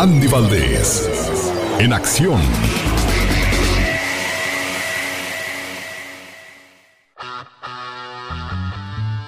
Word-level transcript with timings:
Andy 0.00 0.28
Valdés, 0.28 1.10
en 1.78 1.92
acción. 1.92 2.40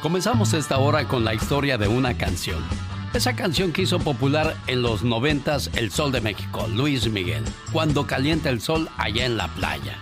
Comenzamos 0.01 0.55
esta 0.55 0.79
hora 0.79 1.07
con 1.07 1.25
la 1.25 1.35
historia 1.35 1.77
de 1.77 1.89
una 1.89 2.17
canción. 2.17 2.65
Esa 3.13 3.37
canción 3.37 3.75
que 3.75 3.83
hizo 3.83 3.99
popular 3.99 4.57
en 4.67 4.81
los 4.81 5.03
noventas 5.03 5.69
El 5.75 5.91
Sol 5.91 6.11
de 6.11 6.23
México, 6.23 6.67
Luis 6.69 7.07
Miguel, 7.07 7.45
Cuando 7.71 8.07
calienta 8.07 8.49
el 8.49 8.63
sol 8.63 8.89
allá 8.97 9.27
en 9.27 9.37
la 9.37 9.49
playa. 9.49 9.99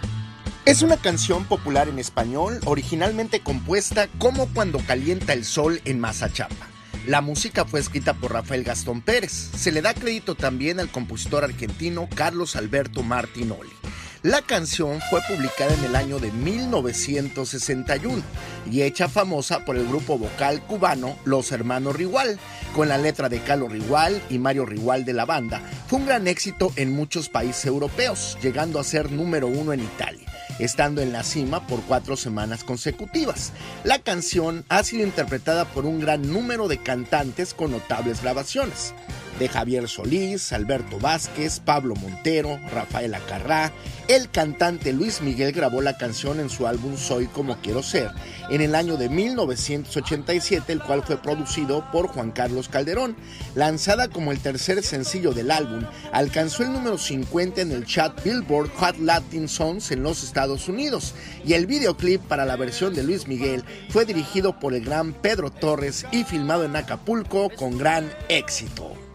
Es 0.67 0.83
una 0.83 0.99
canción 0.99 1.47
popular 1.47 1.89
en 1.89 1.99
español, 1.99 2.61
originalmente 2.65 3.41
compuesta 3.41 4.07
como 4.21 4.47
Cuando 4.47 4.79
calienta 4.79 5.33
el 5.33 5.45
sol 5.45 5.81
en 5.85 5.99
Mazachapa. 5.99 6.70
La 7.07 7.23
música 7.23 7.65
fue 7.65 7.81
escrita 7.81 8.15
por 8.15 8.33
Rafael 8.33 8.63
Gastón 8.63 9.01
Pérez. 9.01 9.33
Se 9.33 9.73
le 9.73 9.81
da 9.81 9.95
crédito 9.95 10.35
también 10.35 10.81
al 10.81 10.91
compositor 10.91 11.45
argentino 11.45 12.09
Carlos 12.15 12.57
Alberto 12.57 13.03
Martinoli. 13.03 13.80
La 14.23 14.43
canción 14.43 15.01
fue 15.09 15.23
publicada 15.23 15.73
en 15.73 15.83
el 15.83 15.97
año 15.97 16.19
de 16.19 16.31
1961 16.31 18.23
y 18.71 18.83
hecha 18.83 19.09
famosa 19.09 19.65
por 19.65 19.79
el 19.79 19.89
grupo 19.89 20.19
vocal 20.19 20.61
cubano 20.67 21.17
Los 21.25 21.53
Hermanos 21.53 21.97
Rigual, 21.97 22.39
con 22.77 22.91
la 22.91 22.99
letra 22.99 23.31
de 23.31 23.41
Carlos 23.41 23.73
Rigual 23.73 24.21
y 24.29 24.39
Mario 24.39 24.67
Rigual 24.67 25.07
de 25.07 25.15
la 25.15 25.25
banda. 25.25 25.63
Fue 25.87 25.99
un 25.99 26.05
gran 26.05 26.29
éxito 26.29 26.71
en 26.77 26.95
muchos 26.95 27.31
países 27.31 27.65
europeos, 27.65 28.37
llegando 28.43 28.79
a 28.79 28.85
ser 28.85 29.11
número 29.11 29.47
uno 29.47 29.73
en 29.73 29.81
Italia 29.81 30.27
estando 30.59 31.01
en 31.01 31.11
la 31.11 31.23
cima 31.23 31.67
por 31.67 31.81
cuatro 31.81 32.19
semanas 32.19 32.65
consecutivas. 32.65 33.53
La 33.83 33.99
canción 33.99 34.67
ha 34.69 34.85
sido 34.85 35.05
interpretada 35.05 35.65
por 35.65 35.87
un 35.87 36.01
gran 36.01 36.31
número 36.31 36.69
de 36.69 36.77
cantantes 36.77 37.55
con 37.55 37.71
notables 37.71 38.21
grabaciones 38.21 38.93
de 39.41 39.49
Javier 39.49 39.89
Solís, 39.89 40.53
Alberto 40.53 40.99
Vázquez, 40.99 41.61
Pablo 41.61 41.97
Montero, 41.97 42.61
Rafael 42.73 43.15
Acarrá. 43.15 43.73
El 44.07 44.29
cantante 44.29 44.93
Luis 44.93 45.23
Miguel 45.23 45.53
grabó 45.53 45.81
la 45.81 45.97
canción 45.97 46.41
en 46.41 46.51
su 46.51 46.67
álbum 46.67 46.97
Soy 46.99 47.27
como 47.27 47.57
quiero 47.57 47.83
ser 47.83 48.11
en 48.51 48.61
el 48.61 48.75
año 48.75 48.99
de 48.99 49.09
1987, 49.09 50.73
el 50.73 50.83
cual 50.83 51.03
fue 51.03 51.17
producido 51.17 51.85
por 51.91 52.09
Juan 52.09 52.33
Carlos 52.33 52.69
Calderón. 52.69 53.17
Lanzada 53.55 54.09
como 54.09 54.31
el 54.31 54.41
tercer 54.41 54.83
sencillo 54.83 55.33
del 55.33 55.51
álbum, 55.51 55.85
alcanzó 56.13 56.63
el 56.63 56.73
número 56.73 56.99
50 56.99 57.63
en 57.63 57.73
el 57.73 57.87
chat 57.87 58.23
Billboard 58.23 58.71
Hot 58.77 58.99
Latin 58.99 59.49
Songs 59.49 59.91
en 59.91 60.03
los 60.03 60.23
Estados 60.23 60.69
Unidos 60.69 61.15
y 61.47 61.55
el 61.55 61.67
videoclip 61.67 62.21
para 62.21 62.45
la 62.45 62.57
versión 62.57 62.95
de 62.95 63.05
Luis 63.05 63.27
Miguel 63.27 63.65
fue 63.89 64.05
dirigido 64.05 64.59
por 64.59 64.75
el 64.75 64.85
gran 64.85 65.15
Pedro 65.15 65.51
Torres 65.51 66.05
y 66.13 66.25
filmado 66.25 66.65
en 66.65 66.77
Acapulco 66.77 67.49
con 67.57 67.79
gran 67.79 68.13
éxito 68.29 69.10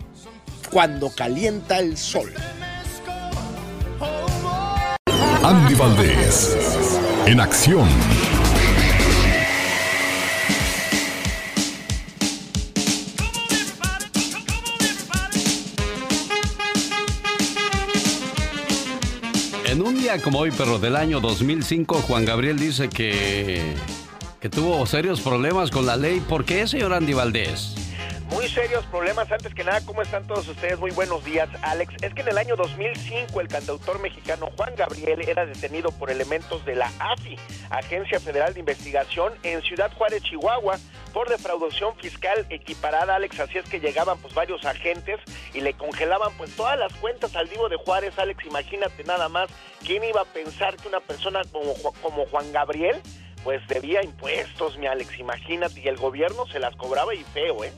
cuando 0.71 1.09
calienta 1.09 1.79
el 1.79 1.97
sol. 1.97 2.31
Andy 5.43 5.75
Valdés, 5.75 6.57
en 7.27 7.39
acción. 7.39 7.87
En 19.65 19.81
un 19.81 19.99
día 19.99 20.21
como 20.21 20.39
hoy, 20.39 20.51
pero 20.57 20.79
del 20.79 20.95
año 20.95 21.19
2005, 21.19 22.01
Juan 22.07 22.25
Gabriel 22.25 22.57
dice 22.57 22.89
que, 22.89 23.75
que 24.39 24.49
tuvo 24.49 24.85
serios 24.85 25.21
problemas 25.21 25.69
con 25.69 25.85
la 25.85 25.97
ley. 25.97 26.21
¿Por 26.21 26.45
qué, 26.45 26.67
señor 26.67 26.93
Andy 26.93 27.13
Valdés? 27.13 27.84
Muy 28.25 28.47
serios 28.47 28.85
problemas. 28.85 29.31
Antes 29.31 29.53
que 29.53 29.63
nada, 29.63 29.81
¿cómo 29.85 30.01
están 30.01 30.25
todos 30.25 30.47
ustedes? 30.47 30.79
Muy 30.79 30.91
buenos 30.91 31.23
días, 31.23 31.49
Alex. 31.61 31.93
Es 32.01 32.13
que 32.13 32.21
en 32.21 32.29
el 32.29 32.37
año 32.37 32.55
2005 32.55 33.39
el 33.39 33.47
cantautor 33.47 33.99
mexicano 34.01 34.49
Juan 34.57 34.73
Gabriel 34.75 35.27
era 35.27 35.45
detenido 35.45 35.91
por 35.91 36.09
elementos 36.09 36.65
de 36.65 36.75
la 36.75 36.91
AFI, 36.99 37.37
Agencia 37.69 38.19
Federal 38.19 38.53
de 38.53 38.61
Investigación, 38.61 39.33
en 39.43 39.61
Ciudad 39.61 39.91
Juárez, 39.95 40.23
Chihuahua, 40.23 40.77
por 41.13 41.29
defraudación 41.29 41.95
fiscal 41.97 42.45
equiparada, 42.49 43.15
Alex. 43.15 43.39
Así 43.39 43.57
es 43.57 43.69
que 43.69 43.79
llegaban 43.79 44.17
pues 44.19 44.33
varios 44.33 44.65
agentes 44.65 45.19
y 45.53 45.61
le 45.61 45.73
congelaban 45.73 46.31
pues 46.37 46.55
todas 46.55 46.77
las 46.79 46.93
cuentas 46.93 47.35
al 47.35 47.49
divo 47.49 47.69
de 47.69 47.77
Juárez, 47.77 48.17
Alex. 48.17 48.45
Imagínate 48.45 49.03
nada 49.03 49.29
más, 49.29 49.49
¿quién 49.85 50.03
iba 50.03 50.21
a 50.21 50.25
pensar 50.25 50.75
que 50.77 50.87
una 50.87 50.99
persona 50.99 51.41
como, 51.51 51.73
como 52.01 52.25
Juan 52.25 52.51
Gabriel 52.51 53.01
pues 53.43 53.61
debía 53.67 54.03
impuestos, 54.03 54.75
mi 54.79 54.87
Alex, 54.87 55.19
imagínate, 55.19 55.79
y 55.79 55.87
el 55.87 55.97
gobierno 55.97 56.47
se 56.47 56.57
las 56.57 56.75
cobraba 56.75 57.13
y 57.13 57.23
feo, 57.25 57.63
¿eh? 57.63 57.71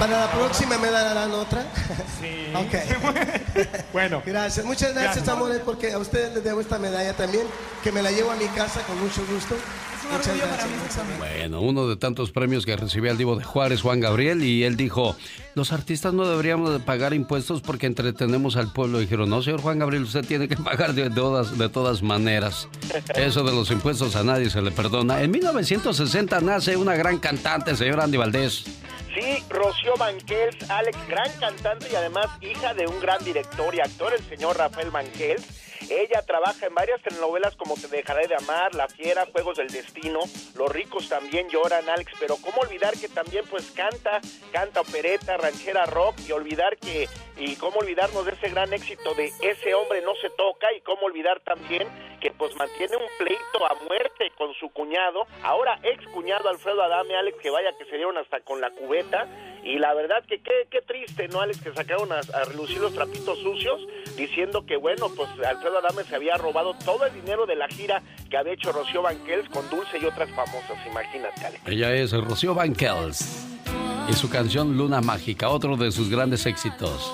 Para 0.00 0.18
la 0.18 0.30
próxima 0.32 0.78
me 0.78 0.90
darán 0.90 1.30
otra. 1.32 1.66
Sí. 2.18 2.46
ok. 2.54 3.62
bueno. 3.92 4.22
Gracias. 4.24 4.64
Muchas 4.64 4.94
gracias, 4.94 5.28
amores, 5.28 5.60
porque 5.62 5.92
a 5.92 5.98
ustedes 5.98 6.34
les 6.34 6.42
debo 6.42 6.62
esta 6.62 6.78
medalla 6.78 7.12
también, 7.12 7.46
que 7.84 7.92
me 7.92 8.00
la 8.00 8.10
llevo 8.10 8.30
a 8.30 8.36
mi 8.36 8.46
casa 8.46 8.80
con 8.86 8.98
mucho 8.98 9.20
gusto. 9.30 9.56
Muchas 10.10 10.38
gracias. 10.38 10.68
Bueno, 11.18 11.60
uno 11.60 11.86
de 11.86 11.96
tantos 11.96 12.30
premios 12.30 12.64
que 12.64 12.74
recibió 12.76 13.12
el 13.12 13.18
Divo 13.18 13.36
de 13.36 13.44
Juárez, 13.44 13.82
Juan 13.82 14.00
Gabriel, 14.00 14.42
y 14.42 14.64
él 14.64 14.76
dijo, 14.76 15.14
los 15.54 15.70
artistas 15.70 16.14
no 16.14 16.26
deberíamos 16.26 16.72
de 16.72 16.80
pagar 16.80 17.12
impuestos 17.12 17.60
porque 17.60 17.86
entretenemos 17.86 18.56
al 18.56 18.72
pueblo. 18.72 19.00
dijeron, 19.00 19.28
no, 19.28 19.42
señor 19.42 19.60
Juan 19.60 19.78
Gabriel, 19.78 20.04
usted 20.04 20.24
tiene 20.24 20.48
que 20.48 20.56
pagar 20.64 20.94
de 20.94 21.10
todas, 21.10 21.58
de 21.58 21.68
todas 21.68 22.02
maneras. 22.02 22.68
Eso 23.14 23.44
de 23.44 23.52
los 23.52 23.70
impuestos 23.70 24.16
a 24.16 24.24
nadie 24.24 24.48
se 24.48 24.62
le 24.62 24.70
perdona. 24.70 25.20
En 25.20 25.30
1960 25.30 26.40
nace 26.40 26.78
una 26.78 26.96
gran 26.96 27.18
cantante, 27.18 27.76
señor 27.76 28.00
Andy 28.00 28.16
Valdés. 28.16 28.64
Sí, 29.14 29.42
Rocío 29.48 29.94
Banquels, 29.98 30.70
Alex, 30.70 30.96
gran 31.08 31.32
cantante 31.40 31.88
y 31.90 31.96
además 31.96 32.26
hija 32.40 32.74
de 32.74 32.86
un 32.86 33.00
gran 33.00 33.22
director 33.24 33.74
y 33.74 33.80
actor, 33.80 34.14
el 34.14 34.22
señor 34.22 34.56
Rafael 34.56 34.90
Banquels. 34.90 35.69
Ella 35.88 36.22
trabaja 36.22 36.66
en 36.66 36.74
varias 36.74 37.00
telenovelas 37.02 37.56
como 37.56 37.74
Te 37.74 37.88
dejaré 37.88 38.26
de 38.28 38.36
amar, 38.36 38.74
La 38.74 38.88
fiera, 38.88 39.26
Juegos 39.26 39.56
del 39.56 39.68
destino, 39.68 40.20
Los 40.54 40.70
ricos 40.70 41.08
también 41.08 41.48
lloran, 41.48 41.88
Alex, 41.88 42.12
pero 42.18 42.36
cómo 42.36 42.60
olvidar 42.60 42.94
que 42.98 43.08
también 43.08 43.44
pues 43.50 43.70
canta, 43.70 44.20
canta 44.52 44.80
opereta, 44.80 45.36
ranchera 45.36 45.86
rock 45.86 46.16
y 46.26 46.32
olvidar 46.32 46.76
que 46.76 47.08
y 47.36 47.56
cómo 47.56 47.78
olvidarnos 47.78 48.26
de 48.26 48.32
ese 48.32 48.50
gran 48.50 48.72
éxito 48.72 49.14
de 49.14 49.32
ese 49.40 49.74
hombre 49.74 50.02
no 50.02 50.14
se 50.16 50.28
toca 50.30 50.72
y 50.74 50.80
cómo 50.82 51.06
olvidar 51.06 51.40
también 51.40 51.88
que 52.20 52.30
pues 52.32 52.54
mantiene 52.56 52.96
un 52.96 53.06
pleito 53.18 53.66
a 53.66 53.74
muerte 53.88 54.30
con 54.36 54.52
su 54.54 54.68
cuñado, 54.70 55.26
ahora 55.42 55.78
ex 55.82 56.06
cuñado 56.08 56.48
Alfredo 56.50 56.82
Adame, 56.82 57.16
Alex, 57.16 57.38
que 57.40 57.50
vaya 57.50 57.70
que 57.78 57.86
se 57.86 57.96
dieron 57.96 58.18
hasta 58.18 58.40
con 58.40 58.60
la 58.60 58.70
cubeta 58.70 59.26
y 59.62 59.78
la 59.78 59.94
verdad 59.94 60.24
que 60.26 60.42
qué, 60.42 60.66
qué 60.70 60.80
triste, 60.82 61.28
¿no, 61.28 61.40
Alex? 61.40 61.60
Que 61.62 61.72
sacaron 61.72 62.10
a, 62.12 62.20
relucir 62.44 62.78
los 62.78 62.94
trapitos 62.94 63.38
sucios 63.38 63.86
diciendo 64.16 64.64
que, 64.64 64.76
bueno, 64.76 65.10
pues 65.14 65.28
Alfredo 65.46 65.69
Adame 65.76 66.04
se 66.04 66.16
había 66.16 66.36
robado 66.36 66.74
todo 66.74 67.06
el 67.06 67.14
dinero 67.14 67.46
de 67.46 67.56
la 67.56 67.68
gira 67.68 68.02
que 68.28 68.36
había 68.36 68.52
hecho 68.52 68.72
Rocío 68.72 69.02
Banquels 69.02 69.48
con 69.48 69.68
Dulce 69.70 69.98
y 69.98 70.04
otras 70.04 70.30
famosas, 70.30 70.78
imagínate, 70.86 71.46
Alex. 71.46 71.62
Ella 71.66 71.92
es 71.94 72.12
Rocío 72.12 72.54
Banquels 72.54 73.46
y 74.08 74.12
su 74.14 74.28
canción 74.28 74.76
Luna 74.76 75.00
Mágica, 75.00 75.48
otro 75.48 75.76
de 75.76 75.92
sus 75.92 76.08
grandes 76.08 76.46
éxitos. 76.46 77.12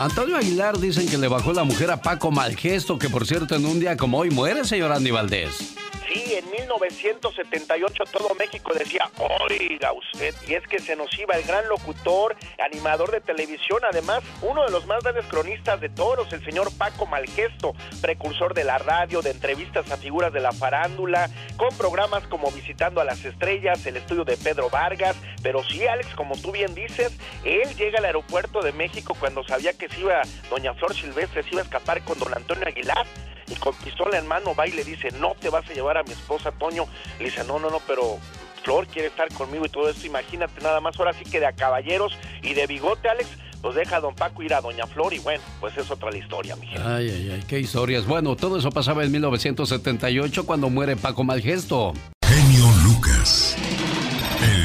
Antonio 0.00 0.36
Aguilar 0.36 0.78
dicen 0.78 1.08
que 1.08 1.18
le 1.18 1.26
bajó 1.26 1.52
la 1.52 1.64
mujer 1.64 1.90
a 1.90 2.00
Paco 2.00 2.30
Malgesto, 2.30 3.00
que 3.00 3.08
por 3.08 3.26
cierto 3.26 3.56
en 3.56 3.66
un 3.66 3.80
día 3.80 3.96
como 3.96 4.18
hoy 4.18 4.30
muere, 4.30 4.64
señor 4.64 4.92
Andy 4.92 5.10
Valdés. 5.10 5.74
Sí, 6.08 6.34
en 6.34 6.50
1978 6.50 8.04
todo 8.10 8.34
México 8.34 8.72
decía, 8.72 9.10
oiga 9.18 9.92
usted, 9.92 10.34
y 10.46 10.54
es 10.54 10.66
que 10.66 10.78
se 10.78 10.96
nos 10.96 11.16
iba 11.18 11.34
el 11.34 11.42
gran 11.42 11.68
locutor, 11.68 12.34
animador 12.64 13.10
de 13.10 13.20
televisión, 13.20 13.80
además 13.84 14.22
uno 14.40 14.64
de 14.64 14.70
los 14.70 14.86
más 14.86 15.02
grandes 15.02 15.26
cronistas 15.26 15.82
de 15.82 15.90
toros, 15.90 16.32
el 16.32 16.42
señor 16.42 16.74
Paco 16.78 17.04
Malgesto, 17.04 17.74
precursor 18.00 18.54
de 18.54 18.64
la 18.64 18.78
radio, 18.78 19.20
de 19.20 19.32
entrevistas 19.32 19.90
a 19.90 19.98
figuras 19.98 20.32
de 20.32 20.40
la 20.40 20.52
farándula, 20.52 21.28
con 21.58 21.76
programas 21.76 22.26
como 22.28 22.50
Visitando 22.52 23.02
a 23.02 23.04
las 23.04 23.22
Estrellas, 23.26 23.84
el 23.84 23.98
estudio 23.98 24.24
de 24.24 24.38
Pedro 24.38 24.70
Vargas, 24.70 25.14
pero 25.42 25.62
sí, 25.62 25.86
Alex, 25.86 26.14
como 26.14 26.36
tú 26.40 26.52
bien 26.52 26.74
dices, 26.74 27.18
él 27.44 27.76
llega 27.76 27.98
al 27.98 28.06
aeropuerto 28.06 28.62
de 28.62 28.72
México 28.72 29.14
cuando 29.20 29.44
sabía 29.44 29.74
que 29.74 29.90
se 29.90 30.00
iba, 30.00 30.22
doña 30.48 30.72
Flor 30.72 30.94
Silvestre 30.94 31.42
se 31.42 31.50
iba 31.50 31.60
a 31.60 31.64
escapar 31.64 32.02
con 32.02 32.18
don 32.18 32.32
Antonio 32.32 32.66
Aguilar, 32.66 33.06
y 33.50 33.54
con 33.56 33.74
pistola 33.74 34.18
en 34.18 34.26
mano 34.26 34.54
va 34.54 34.66
y 34.66 34.72
le 34.72 34.84
dice, 34.84 35.10
no 35.12 35.34
te 35.34 35.50
vas 35.50 35.68
a 35.68 35.72
llevar 35.72 35.97
a 35.98 36.02
mi 36.02 36.12
esposa 36.12 36.52
Toño. 36.52 36.86
Le 37.18 37.26
dice, 37.26 37.44
no, 37.44 37.58
no, 37.58 37.70
no, 37.70 37.80
pero 37.86 38.18
Flor 38.62 38.86
quiere 38.86 39.08
estar 39.08 39.28
conmigo 39.32 39.66
y 39.66 39.68
todo 39.68 39.88
esto, 39.88 40.06
imagínate 40.06 40.60
nada 40.60 40.80
más, 40.80 40.98
ahora 40.98 41.12
sí 41.12 41.24
que 41.24 41.40
de 41.40 41.46
a 41.46 41.52
caballeros 41.52 42.16
y 42.42 42.54
de 42.54 42.66
bigote, 42.66 43.08
Alex, 43.08 43.28
pues 43.62 43.74
deja 43.74 43.96
a 43.96 44.00
don 44.00 44.14
Paco 44.14 44.42
ir 44.42 44.54
a 44.54 44.60
doña 44.60 44.86
Flor 44.86 45.14
y 45.14 45.18
bueno, 45.18 45.42
pues 45.60 45.76
es 45.76 45.90
otra 45.90 46.10
la 46.10 46.18
historia, 46.18 46.56
mi 46.56 46.66
gente. 46.66 46.82
Ay, 46.86 47.08
ay, 47.10 47.30
ay, 47.34 47.44
qué 47.48 47.58
historias. 47.58 48.06
Bueno, 48.06 48.36
todo 48.36 48.58
eso 48.58 48.70
pasaba 48.70 49.04
en 49.04 49.12
1978 49.12 50.46
cuando 50.46 50.70
muere 50.70 50.96
Paco 50.96 51.24
Malgesto. 51.24 51.92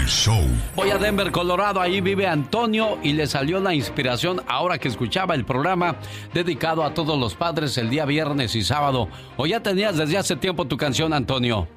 Show. 0.06 0.42
Voy 0.76 0.90
a 0.92 0.98
Denver, 0.98 1.32
Colorado. 1.32 1.82
Ahí 1.82 2.02
vive 2.02 2.28
Antonio 2.28 2.98
y 3.04 3.14
le 3.14 3.28
salió 3.28 3.60
la 3.60 3.74
inspiración 3.74 4.42
ahora 4.48 4.78
que 4.78 4.88
escuchaba 4.88 5.36
el 5.36 5.46
programa 5.46 5.96
dedicado 6.34 6.84
a 6.84 6.94
todos 6.94 7.20
los 7.20 7.36
padres 7.36 7.78
el 7.78 7.90
día 7.90 8.06
viernes 8.06 8.56
y 8.56 8.62
sábado. 8.62 9.08
¿O 9.38 9.46
ya 9.46 9.62
tenías 9.62 9.98
desde 9.98 10.18
hace 10.18 10.36
tiempo 10.36 10.66
tu 10.66 10.78
canción, 10.78 11.14
Antonio? 11.14 11.68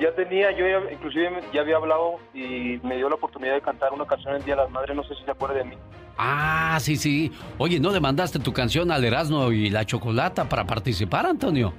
Ya 0.00 0.12
tenía, 0.14 0.50
yo 0.52 0.66
ya, 0.66 0.92
inclusive 0.92 1.40
ya 1.52 1.60
había 1.60 1.76
hablado 1.76 2.16
y 2.32 2.78
me 2.82 2.96
dio 2.96 3.08
la 3.08 3.14
oportunidad 3.16 3.54
de 3.54 3.60
cantar 3.60 3.92
una 3.92 4.06
canción 4.06 4.34
el 4.34 4.44
Día 4.44 4.56
de 4.56 4.62
las 4.62 4.70
Madres, 4.70 4.96
no 4.96 5.02
sé 5.04 5.14
si 5.14 5.24
se 5.24 5.30
acuerda 5.30 5.56
de 5.56 5.64
mí. 5.64 5.76
Ah, 6.16 6.78
sí, 6.80 6.96
sí. 6.96 7.32
Oye, 7.58 7.80
¿no 7.80 7.90
le 7.90 8.00
mandaste 8.00 8.38
tu 8.38 8.52
canción 8.52 8.90
al 8.90 9.04
Erasmo 9.04 9.50
y 9.52 9.70
la 9.70 9.84
Chocolata 9.84 10.48
para 10.48 10.64
participar, 10.64 11.26
Antonio? 11.26 11.74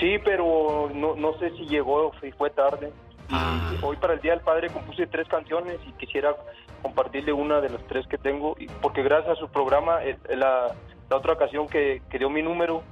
Sí, 0.00 0.16
pero 0.24 0.90
no, 0.94 1.14
no 1.16 1.38
sé 1.38 1.50
si 1.56 1.66
llegó, 1.66 2.12
si 2.20 2.32
fue 2.32 2.50
tarde. 2.50 2.92
Ah. 3.32 3.72
Hoy 3.82 3.96
para 3.96 4.14
el 4.14 4.20
Día 4.20 4.32
del 4.32 4.40
Padre 4.40 4.68
compuse 4.70 5.06
tres 5.06 5.26
canciones 5.28 5.78
y 5.86 5.92
quisiera 5.92 6.36
compartirle 6.82 7.32
una 7.32 7.60
de 7.60 7.70
las 7.70 7.82
tres 7.86 8.06
que 8.06 8.18
tengo, 8.18 8.56
porque 8.80 9.02
gracias 9.02 9.38
a 9.38 9.40
su 9.40 9.48
programa, 9.48 10.04
eh, 10.04 10.18
la, 10.36 10.74
la 11.08 11.16
otra 11.16 11.32
ocasión 11.32 11.66
que, 11.68 12.02
que 12.10 12.18
dio 12.18 12.28
mi 12.28 12.42
número, 12.42 12.82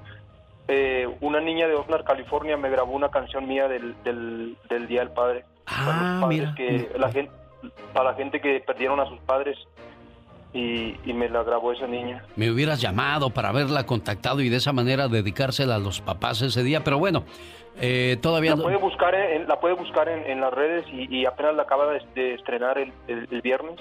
eh, 0.69 1.09
una 1.21 1.41
niña 1.41 1.67
de 1.67 1.75
Oxnard, 1.75 2.05
California, 2.05 2.57
me 2.57 2.71
grabó 2.71 2.93
una 2.93 3.09
canción 3.09 3.49
mía 3.49 3.67
del, 3.67 3.95
del, 4.05 4.87
Día 4.87 5.01
del 5.01 5.11
Padre. 5.11 5.45
Ah, 5.67 6.25
mira. 6.29 6.55
Que 6.55 6.91
la 6.97 7.11
gente, 7.11 7.33
para 7.93 8.13
la 8.13 8.17
gente 8.17 8.41
que 8.41 8.61
perdieron 8.61 9.01
a 9.01 9.07
sus 9.07 9.19
padres 9.21 9.59
y, 10.53 10.95
me 11.13 11.29
la 11.29 11.43
grabó 11.43 11.73
esa 11.73 11.87
niña. 11.87 12.23
Me 12.37 12.51
hubieras 12.51 12.81
llamado 12.81 13.31
para 13.31 13.49
haberla 13.49 13.85
contactado 13.85 14.41
y 14.41 14.49
de 14.49 14.57
esa 14.57 14.73
manera 14.73 15.09
dedicársela 15.09 15.75
a 15.75 15.79
los 15.79 16.01
papás 16.01 16.41
ese 16.43 16.63
día, 16.63 16.85
pero 16.85 16.99
bueno, 16.99 17.25
eh, 17.81 18.19
todavía 18.21 18.57
la 18.57 18.63
puede 18.63 18.77
buscar 18.77 19.15
en, 19.15 19.47
la 19.49 19.61
puede 19.61 19.75
buscar 19.75 20.09
en, 20.09 20.41
las 20.41 20.53
redes 20.53 20.85
y, 20.93 21.25
apenas 21.25 21.55
la 21.55 21.63
acaba 21.63 21.93
de, 22.15 22.35
estrenar 22.35 22.79
el, 22.79 22.93
el, 23.07 23.41
viernes. 23.43 23.81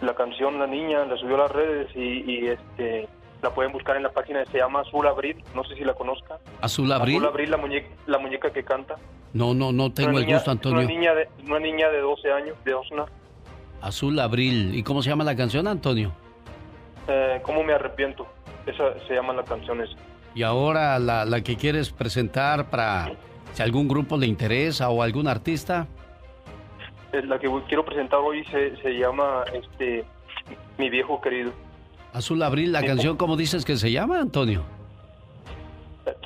La 0.00 0.14
canción 0.14 0.58
La 0.58 0.66
Niña 0.66 1.04
la 1.04 1.16
subió 1.16 1.36
a 1.36 1.38
las 1.40 1.52
redes 1.52 1.94
y, 1.94 2.30
y 2.30 2.48
este 2.48 3.08
la 3.42 3.50
pueden 3.50 3.72
buscar 3.72 3.96
en 3.96 4.02
la 4.02 4.10
página, 4.10 4.44
se 4.46 4.58
llama 4.58 4.80
Azul 4.80 5.06
Abril, 5.06 5.42
no 5.54 5.64
sé 5.64 5.74
si 5.74 5.84
la 5.84 5.94
conozca. 5.94 6.38
¿Azul 6.60 6.92
Abril? 6.92 7.16
Azul 7.16 7.28
Abril, 7.28 7.50
la 7.50 7.56
muñeca, 7.56 7.88
la 8.06 8.18
muñeca 8.18 8.52
que 8.52 8.62
canta. 8.62 8.96
No, 9.32 9.54
no, 9.54 9.72
no 9.72 9.92
tengo 9.92 10.18
el 10.18 10.26
gusto, 10.26 10.50
Antonio. 10.50 10.80
Una 10.80 10.88
niña, 10.88 11.14
de, 11.14 11.28
una 11.46 11.58
niña 11.58 11.88
de 11.88 12.00
12 12.00 12.32
años, 12.32 12.56
de. 12.64 12.74
Azul 13.80 14.18
Abril, 14.18 14.74
¿y 14.74 14.82
cómo 14.82 15.02
se 15.02 15.10
llama 15.10 15.24
la 15.24 15.36
canción, 15.36 15.66
Antonio? 15.66 16.12
Eh, 17.08 17.40
¿Cómo 17.42 17.62
me 17.62 17.72
arrepiento? 17.72 18.26
Esa 18.66 18.98
se 19.06 19.14
llama 19.14 19.32
la 19.32 19.44
canción 19.44 19.80
esa. 19.80 19.96
Y 20.34 20.42
ahora 20.42 20.98
la, 20.98 21.24
la 21.24 21.40
que 21.42 21.56
quieres 21.56 21.90
presentar 21.90 22.70
para 22.70 23.12
si 23.52 23.62
algún 23.62 23.88
grupo 23.88 24.16
le 24.16 24.26
interesa 24.26 24.90
o 24.90 25.02
algún 25.02 25.26
artista. 25.26 25.86
Eh, 27.12 27.22
la 27.22 27.38
que 27.38 27.48
quiero 27.66 27.84
presentar 27.84 28.20
hoy 28.20 28.44
se, 28.44 28.76
se 28.76 28.90
llama 28.98 29.44
este 29.52 30.04
Mi 30.78 30.88
viejo 30.90 31.20
querido. 31.20 31.52
Azul 32.12 32.42
Abril, 32.42 32.72
la 32.72 32.84
canción, 32.84 33.16
¿cómo 33.16 33.36
dices 33.36 33.64
que 33.64 33.76
se 33.76 33.90
llama, 33.90 34.20
Antonio? 34.20 34.64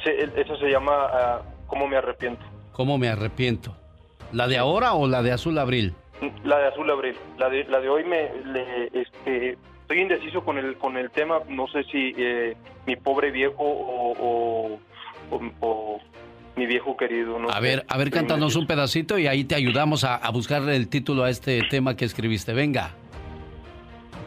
Sí, 0.03 0.11
eso 0.37 0.57
se 0.57 0.71
llama 0.71 0.93
ah, 1.13 1.43
¿Cómo 1.67 1.87
me 1.87 1.97
arrepiento? 1.97 2.45
¿Cómo 2.73 2.99
me 2.99 3.09
arrepiento? 3.09 3.75
¿La 4.33 4.49
de 4.49 4.59
ahora 4.59 4.95
o 4.95 5.07
la 5.07 5.23
de 5.23 5.33
Azul 5.33 5.59
Abril? 5.59 5.95
La 6.45 6.59
de 6.59 6.69
Azul 6.69 6.91
Abril. 6.91 7.17
La 7.39 7.49
de, 7.49 7.65
la 7.65 7.81
de 7.81 7.89
hoy 7.89 8.05
me... 8.05 8.31
este, 8.93 9.59
estoy 9.85 10.01
indeciso 10.01 10.43
con 10.43 10.57
el, 10.57 10.77
con 10.79 10.97
el 10.97 11.11
tema. 11.11 11.41
No 11.49 11.69
sé 11.69 11.85
si 11.85 12.15
eh, 12.17 12.57
mi 12.87 12.97
pobre 12.97 13.31
viejo 13.31 13.63
o, 13.63 14.79
o, 15.61 16.01
mi 16.57 16.67
viejo 16.67 16.97
querido. 16.97 17.37
a 17.51 17.61
ver, 17.61 17.85
a 17.89 17.99
ver, 17.99 18.11
cántanos 18.11 18.57
un 18.57 18.67
pedacito 18.67 19.19
y 19.19 19.27
ahí 19.27 19.45
te 19.45 19.57
ayudamos 19.57 20.05
a, 20.05 20.17
a 20.17 20.31
buscarle 20.31 20.77
el 20.77 20.89
título 20.89 21.25
a 21.25 21.31
este 21.31 21.61
tema 21.69 21.97
que 21.97 22.05
escribiste. 22.05 22.53
Venga. 22.55 22.93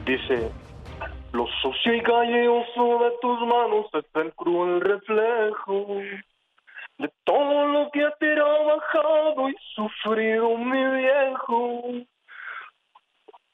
Dice, 0.05 0.51
lo 1.31 1.47
sucio 1.61 1.93
y 1.95 2.01
callejoso 2.01 2.99
de 3.03 3.11
tus 3.21 3.39
manos 3.41 3.85
es 3.93 4.05
el 4.15 4.33
cruel 4.33 4.81
reflejo 4.81 6.01
de 6.97 7.09
todo 7.23 7.67
lo 7.67 7.89
que 7.91 8.03
ha 8.03 8.11
trabajado 8.11 9.49
y 9.49 9.55
sufrido 9.73 10.57
mi 10.57 10.83
viejo. 10.97 11.83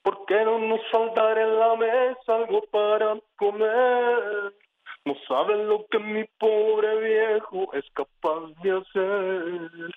¿Por 0.04 0.26
qué 0.26 0.44
no 0.46 0.60
nos 0.60 0.82
saltar 0.92 1.38
en 1.38 1.60
la 1.60 1.76
mesa 1.76 2.36
algo 2.36 2.62
para 2.72 3.18
comer? 3.38 4.54
No 5.06 5.16
saben 5.28 5.68
lo 5.68 5.86
que 5.88 6.00
mi 6.00 6.24
pobre 6.38 7.00
viejo 7.00 7.74
es 7.74 7.86
capaz 7.92 8.52
de 8.62 8.72
hacer. 8.72 9.92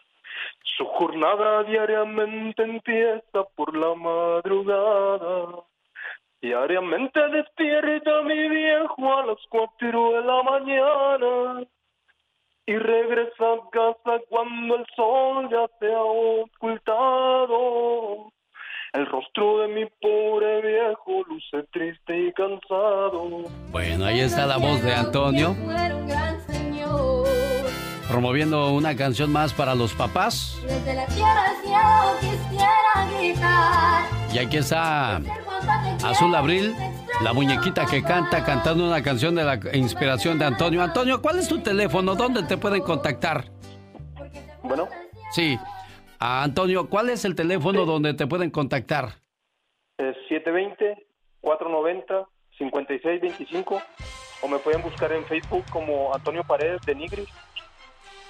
Su 0.76 0.84
jornada 0.84 1.64
diariamente 1.64 2.62
empieza 2.62 3.44
por 3.54 3.76
la 3.76 3.94
madrugada 3.94 5.64
Diariamente 6.46 7.20
despierta 7.30 8.22
mi 8.22 8.48
viejo 8.48 9.18
a 9.18 9.26
las 9.26 9.38
cuatro 9.48 10.12
de 10.12 10.22
la 10.22 10.42
mañana 10.42 11.66
y 12.66 12.76
regresa 12.76 13.52
a 13.52 13.70
casa 13.70 14.20
cuando 14.28 14.76
el 14.76 14.86
sol 14.94 15.48
ya 15.50 15.66
se 15.80 15.92
ha 15.92 16.02
ocultado. 16.02 17.56
El 18.96 19.04
rostro 19.04 19.58
de 19.58 19.68
mi 19.68 19.84
pobre 20.00 20.62
viejo 20.62 21.22
luce 21.28 21.68
triste 21.70 22.18
y 22.18 22.32
cansado. 22.32 23.44
Bueno, 23.70 24.06
ahí 24.06 24.20
está 24.20 24.46
la 24.46 24.56
voz 24.56 24.82
de 24.82 24.94
Antonio. 24.94 25.54
Promoviendo 28.08 28.72
una 28.72 28.96
canción 28.96 29.30
más 29.30 29.52
para 29.52 29.74
los 29.74 29.92
papás. 29.92 30.58
Desde 30.62 30.94
la 30.94 31.06
tierra 31.08 31.44
quisiera 32.20 33.18
gritar. 33.18 34.34
Y 34.34 34.38
aquí 34.38 34.56
está 34.56 35.20
Azul 36.02 36.34
Abril, 36.34 36.74
la 37.22 37.34
muñequita 37.34 37.84
que 37.84 38.02
canta 38.02 38.44
cantando 38.46 38.86
una 38.86 39.02
canción 39.02 39.34
de 39.34 39.44
la 39.44 39.60
inspiración 39.74 40.38
de 40.38 40.46
Antonio. 40.46 40.82
Antonio, 40.82 41.20
¿cuál 41.20 41.38
es 41.38 41.48
tu 41.48 41.58
teléfono? 41.58 42.14
¿Dónde 42.14 42.44
te 42.44 42.56
pueden 42.56 42.80
contactar? 42.80 43.44
Bueno. 44.62 44.88
Sí. 45.32 45.58
Antonio, 46.18 46.88
¿cuál 46.88 47.10
es 47.10 47.24
el 47.24 47.34
teléfono 47.34 47.84
donde 47.84 48.14
te 48.14 48.26
pueden 48.26 48.50
contactar? 48.50 49.16
Es 49.98 50.16
720-490-5625 51.42 53.82
o 54.42 54.48
me 54.48 54.58
pueden 54.58 54.82
buscar 54.82 55.12
en 55.12 55.24
Facebook 55.24 55.64
como 55.70 56.14
Antonio 56.14 56.44
Paredes 56.44 56.80
de 56.82 56.94
Nigris. 56.94 57.28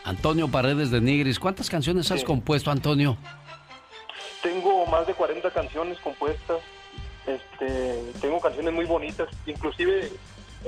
Antonio 0.05 0.49
Paredes 0.49 0.91
de 0.91 1.01
Nigris. 1.01 1.41
¿Cuántas 1.41 1.69
canciones 1.69 2.11
has 2.13 2.23
compuesto, 2.23 2.71
Antonio? 2.71 3.17
Tengo 4.43 4.87
más 4.87 5.07
de 5.07 5.15
40 5.15 5.51
canciones 5.51 5.99
compuestas. 6.01 6.61
Este, 7.27 8.13
tengo 8.21 8.41
canciones 8.41 8.73
muy 8.73 8.85
bonitas, 8.85 9.29
inclusive 9.47 10.11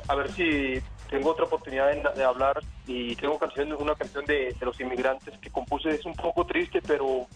a 0.09 0.15
ver 0.17 0.29
si 0.33 0.81
tengo 1.09 1.31
otra 1.31 1.45
oportunidad 1.45 1.91
de, 2.15 2.25
hablar 2.25 2.61
y 2.87 3.17
tengo 3.17 3.39
canciones, 3.39 3.79
una 3.79 3.95
canción 3.95 4.25
de, 4.27 4.55
los 4.61 4.79
inmigrantes 4.81 5.39
que 5.39 5.51
compuse, 5.51 5.91
es 5.91 6.05
un 6.05 6.15
poco 6.15 6.45
triste, 6.45 6.81
pero 6.87 7.27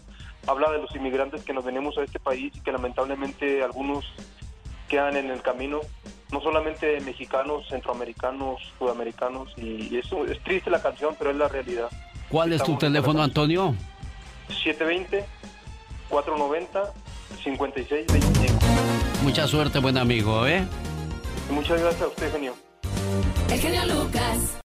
habla 0.47 0.71
de 0.71 0.79
los 0.79 0.95
inmigrantes 0.95 1.43
que 1.43 1.53
nos 1.53 1.65
venimos 1.65 1.97
a 1.97 2.03
este 2.03 2.19
país 2.19 2.53
y 2.55 2.59
que 2.59 2.71
lamentablemente 2.71 3.63
algunos 3.63 4.05
quedan 4.87 5.17
en 5.17 5.31
el 5.31 5.41
camino, 5.41 5.81
no 6.31 6.41
solamente 6.41 6.99
mexicanos, 7.01 7.67
centroamericanos, 7.69 8.61
sudamericanos, 8.77 9.53
y 9.57 9.97
eso 9.97 10.25
es 10.25 10.41
triste 10.43 10.69
la 10.69 10.81
canción, 10.81 11.15
pero 11.17 11.31
es 11.31 11.37
la 11.37 11.47
realidad. 11.47 11.89
¿Cuál 12.29 12.53
es 12.53 12.63
tu 12.63 12.77
teléfono, 12.77 13.21
Antonio? 13.21 13.75
720 14.49 15.25
490 16.09 16.93
5625. 17.43 18.59
Mucha 19.23 19.47
suerte, 19.47 19.79
buen 19.79 19.97
amigo, 19.97 20.45
¿eh? 20.45 20.65
Muchas 21.49 21.79
gracias 21.79 22.03
a 22.03 22.07
usted, 22.07 22.31
genio. 22.31 22.53
El 23.51 23.59
genio 23.59 23.81
Lucas. 23.85 24.59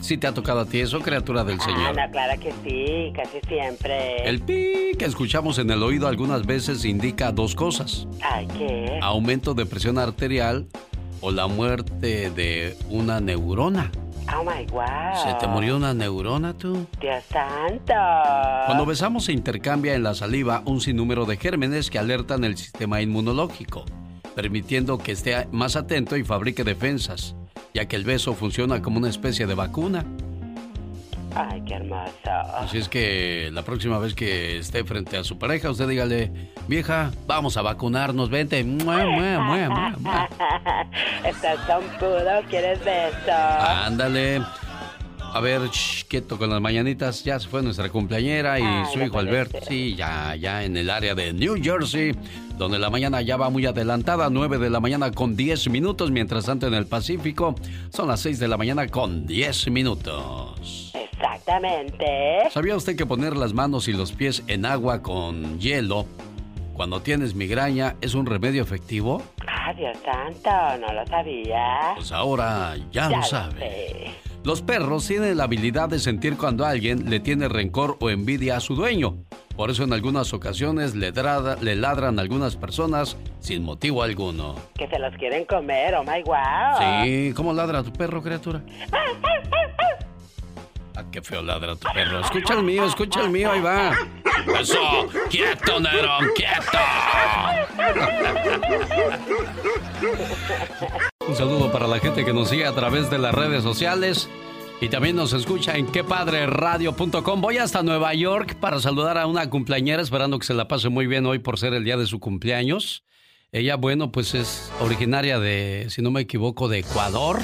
¿Sí, 0.00 0.16
te 0.16 0.26
ha 0.26 0.32
tocado 0.32 0.60
a 0.60 0.66
ti 0.66 0.80
eso, 0.80 1.00
criatura 1.00 1.44
del 1.44 1.60
Señor? 1.60 1.98
Ah, 1.98 2.08
claro 2.10 2.40
que 2.40 2.52
sí, 2.64 3.12
casi 3.14 3.38
siempre. 3.46 4.28
El 4.28 4.40
pi 4.40 4.96
que 4.98 5.04
escuchamos 5.04 5.58
en 5.58 5.70
el 5.70 5.82
oído 5.82 6.08
algunas 6.08 6.46
veces 6.46 6.84
indica 6.84 7.30
dos 7.30 7.54
cosas. 7.54 8.08
Ay, 8.22 8.48
¿qué? 8.58 8.98
Aumento 9.02 9.54
de 9.54 9.66
presión 9.66 9.98
arterial 9.98 10.66
o 11.26 11.32
la 11.32 11.48
muerte 11.48 12.30
de 12.30 12.76
una 12.88 13.18
neurona. 13.18 13.90
Oh 14.32 14.44
my 14.44 14.64
God. 14.66 15.24
¿Se 15.24 15.34
te 15.40 15.48
murió 15.48 15.76
una 15.76 15.92
neurona 15.92 16.56
tú? 16.56 16.86
Dios 17.00 17.24
santo. 17.32 17.94
Cuando 18.66 18.86
besamos 18.86 19.24
se 19.24 19.32
intercambia 19.32 19.94
en 19.94 20.04
la 20.04 20.14
saliva 20.14 20.62
un 20.66 20.80
sinnúmero 20.80 21.24
de 21.24 21.36
gérmenes 21.36 21.90
que 21.90 21.98
alertan 21.98 22.44
el 22.44 22.56
sistema 22.56 23.02
inmunológico, 23.02 23.84
permitiendo 24.36 24.98
que 24.98 25.10
esté 25.10 25.48
más 25.50 25.74
atento 25.74 26.16
y 26.16 26.22
fabrique 26.22 26.62
defensas 26.62 27.34
ya 27.74 27.86
que 27.86 27.96
el 27.96 28.04
beso 28.04 28.32
funciona 28.32 28.80
como 28.80 28.98
una 28.98 29.10
especie 29.10 29.46
de 29.46 29.54
vacuna. 29.54 30.06
Ay, 31.36 31.62
qué 31.66 31.74
hermoso. 31.74 32.30
Así 32.54 32.78
es 32.78 32.88
que 32.88 33.50
la 33.52 33.62
próxima 33.62 33.98
vez 33.98 34.14
que 34.14 34.58
esté 34.58 34.84
frente 34.84 35.18
a 35.18 35.24
su 35.24 35.38
pareja, 35.38 35.70
usted 35.70 35.86
dígale, 35.86 36.32
vieja, 36.66 37.10
vamos 37.26 37.56
a 37.58 37.62
vacunarnos, 37.62 38.30
vente. 38.30 38.64
Mua, 38.64 39.04
mua, 39.04 39.68
mua. 39.98 40.28
Estás 41.24 41.58
puro, 41.98 42.42
¿quieres 42.48 42.82
beso? 42.82 43.32
Ándale. 43.32 44.42
A 45.36 45.40
ver, 45.40 45.68
shh, 45.68 46.04
quieto 46.08 46.38
con 46.38 46.48
las 46.48 46.62
mañanitas. 46.62 47.22
Ya 47.22 47.38
se 47.38 47.46
fue 47.46 47.62
nuestra 47.62 47.90
cumpleañera 47.90 48.58
y 48.58 48.62
Ay, 48.62 48.84
su 48.90 49.02
hijo 49.02 49.18
Alberto. 49.18 49.58
Sí, 49.68 49.94
ya, 49.94 50.34
ya 50.34 50.64
en 50.64 50.78
el 50.78 50.88
área 50.88 51.14
de 51.14 51.34
New 51.34 51.62
Jersey, 51.62 52.12
donde 52.56 52.78
la 52.78 52.88
mañana 52.88 53.20
ya 53.20 53.36
va 53.36 53.50
muy 53.50 53.66
adelantada, 53.66 54.30
9 54.30 54.56
de 54.56 54.70
la 54.70 54.80
mañana 54.80 55.10
con 55.10 55.36
10 55.36 55.68
minutos. 55.68 56.10
Mientras 56.10 56.46
tanto, 56.46 56.66
en 56.68 56.72
el 56.72 56.86
Pacífico 56.86 57.54
son 57.90 58.08
las 58.08 58.20
6 58.20 58.38
de 58.38 58.48
la 58.48 58.56
mañana 58.56 58.88
con 58.88 59.26
10 59.26 59.68
minutos. 59.72 60.92
Exactamente. 60.94 62.06
¿Sabía 62.50 62.74
usted 62.74 62.96
que 62.96 63.04
poner 63.04 63.36
las 63.36 63.52
manos 63.52 63.88
y 63.88 63.92
los 63.92 64.12
pies 64.12 64.42
en 64.46 64.64
agua 64.64 65.02
con 65.02 65.60
hielo 65.60 66.06
cuando 66.72 67.02
tienes 67.02 67.34
migraña 67.34 67.96
es 68.00 68.14
un 68.14 68.24
remedio 68.24 68.62
efectivo? 68.62 69.22
Ah, 69.46 69.74
Dios 69.74 69.98
santo, 70.02 70.80
no 70.80 70.94
lo 70.94 71.06
sabía. 71.06 71.92
Pues 71.94 72.10
ahora 72.10 72.74
ya, 72.90 73.10
lo 73.10 73.22
sabe. 73.22 73.58
sé. 73.58 74.25
Los 74.46 74.62
perros 74.62 75.04
tienen 75.08 75.38
la 75.38 75.42
habilidad 75.42 75.88
de 75.88 75.98
sentir 75.98 76.36
cuando 76.36 76.64
alguien 76.64 77.10
le 77.10 77.18
tiene 77.18 77.48
rencor 77.48 77.96
o 77.98 78.10
envidia 78.10 78.56
a 78.56 78.60
su 78.60 78.76
dueño. 78.76 79.16
Por 79.56 79.72
eso 79.72 79.82
en 79.82 79.92
algunas 79.92 80.32
ocasiones 80.32 80.94
le, 80.94 81.10
drada- 81.10 81.56
le 81.60 81.74
ladran 81.74 82.20
a 82.20 82.22
algunas 82.22 82.54
personas 82.54 83.16
sin 83.40 83.64
motivo 83.64 84.04
alguno. 84.04 84.54
Que 84.78 84.86
se 84.86 85.00
los 85.00 85.12
quieren 85.16 85.46
comer, 85.46 85.96
oh 85.96 86.04
my 86.04 86.22
wow. 86.22 87.02
Sí, 87.02 87.32
¿cómo 87.34 87.52
ladra 87.52 87.82
tu 87.82 87.92
perro, 87.92 88.22
criatura? 88.22 88.62
Ah, 90.94 91.02
qué 91.10 91.20
feo 91.22 91.42
ladra 91.42 91.74
tu 91.74 91.88
perro. 91.92 92.20
Escucha 92.20 92.54
el 92.54 92.62
mío, 92.62 92.84
escucha 92.86 93.22
el 93.22 93.30
mío, 93.30 93.50
ahí 93.50 93.60
va. 93.60 93.96
Eso, 94.60 94.78
quieto, 95.28 95.80
Nerón, 95.80 96.24
quieto. 96.36 96.78
Un 101.28 101.34
saludo 101.34 101.72
para 101.72 101.88
la 101.88 101.98
gente 101.98 102.24
que 102.24 102.32
nos 102.32 102.50
sigue 102.50 102.66
a 102.66 102.72
través 102.72 103.10
de 103.10 103.18
las 103.18 103.34
redes 103.34 103.64
sociales 103.64 104.28
y 104.80 104.88
también 104.88 105.16
nos 105.16 105.32
escucha 105.32 105.76
en 105.76 105.86
quepadreradio.com. 105.88 107.40
Voy 107.40 107.58
hasta 107.58 107.82
Nueva 107.82 108.14
York 108.14 108.54
para 108.60 108.78
saludar 108.78 109.18
a 109.18 109.26
una 109.26 109.50
cumpleañera, 109.50 110.00
esperando 110.00 110.38
que 110.38 110.46
se 110.46 110.54
la 110.54 110.68
pase 110.68 110.88
muy 110.88 111.08
bien 111.08 111.26
hoy 111.26 111.40
por 111.40 111.58
ser 111.58 111.74
el 111.74 111.82
día 111.82 111.96
de 111.96 112.06
su 112.06 112.20
cumpleaños. 112.20 113.02
Ella, 113.50 113.74
bueno, 113.74 114.12
pues 114.12 114.34
es 114.36 114.70
originaria 114.80 115.40
de, 115.40 115.86
si 115.88 116.00
no 116.00 116.12
me 116.12 116.20
equivoco, 116.20 116.68
de 116.68 116.78
Ecuador. 116.78 117.40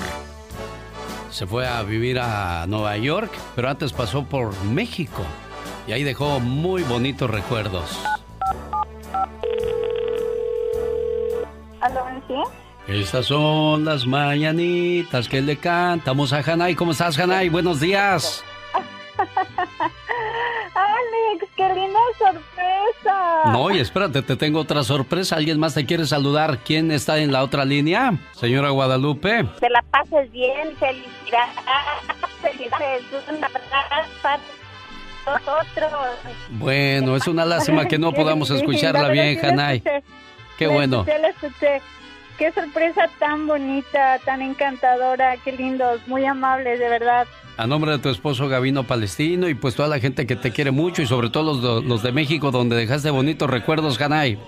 Se 1.31 1.49
fue 1.49 1.67
a 1.67 1.83
vivir 1.83 2.21
a 2.21 2.67
Nueva 2.69 2.97
York, 2.99 3.33
pero 3.57 3.69
antes 3.69 3.93
pasó 3.93 4.25
por 4.25 4.55
México 4.65 5.25
y 5.89 5.93
ahí 5.93 6.05
dejó 6.05 6.39
muy 6.39 6.85
bonitos 6.85 7.29
recuerdos. 7.29 7.99
¿Aló, 11.81 12.05
sí? 12.29 12.62
Estas 12.93 13.25
son 13.25 13.87
las 13.87 14.07
mañanitas 14.07 15.27
que 15.27 15.41
le 15.41 15.57
cantamos 15.57 16.35
a 16.35 16.41
Hanay. 16.41 16.75
¿Cómo 16.75 16.93
estás, 16.93 17.19
Hanay? 17.19 17.49
Buenos 17.49 17.81
días. 17.81 18.45
Alex, 20.75 21.47
qué 21.57 21.69
linda 21.75 21.99
sorpresa. 22.19 23.51
No, 23.51 23.71
y 23.71 23.79
espérate, 23.79 24.21
te 24.21 24.37
tengo 24.37 24.61
otra 24.61 24.85
sorpresa. 24.85 25.37
¿Alguien 25.37 25.59
más 25.59 25.73
te 25.73 25.87
quiere 25.87 26.05
saludar? 26.05 26.59
¿Quién 26.59 26.91
está 26.91 27.17
en 27.17 27.33
la 27.33 27.43
otra 27.43 27.65
línea? 27.65 28.13
Señora 28.33 28.69
Guadalupe. 28.69 29.47
Que 29.59 29.71
la 29.71 29.81
pases 29.91 30.31
bien, 30.31 30.77
felicidades. 30.77 31.55
Felicidades, 32.43 33.05
una 33.27 33.49
verdad 33.49 34.41
nosotros. 35.25 35.93
Bueno, 36.51 37.17
es 37.17 37.27
una 37.27 37.47
lástima 37.47 37.87
que 37.87 37.99
no 37.99 38.13
podamos 38.15 38.51
escucharla 38.51 39.09
bien, 39.09 39.43
Hanay. 39.43 39.83
Qué 40.59 40.67
bueno. 40.67 41.07
Qué 42.43 42.51
sorpresa 42.51 43.09
tan 43.21 43.47
bonita, 43.47 44.19
tan 44.25 44.43
encantadora, 44.43 45.37
qué 45.45 45.53
lindos, 45.53 46.01
muy 46.09 46.25
amables, 46.25 46.77
de 46.81 46.89
verdad. 46.89 47.25
A 47.57 47.69
nombre 47.69 47.93
de 47.93 47.99
tu 48.01 48.09
esposo 48.09 48.49
Gavino 48.49 48.83
Palestino 48.83 49.49
y 49.49 49.55
pues 49.55 49.77
toda 49.77 49.87
la 49.87 50.01
gente 50.01 50.27
que 50.27 50.35
te 50.35 50.51
quiere 50.51 50.73
mucho 50.73 51.03
y 51.03 51.07
sobre 51.07 51.31
todo 51.31 51.55
los, 51.55 51.85
los 51.85 52.03
de 52.03 52.11
México 52.11 52.51
donde 52.51 52.75
dejaste 52.75 53.11
bonitos 53.11 53.49
recuerdos, 53.49 54.01
Hanay. 54.01 54.41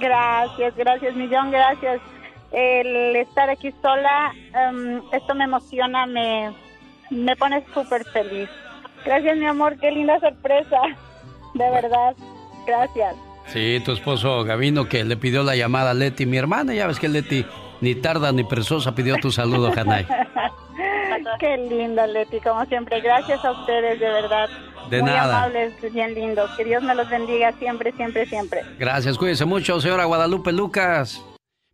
Gracias, 0.00 0.74
gracias, 0.74 1.14
millón 1.14 1.50
gracias. 1.50 2.00
El 2.52 3.14
estar 3.16 3.50
aquí 3.50 3.70
sola, 3.82 4.32
em, 4.54 5.02
esto 5.12 5.34
me 5.34 5.44
emociona, 5.44 6.06
me, 6.06 6.54
me 7.10 7.36
pone 7.36 7.62
súper 7.74 8.02
feliz. 8.06 8.48
Gracias, 9.04 9.36
mi 9.36 9.44
amor, 9.44 9.76
qué 9.78 9.90
linda 9.90 10.18
sorpresa. 10.20 10.80
De 11.52 11.70
verdad, 11.70 12.16
gracias. 12.66 13.14
Sí, 13.52 13.80
tu 13.84 13.92
esposo 13.92 14.44
Gavino 14.44 14.88
que 14.88 15.04
le 15.04 15.16
pidió 15.16 15.42
la 15.42 15.56
llamada 15.56 15.90
a 15.90 15.94
Leti, 15.94 16.24
mi 16.26 16.36
hermana, 16.36 16.72
ya 16.74 16.86
ves 16.86 16.98
que 17.00 17.08
Leti 17.08 17.44
ni 17.80 17.94
tarda 17.94 18.30
ni 18.32 18.44
perezosa 18.44 18.94
pidió 18.94 19.16
tu 19.16 19.30
saludo, 19.32 19.72
Hanay. 19.76 20.06
Qué 21.38 21.56
linda, 21.56 22.06
Leti, 22.06 22.38
como 22.40 22.64
siempre. 22.66 23.00
Gracias 23.00 23.44
a 23.44 23.52
ustedes, 23.52 23.98
de 23.98 24.06
verdad. 24.06 24.48
De 24.90 25.00
Muy 25.00 25.10
nada. 25.10 25.44
amables, 25.44 25.72
bien 25.92 26.14
lindos. 26.14 26.50
Que 26.56 26.64
Dios 26.64 26.82
me 26.82 26.94
los 26.94 27.08
bendiga 27.08 27.52
siempre, 27.58 27.92
siempre, 27.92 28.26
siempre. 28.26 28.60
Gracias, 28.78 29.16
cuídese 29.16 29.44
mucho, 29.44 29.80
señora 29.80 30.04
Guadalupe 30.04 30.52
Lucas. 30.52 31.22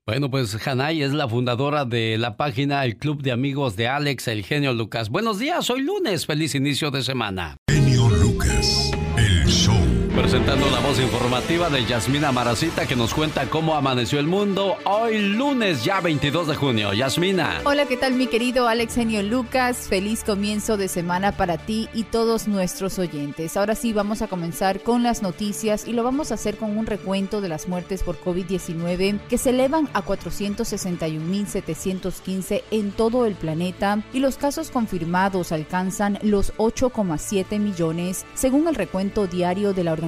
Bueno, 0.06 0.30
pues 0.30 0.64
Hanay 0.66 1.02
es 1.02 1.12
la 1.12 1.26
fundadora 1.28 1.85
de 1.85 2.16
la 2.18 2.37
página 2.37 2.85
El 2.85 2.97
Club 2.97 3.23
de 3.23 3.33
Amigos 3.33 3.75
de 3.76 3.88
Alex, 3.88 4.28
el 4.28 4.45
genio 4.45 4.73
Lucas. 4.73 5.09
Buenos 5.11 5.38
días, 5.38 5.68
hoy 5.71 5.80
lunes, 5.83 6.26
feliz 6.26 6.54
inicio 6.54 6.90
de 6.92 7.02
semana. 7.02 7.56
Genio 7.68 8.09
Lucas, 8.09 8.92
el 9.16 9.45
show. 9.47 9.75
Presentando 10.16 10.68
la 10.70 10.80
voz 10.80 10.99
informativa 10.99 11.68
de 11.68 11.85
Yasmina 11.85 12.32
Maracita 12.32 12.87
que 12.87 12.96
nos 12.96 13.12
cuenta 13.12 13.50
cómo 13.50 13.75
amaneció 13.75 14.18
el 14.18 14.26
mundo 14.26 14.78
hoy 14.85 15.18
lunes 15.18 15.85
ya 15.85 16.00
22 16.00 16.49
de 16.49 16.54
junio. 16.54 16.94
Yasmina. 16.94 17.61
Hola, 17.64 17.85
¿qué 17.85 17.99
tal 17.99 18.14
mi 18.14 18.26
querido 18.26 18.66
Alex 18.66 18.94
Genio 18.94 19.23
Lucas? 19.23 19.88
Feliz 19.90 20.25
comienzo 20.25 20.78
de 20.78 20.88
semana 20.88 21.32
para 21.32 21.58
ti 21.58 21.90
y 21.92 22.04
todos 22.04 22.49
nuestros 22.49 22.99
oyentes. 22.99 23.58
Ahora 23.58 23.75
sí, 23.75 23.92
vamos 23.92 24.23
a 24.23 24.28
comenzar 24.28 24.80
con 24.80 25.02
las 25.02 25.20
noticias 25.20 25.87
y 25.87 25.92
lo 25.92 26.02
vamos 26.02 26.30
a 26.30 26.37
hacer 26.37 26.56
con 26.56 26.78
un 26.78 26.87
recuento 26.87 27.42
de 27.42 27.50
las 27.50 27.68
muertes 27.68 28.02
por 28.02 28.18
COVID-19 28.18 29.20
que 29.28 29.37
se 29.37 29.50
elevan 29.50 29.90
a 29.92 30.02
461.715 30.02 32.62
en 32.70 32.90
todo 32.92 33.26
el 33.26 33.35
planeta 33.35 34.02
y 34.14 34.20
los 34.20 34.38
casos 34.38 34.70
confirmados 34.70 35.52
alcanzan 35.52 36.18
los 36.23 36.54
8,7 36.54 37.58
millones 37.58 38.25
según 38.35 38.66
el 38.66 38.76
recuento 38.76 39.26
diario 39.26 39.75
de 39.75 39.85
la 39.85 39.92
Organización 39.92 40.06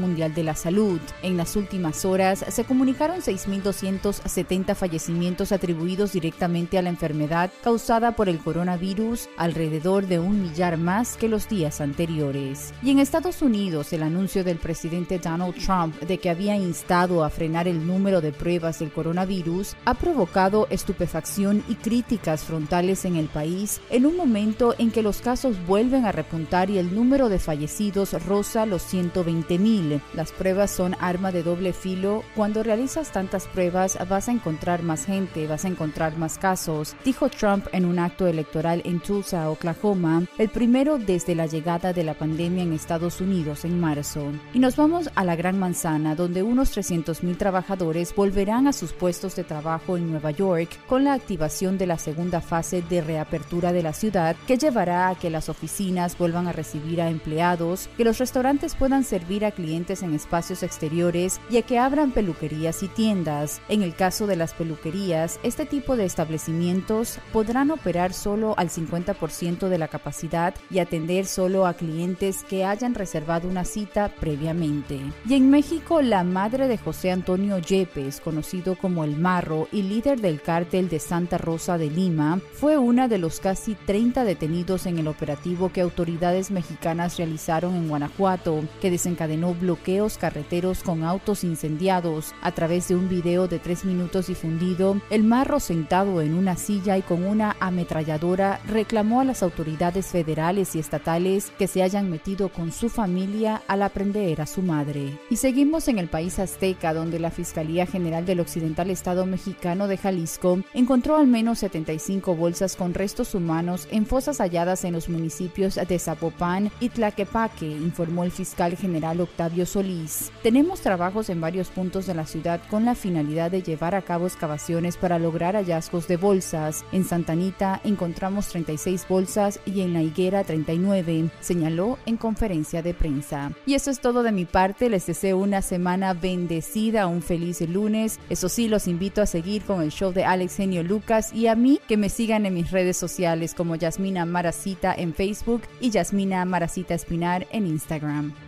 Mundial 0.00 0.34
de 0.34 0.44
la 0.44 0.54
Salud. 0.54 1.00
En 1.22 1.36
las 1.36 1.56
últimas 1.56 2.04
horas 2.04 2.44
se 2.48 2.64
comunicaron 2.64 3.20
6.270 3.20 4.74
fallecimientos 4.74 5.52
atribuidos 5.52 6.12
directamente 6.12 6.78
a 6.78 6.82
la 6.82 6.90
enfermedad 6.90 7.50
causada 7.62 8.12
por 8.12 8.28
el 8.28 8.38
coronavirus, 8.38 9.28
alrededor 9.36 10.06
de 10.06 10.18
un 10.18 10.42
millar 10.42 10.76
más 10.76 11.16
que 11.16 11.28
los 11.28 11.48
días 11.48 11.80
anteriores. 11.80 12.72
Y 12.82 12.90
en 12.90 12.98
Estados 12.98 13.42
Unidos, 13.42 13.92
el 13.92 14.02
anuncio 14.02 14.44
del 14.44 14.58
presidente 14.58 15.18
Donald 15.18 15.54
Trump 15.54 15.98
de 16.00 16.18
que 16.18 16.30
había 16.30 16.56
instado 16.56 17.24
a 17.24 17.30
frenar 17.30 17.68
el 17.68 17.86
número 17.86 18.20
de 18.20 18.32
pruebas 18.32 18.78
del 18.78 18.92
coronavirus 18.92 19.76
ha 19.84 19.94
provocado 19.94 20.66
estupefacción 20.70 21.64
y 21.68 21.74
críticas 21.74 22.42
frontales 22.42 23.04
en 23.04 23.16
el 23.16 23.26
país 23.26 23.80
en 23.90 24.06
un 24.06 24.16
momento 24.16 24.74
en 24.78 24.90
que 24.90 25.02
los 25.02 25.20
casos 25.20 25.56
vuelven 25.66 26.04
a 26.04 26.12
repuntar 26.12 26.70
y 26.70 26.78
el 26.78 26.94
número 26.94 27.28
de 27.28 27.38
fallecidos 27.38 28.12
roza 28.24 28.66
los 28.66 28.82
120 28.82 29.37
mil. 29.58 30.00
Las 30.14 30.32
pruebas 30.32 30.70
son 30.70 30.96
arma 31.00 31.32
de 31.32 31.42
doble 31.42 31.72
filo. 31.72 32.22
Cuando 32.34 32.62
realizas 32.62 33.12
tantas 33.12 33.46
pruebas 33.46 33.98
vas 34.08 34.28
a 34.28 34.32
encontrar 34.32 34.82
más 34.82 35.04
gente, 35.04 35.46
vas 35.46 35.64
a 35.64 35.68
encontrar 35.68 36.16
más 36.16 36.38
casos, 36.38 36.96
dijo 37.04 37.28
Trump 37.28 37.66
en 37.72 37.84
un 37.84 37.98
acto 37.98 38.26
electoral 38.26 38.82
en 38.84 39.00
Tulsa, 39.00 39.50
Oklahoma, 39.50 40.24
el 40.38 40.48
primero 40.48 40.98
desde 40.98 41.34
la 41.34 41.46
llegada 41.46 41.92
de 41.92 42.04
la 42.04 42.14
pandemia 42.14 42.62
en 42.62 42.72
Estados 42.72 43.20
Unidos 43.20 43.64
en 43.64 43.80
marzo. 43.80 44.32
Y 44.52 44.58
nos 44.58 44.76
vamos 44.76 45.10
a 45.14 45.24
la 45.24 45.36
Gran 45.36 45.58
Manzana, 45.58 46.14
donde 46.14 46.42
unos 46.42 46.70
300 46.70 47.22
mil 47.22 47.36
trabajadores 47.36 48.14
volverán 48.14 48.66
a 48.66 48.72
sus 48.72 48.92
puestos 48.92 49.36
de 49.36 49.44
trabajo 49.44 49.96
en 49.96 50.10
Nueva 50.10 50.30
York 50.30 50.70
con 50.86 51.04
la 51.04 51.14
activación 51.14 51.78
de 51.78 51.86
la 51.86 51.98
segunda 51.98 52.40
fase 52.40 52.82
de 52.82 53.00
reapertura 53.00 53.72
de 53.72 53.82
la 53.82 53.92
ciudad 53.92 54.36
que 54.46 54.56
llevará 54.56 55.08
a 55.08 55.14
que 55.14 55.30
las 55.30 55.48
oficinas 55.48 56.16
vuelvan 56.16 56.48
a 56.48 56.52
recibir 56.52 57.00
a 57.00 57.10
empleados, 57.10 57.88
que 57.96 58.04
los 58.04 58.18
restaurantes 58.18 58.74
puedan 58.74 59.04
servir 59.04 59.27
servir 59.28 59.44
a 59.44 59.50
clientes 59.50 60.02
en 60.02 60.14
espacios 60.14 60.62
exteriores 60.62 61.38
y 61.50 61.58
a 61.58 61.62
que 61.62 61.78
abran 61.78 62.12
peluquerías 62.12 62.82
y 62.82 62.88
tiendas. 62.88 63.60
En 63.68 63.82
el 63.82 63.94
caso 63.94 64.26
de 64.26 64.36
las 64.36 64.54
peluquerías, 64.54 65.38
este 65.42 65.66
tipo 65.66 65.96
de 65.96 66.06
establecimientos 66.06 67.18
podrán 67.30 67.70
operar 67.70 68.14
solo 68.14 68.54
al 68.56 68.70
50% 68.70 69.68
de 69.68 69.76
la 69.76 69.88
capacidad 69.88 70.54
y 70.70 70.78
atender 70.78 71.26
solo 71.26 71.66
a 71.66 71.74
clientes 71.74 72.42
que 72.42 72.64
hayan 72.64 72.94
reservado 72.94 73.48
una 73.48 73.66
cita 73.66 74.10
previamente. 74.18 74.98
Y 75.28 75.34
en 75.34 75.50
México, 75.50 76.00
la 76.00 76.24
madre 76.24 76.66
de 76.66 76.78
José 76.78 77.10
Antonio 77.10 77.58
Yepes, 77.58 78.22
conocido 78.22 78.76
como 78.76 79.04
El 79.04 79.18
Marro 79.18 79.68
y 79.70 79.82
líder 79.82 80.22
del 80.22 80.40
cártel 80.40 80.88
de 80.88 81.00
Santa 81.00 81.36
Rosa 81.36 81.76
de 81.76 81.90
Lima, 81.90 82.40
fue 82.54 82.78
una 82.78 83.08
de 83.08 83.18
los 83.18 83.40
casi 83.40 83.74
30 83.74 84.24
detenidos 84.24 84.86
en 84.86 84.96
el 84.96 85.06
operativo 85.06 85.70
que 85.70 85.82
autoridades 85.82 86.50
mexicanas 86.50 87.18
realizaron 87.18 87.74
en 87.74 87.90
Guanajuato, 87.90 88.64
que 88.80 88.90
desencadenó 88.90 89.17
bloqueos 89.60 90.18
carreteros 90.18 90.82
con 90.82 91.02
autos 91.02 91.44
incendiados. 91.44 92.34
A 92.42 92.52
través 92.52 92.88
de 92.88 92.94
un 92.94 93.08
video 93.08 93.48
de 93.48 93.58
tres 93.58 93.84
minutos 93.84 94.28
difundido, 94.28 95.00
El 95.10 95.24
Marro 95.24 95.60
sentado 95.60 96.20
en 96.20 96.34
una 96.34 96.56
silla 96.56 96.96
y 96.96 97.02
con 97.02 97.24
una 97.24 97.56
ametralladora 97.60 98.60
reclamó 98.66 99.20
a 99.20 99.24
las 99.24 99.42
autoridades 99.42 100.06
federales 100.06 100.74
y 100.74 100.78
estatales 100.78 101.50
que 101.58 101.66
se 101.66 101.82
hayan 101.82 102.10
metido 102.10 102.50
con 102.50 102.72
su 102.72 102.88
familia 102.88 103.62
al 103.66 103.82
aprender 103.82 104.40
a 104.40 104.46
su 104.46 104.62
madre. 104.62 105.18
Y 105.30 105.36
seguimos 105.36 105.88
en 105.88 105.98
el 105.98 106.08
país 106.08 106.38
azteca, 106.38 106.94
donde 106.94 107.18
la 107.18 107.30
Fiscalía 107.30 107.86
General 107.86 108.24
del 108.24 108.40
Occidental 108.40 108.90
Estado 108.90 109.26
Mexicano 109.26 109.88
de 109.88 109.96
Jalisco 109.96 110.60
encontró 110.74 111.16
al 111.16 111.26
menos 111.26 111.58
75 111.60 112.36
bolsas 112.36 112.76
con 112.76 112.94
restos 112.94 113.34
humanos 113.34 113.88
en 113.90 114.06
fosas 114.06 114.38
halladas 114.38 114.84
en 114.84 114.92
los 114.92 115.08
municipios 115.08 115.74
de 115.76 115.98
Zapopan 115.98 116.70
y 116.80 116.90
Tlaquepaque, 116.90 117.66
informó 117.66 118.24
el 118.24 118.30
fiscal 118.30 118.76
general 118.76 119.07
Octavio 119.20 119.66
Solís. 119.66 120.30
Tenemos 120.42 120.80
trabajos 120.80 121.28
en 121.30 121.40
varios 121.40 121.68
puntos 121.68 122.06
de 122.06 122.14
la 122.14 122.26
ciudad 122.26 122.60
con 122.70 122.84
la 122.84 122.94
finalidad 122.94 123.50
de 123.50 123.62
llevar 123.62 123.94
a 123.94 124.02
cabo 124.02 124.26
excavaciones 124.26 124.96
para 124.96 125.18
lograr 125.18 125.54
hallazgos 125.54 126.08
de 126.08 126.16
bolsas. 126.16 126.84
En 126.92 127.04
Santanita 127.04 127.80
encontramos 127.84 128.48
36 128.48 129.06
bolsas 129.08 129.60
y 129.66 129.80
en 129.80 129.94
La 129.94 130.02
Higuera 130.02 130.44
39, 130.44 131.30
señaló 131.40 131.98
en 132.06 132.16
conferencia 132.16 132.82
de 132.82 132.94
prensa. 132.94 133.52
Y 133.66 133.74
eso 133.74 133.90
es 133.90 134.00
todo 134.00 134.22
de 134.22 134.32
mi 134.32 134.44
parte, 134.44 134.88
les 134.88 135.06
deseo 135.06 135.38
una 135.38 135.62
semana 135.62 136.14
bendecida, 136.14 137.06
un 137.06 137.22
feliz 137.22 137.60
lunes. 137.60 138.20
Eso 138.28 138.48
sí, 138.48 138.68
los 138.68 138.86
invito 138.86 139.22
a 139.22 139.26
seguir 139.26 139.62
con 139.62 139.82
el 139.82 139.90
show 139.90 140.12
de 140.12 140.24
Alex 140.24 140.56
Genio 140.56 140.82
Lucas 140.82 141.32
y 141.32 141.46
a 141.46 141.54
mí 141.54 141.80
que 141.88 141.96
me 141.96 142.08
sigan 142.08 142.46
en 142.46 142.54
mis 142.54 142.70
redes 142.70 142.96
sociales 142.96 143.54
como 143.54 143.76
Yasmina 143.76 144.24
Maracita 144.26 144.94
en 144.94 145.14
Facebook 145.14 145.62
y 145.80 145.90
Yasmina 145.90 146.44
Maracita 146.44 146.94
Espinar 146.94 147.46
en 147.50 147.66
Instagram. 147.66 148.47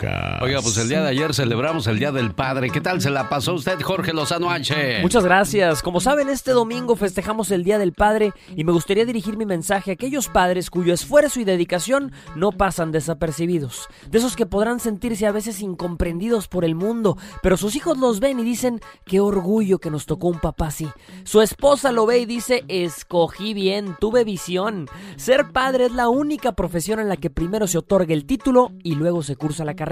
Oiga, 0.00 0.60
pues 0.62 0.76
el 0.78 0.88
día 0.88 1.02
de 1.02 1.08
ayer 1.08 1.34
celebramos 1.34 1.88
el 1.88 1.98
Día 1.98 2.12
del 2.12 2.32
Padre. 2.32 2.70
¿Qué 2.70 2.80
tal 2.80 3.00
se 3.00 3.10
la 3.10 3.28
pasó 3.28 3.54
usted, 3.54 3.80
Jorge 3.82 4.12
Lozano 4.12 4.48
H? 4.48 5.00
Muchas 5.02 5.24
gracias. 5.24 5.82
Como 5.82 5.98
saben, 5.98 6.28
este 6.28 6.52
domingo 6.52 6.94
festejamos 6.94 7.50
el 7.50 7.64
Día 7.64 7.78
del 7.78 7.92
Padre 7.92 8.32
y 8.54 8.62
me 8.62 8.70
gustaría 8.70 9.04
dirigir 9.04 9.36
mi 9.36 9.44
mensaje 9.44 9.90
a 9.90 9.94
aquellos 9.94 10.28
padres 10.28 10.70
cuyo 10.70 10.94
esfuerzo 10.94 11.40
y 11.40 11.44
dedicación 11.44 12.12
no 12.36 12.52
pasan 12.52 12.92
desapercibidos. 12.92 13.88
De 14.08 14.18
esos 14.18 14.36
que 14.36 14.46
podrán 14.46 14.78
sentirse 14.78 15.26
a 15.26 15.32
veces 15.32 15.60
incomprendidos 15.60 16.46
por 16.46 16.64
el 16.64 16.76
mundo, 16.76 17.18
pero 17.42 17.56
sus 17.56 17.74
hijos 17.74 17.98
los 17.98 18.20
ven 18.20 18.38
y 18.38 18.44
dicen, 18.44 18.80
qué 19.04 19.18
orgullo 19.18 19.80
que 19.80 19.90
nos 19.90 20.06
tocó 20.06 20.28
un 20.28 20.38
papá 20.38 20.68
así. 20.68 20.88
Su 21.24 21.42
esposa 21.42 21.90
lo 21.90 22.06
ve 22.06 22.18
y 22.18 22.26
dice, 22.26 22.64
escogí 22.68 23.52
bien, 23.52 23.96
tuve 23.98 24.22
visión. 24.22 24.86
Ser 25.16 25.50
padre 25.50 25.86
es 25.86 25.92
la 25.92 26.08
única 26.08 26.52
profesión 26.52 27.00
en 27.00 27.08
la 27.08 27.16
que 27.16 27.30
primero 27.30 27.66
se 27.66 27.78
otorga 27.78 28.14
el 28.14 28.26
título 28.26 28.70
y 28.84 28.94
luego 28.94 29.24
se 29.24 29.34
cursa 29.34 29.64
la 29.64 29.74
carrera. 29.74 29.87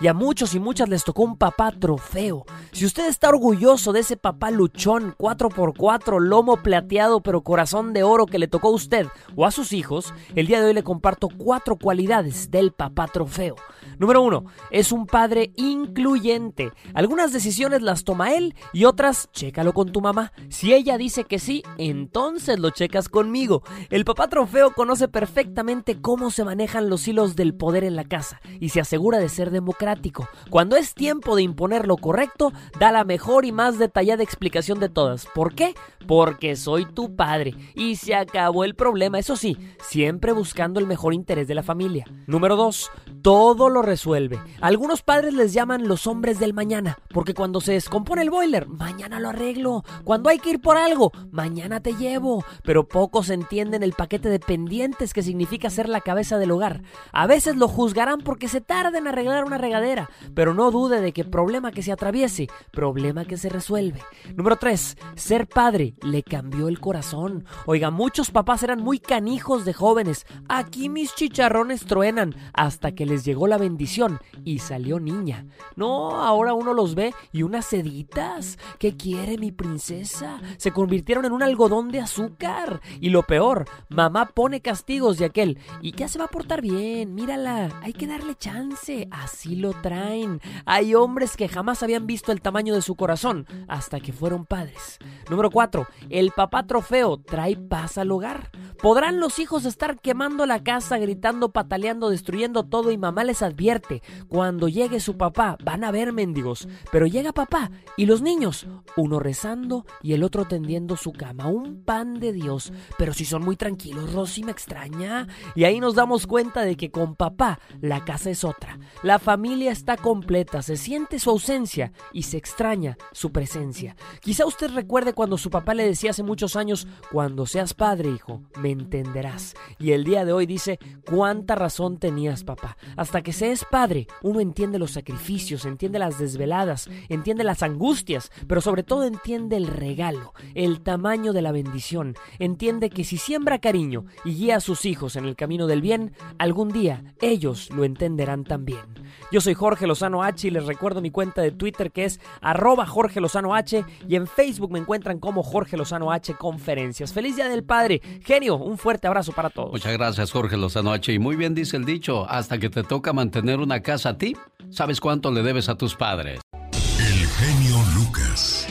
Y 0.00 0.06
a 0.08 0.14
muchos 0.14 0.54
y 0.54 0.60
muchas 0.60 0.88
les 0.88 1.04
tocó 1.04 1.22
un 1.22 1.36
papá 1.36 1.72
trofeo. 1.72 2.44
Si 2.72 2.84
usted 2.84 3.08
está 3.08 3.28
orgulloso 3.28 3.92
de 3.92 4.00
ese 4.00 4.16
papá 4.16 4.50
luchón, 4.50 5.14
4x4, 5.16 6.20
lomo 6.20 6.56
plateado 6.62 7.20
pero 7.20 7.42
corazón 7.42 7.92
de 7.92 8.02
oro 8.02 8.26
que 8.26 8.38
le 8.38 8.48
tocó 8.48 8.68
a 8.68 8.72
usted 8.72 9.06
o 9.36 9.46
a 9.46 9.50
sus 9.50 9.72
hijos, 9.72 10.12
el 10.34 10.46
día 10.46 10.60
de 10.60 10.66
hoy 10.66 10.74
le 10.74 10.82
comparto 10.82 11.28
cuatro 11.28 11.76
cualidades 11.76 12.50
del 12.50 12.72
papá 12.72 13.06
trofeo. 13.08 13.56
Número 13.98 14.22
uno, 14.22 14.44
es 14.70 14.90
un 14.90 15.06
padre 15.06 15.52
incluyente. 15.56 16.72
Algunas 16.94 17.32
decisiones 17.32 17.82
las 17.82 18.04
toma 18.04 18.34
él 18.34 18.54
y 18.72 18.84
otras, 18.84 19.30
chécalo 19.32 19.72
con 19.72 19.92
tu 19.92 20.00
mamá. 20.00 20.32
Si 20.48 20.72
ella 20.72 20.98
dice 20.98 21.24
que 21.24 21.38
sí, 21.38 21.62
entonces 21.78 22.58
lo 22.58 22.70
checas 22.70 23.08
conmigo. 23.08 23.62
El 23.90 24.04
papá 24.04 24.28
trofeo 24.28 24.72
conoce 24.72 25.08
perfectamente 25.08 26.00
cómo 26.00 26.30
se 26.30 26.44
manejan 26.44 26.88
los 26.88 27.06
hilos 27.06 27.36
del 27.36 27.54
poder 27.54 27.84
en 27.84 27.96
la 27.96 28.04
casa 28.04 28.40
y 28.60 28.70
se 28.70 28.80
asegura 28.80 29.18
de 29.18 29.28
ser 29.32 29.50
democrático. 29.50 30.28
Cuando 30.48 30.76
es 30.76 30.94
tiempo 30.94 31.34
de 31.34 31.42
imponer 31.42 31.88
lo 31.88 31.96
correcto, 31.96 32.52
da 32.78 32.92
la 32.92 33.02
mejor 33.04 33.44
y 33.44 33.52
más 33.52 33.78
detallada 33.78 34.22
explicación 34.22 34.78
de 34.78 34.88
todas. 34.88 35.26
¿Por 35.34 35.54
qué? 35.54 35.74
Porque 36.06 36.54
soy 36.54 36.84
tu 36.86 37.16
padre. 37.16 37.54
Y 37.74 37.96
se 37.96 38.14
acabó 38.14 38.64
el 38.64 38.74
problema, 38.74 39.18
eso 39.18 39.36
sí, 39.36 39.56
siempre 39.80 40.32
buscando 40.32 40.78
el 40.78 40.86
mejor 40.86 41.14
interés 41.14 41.48
de 41.48 41.54
la 41.54 41.62
familia. 41.62 42.04
Número 42.26 42.56
2. 42.56 42.90
Todo 43.22 43.68
lo 43.68 43.82
resuelve. 43.82 44.40
Algunos 44.60 45.02
padres 45.02 45.34
les 45.34 45.52
llaman 45.52 45.88
los 45.88 46.06
hombres 46.06 46.38
del 46.38 46.54
mañana, 46.54 46.98
porque 47.08 47.34
cuando 47.34 47.60
se 47.60 47.72
descompone 47.72 48.22
el 48.22 48.30
boiler, 48.30 48.68
mañana 48.68 49.20
lo 49.20 49.30
arreglo. 49.30 49.84
Cuando 50.04 50.28
hay 50.28 50.38
que 50.38 50.50
ir 50.50 50.60
por 50.60 50.76
algo, 50.76 51.12
mañana 51.30 51.80
te 51.80 51.94
llevo. 51.94 52.44
Pero 52.64 52.88
pocos 52.88 53.30
entienden 53.30 53.82
el 53.82 53.92
paquete 53.92 54.28
de 54.28 54.40
pendientes 54.40 55.14
que 55.14 55.22
significa 55.22 55.70
ser 55.70 55.88
la 55.88 56.00
cabeza 56.00 56.38
del 56.38 56.50
hogar. 56.50 56.82
A 57.12 57.26
veces 57.26 57.56
lo 57.56 57.68
juzgarán 57.68 58.20
porque 58.20 58.48
se 58.48 58.60
tarda 58.60 58.98
en 58.98 59.06
una 59.22 59.58
regadera, 59.58 60.10
pero 60.34 60.54
no 60.54 60.70
dude 60.70 61.00
de 61.00 61.12
que 61.12 61.24
problema 61.24 61.72
que 61.72 61.82
se 61.82 61.92
atraviese, 61.92 62.48
problema 62.70 63.24
que 63.24 63.36
se 63.36 63.48
resuelve. 63.48 64.00
Número 64.34 64.56
3. 64.56 64.96
Ser 65.14 65.48
padre 65.48 65.94
le 66.02 66.22
cambió 66.22 66.68
el 66.68 66.80
corazón. 66.80 67.44
Oiga, 67.66 67.90
muchos 67.90 68.30
papás 68.30 68.62
eran 68.62 68.82
muy 68.82 68.98
canijos 68.98 69.64
de 69.64 69.72
jóvenes. 69.72 70.26
Aquí 70.48 70.88
mis 70.88 71.14
chicharrones 71.14 71.84
truenan 71.84 72.34
hasta 72.52 72.92
que 72.92 73.06
les 73.06 73.24
llegó 73.24 73.46
la 73.46 73.58
bendición 73.58 74.18
y 74.44 74.58
salió 74.58 75.00
niña. 75.00 75.46
No, 75.76 76.22
ahora 76.22 76.54
uno 76.54 76.74
los 76.74 76.94
ve 76.94 77.14
y 77.32 77.42
unas 77.42 77.66
seditas. 77.66 78.58
¿Qué 78.78 78.96
quiere 78.96 79.38
mi 79.38 79.52
princesa? 79.52 80.40
Se 80.56 80.72
convirtieron 80.72 81.24
en 81.24 81.32
un 81.32 81.42
algodón 81.42 81.90
de 81.90 82.00
azúcar. 82.00 82.80
Y 83.00 83.10
lo 83.10 83.22
peor, 83.22 83.64
mamá 83.88 84.26
pone 84.26 84.60
castigos 84.60 85.18
de 85.18 85.26
aquel. 85.26 85.58
Y 85.80 85.92
ya 85.92 86.08
se 86.08 86.18
va 86.18 86.26
a 86.26 86.28
portar 86.28 86.60
bien, 86.60 87.14
mírala, 87.14 87.68
hay 87.82 87.92
que 87.92 88.06
darle 88.06 88.34
chance. 88.34 89.08
Así 89.12 89.56
lo 89.56 89.74
traen. 89.74 90.40
Hay 90.64 90.94
hombres 90.94 91.36
que 91.36 91.46
jamás 91.46 91.82
habían 91.82 92.06
visto 92.06 92.32
el 92.32 92.40
tamaño 92.40 92.74
de 92.74 92.80
su 92.80 92.96
corazón 92.96 93.46
hasta 93.68 94.00
que 94.00 94.10
fueron 94.10 94.46
padres. 94.46 94.98
Número 95.28 95.50
4. 95.50 95.86
El 96.08 96.30
papá 96.30 96.66
trofeo 96.66 97.18
trae 97.18 97.56
paz 97.56 97.98
al 97.98 98.10
hogar. 98.10 98.50
Podrán 98.80 99.20
los 99.20 99.38
hijos 99.38 99.66
estar 99.66 100.00
quemando 100.00 100.46
la 100.46 100.64
casa, 100.64 100.96
gritando, 100.96 101.52
pataleando, 101.52 102.08
destruyendo 102.08 102.64
todo 102.64 102.90
y 102.90 102.96
mamá 102.96 103.22
les 103.22 103.42
advierte. 103.42 104.02
Cuando 104.28 104.66
llegue 104.66 104.98
su 104.98 105.18
papá, 105.18 105.58
van 105.62 105.84
a 105.84 105.90
ver 105.90 106.12
mendigos. 106.12 106.66
Pero 106.90 107.06
llega 107.06 107.32
papá 107.32 107.70
y 107.98 108.06
los 108.06 108.22
niños, 108.22 108.66
uno 108.96 109.20
rezando 109.20 109.84
y 110.02 110.14
el 110.14 110.24
otro 110.24 110.46
tendiendo 110.46 110.96
su 110.96 111.12
cama. 111.12 111.48
Un 111.48 111.84
pan 111.84 112.18
de 112.18 112.32
Dios. 112.32 112.72
Pero 112.96 113.12
si 113.12 113.26
son 113.26 113.44
muy 113.44 113.56
tranquilos, 113.56 114.14
Rosy 114.14 114.42
me 114.42 114.52
extraña. 114.52 115.28
Y 115.54 115.64
ahí 115.64 115.80
nos 115.80 115.94
damos 115.94 116.26
cuenta 116.26 116.62
de 116.62 116.76
que 116.76 116.90
con 116.90 117.14
papá 117.14 117.60
la 117.82 118.04
casa 118.06 118.30
es 118.30 118.42
otra. 118.42 118.78
La 119.02 119.18
familia 119.18 119.72
está 119.72 119.96
completa, 119.96 120.62
se 120.62 120.76
siente 120.76 121.18
su 121.18 121.30
ausencia 121.30 121.92
y 122.12 122.22
se 122.22 122.36
extraña 122.36 122.96
su 123.10 123.32
presencia. 123.32 123.96
Quizá 124.20 124.46
usted 124.46 124.70
recuerde 124.70 125.12
cuando 125.12 125.38
su 125.38 125.50
papá 125.50 125.74
le 125.74 125.84
decía 125.84 126.10
hace 126.10 126.22
muchos 126.22 126.54
años, 126.54 126.86
cuando 127.10 127.44
seas 127.46 127.74
padre, 127.74 128.10
hijo, 128.10 128.42
me 128.60 128.70
entenderás. 128.70 129.54
Y 129.80 129.90
el 129.90 130.04
día 130.04 130.24
de 130.24 130.32
hoy 130.32 130.46
dice, 130.46 130.78
cuánta 131.04 131.56
razón 131.56 131.98
tenías, 131.98 132.44
papá. 132.44 132.76
Hasta 132.96 133.22
que 133.22 133.32
se 133.32 133.50
es 133.50 133.64
padre, 133.64 134.06
uno 134.22 134.38
entiende 134.38 134.78
los 134.78 134.92
sacrificios, 134.92 135.64
entiende 135.64 135.98
las 135.98 136.20
desveladas, 136.20 136.88
entiende 137.08 137.42
las 137.42 137.64
angustias, 137.64 138.30
pero 138.46 138.60
sobre 138.60 138.84
todo 138.84 139.02
entiende 139.02 139.56
el 139.56 139.66
regalo, 139.66 140.32
el 140.54 140.80
tamaño 140.80 141.32
de 141.32 141.42
la 141.42 141.50
bendición. 141.50 142.14
Entiende 142.38 142.88
que 142.88 143.02
si 143.02 143.18
siembra 143.18 143.58
cariño 143.58 144.04
y 144.24 144.34
guía 144.34 144.58
a 144.58 144.60
sus 144.60 144.84
hijos 144.84 145.16
en 145.16 145.24
el 145.24 145.34
camino 145.34 145.66
del 145.66 145.82
bien, 145.82 146.12
algún 146.38 146.68
día 146.68 147.02
ellos 147.20 147.68
lo 147.70 147.82
entenderán 147.82 148.44
también. 148.44 148.81
Yo 149.30 149.40
soy 149.40 149.54
Jorge 149.54 149.86
Lozano 149.86 150.22
H 150.22 150.46
y 150.46 150.50
les 150.50 150.66
recuerdo 150.66 151.00
mi 151.00 151.10
cuenta 151.10 151.40
de 151.42 151.52
Twitter 151.52 151.90
que 151.90 152.04
es 152.04 152.20
arroba 152.40 152.86
Jorge 152.86 153.20
Lozano 153.20 153.54
H 153.54 153.84
y 154.06 154.16
en 154.16 154.26
Facebook 154.26 154.70
me 154.70 154.78
encuentran 154.78 155.18
como 155.18 155.42
Jorge 155.42 155.76
Lozano 155.76 156.12
H 156.12 156.34
Conferencias. 156.34 157.12
Feliz 157.12 157.36
Día 157.36 157.48
del 157.48 157.64
Padre. 157.64 158.00
Genio, 158.24 158.56
un 158.56 158.78
fuerte 158.78 159.06
abrazo 159.06 159.32
para 159.32 159.50
todos. 159.50 159.72
Muchas 159.72 159.92
gracias 159.92 160.32
Jorge 160.32 160.56
Lozano 160.56 160.92
H. 160.92 161.12
Y 161.12 161.18
muy 161.18 161.36
bien 161.36 161.54
dice 161.54 161.76
el 161.76 161.84
dicho, 161.84 162.28
hasta 162.28 162.58
que 162.58 162.68
te 162.68 162.82
toca 162.82 163.12
mantener 163.12 163.60
una 163.60 163.80
casa 163.80 164.10
a 164.10 164.18
ti, 164.18 164.36
¿sabes 164.70 165.00
cuánto 165.00 165.30
le 165.30 165.42
debes 165.42 165.68
a 165.68 165.76
tus 165.76 165.94
padres? 165.96 166.40
El 166.72 167.26
genio 167.26 167.76
Lucas. 167.94 168.66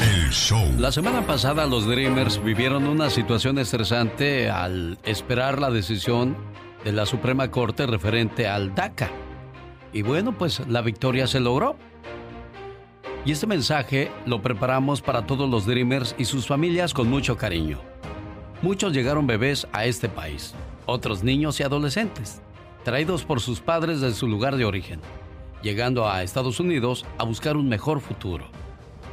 El 0.00 0.30
Show. 0.30 0.66
La 0.78 0.92
semana 0.92 1.26
pasada 1.26 1.66
los 1.66 1.86
Dreamers 1.86 2.42
vivieron 2.42 2.86
una 2.86 3.10
situación 3.10 3.58
estresante 3.58 4.48
al 4.48 4.98
esperar 5.04 5.60
la 5.60 5.70
decisión 5.70 6.36
de 6.84 6.92
la 6.92 7.06
Suprema 7.06 7.50
Corte 7.50 7.86
referente 7.86 8.48
al 8.48 8.74
DACA. 8.74 9.10
Y 9.92 10.02
bueno, 10.02 10.36
pues 10.36 10.66
la 10.68 10.82
victoria 10.82 11.26
se 11.26 11.40
logró. 11.40 11.76
Y 13.24 13.32
este 13.32 13.46
mensaje 13.46 14.10
lo 14.24 14.40
preparamos 14.40 15.02
para 15.02 15.26
todos 15.26 15.48
los 15.48 15.66
Dreamers 15.66 16.14
y 16.18 16.24
sus 16.24 16.46
familias 16.46 16.94
con 16.94 17.08
mucho 17.08 17.36
cariño. 17.36 17.78
Muchos 18.62 18.92
llegaron 18.92 19.26
bebés 19.26 19.66
a 19.72 19.84
este 19.84 20.08
país, 20.08 20.54
otros 20.86 21.22
niños 21.22 21.60
y 21.60 21.62
adolescentes, 21.62 22.42
traídos 22.82 23.24
por 23.24 23.40
sus 23.40 23.60
padres 23.60 24.00
de 24.00 24.12
su 24.12 24.26
lugar 24.26 24.56
de 24.56 24.64
origen, 24.64 25.00
llegando 25.62 26.08
a 26.08 26.22
Estados 26.22 26.60
Unidos 26.60 27.04
a 27.18 27.24
buscar 27.24 27.56
un 27.56 27.68
mejor 27.68 28.00
futuro. 28.00 28.46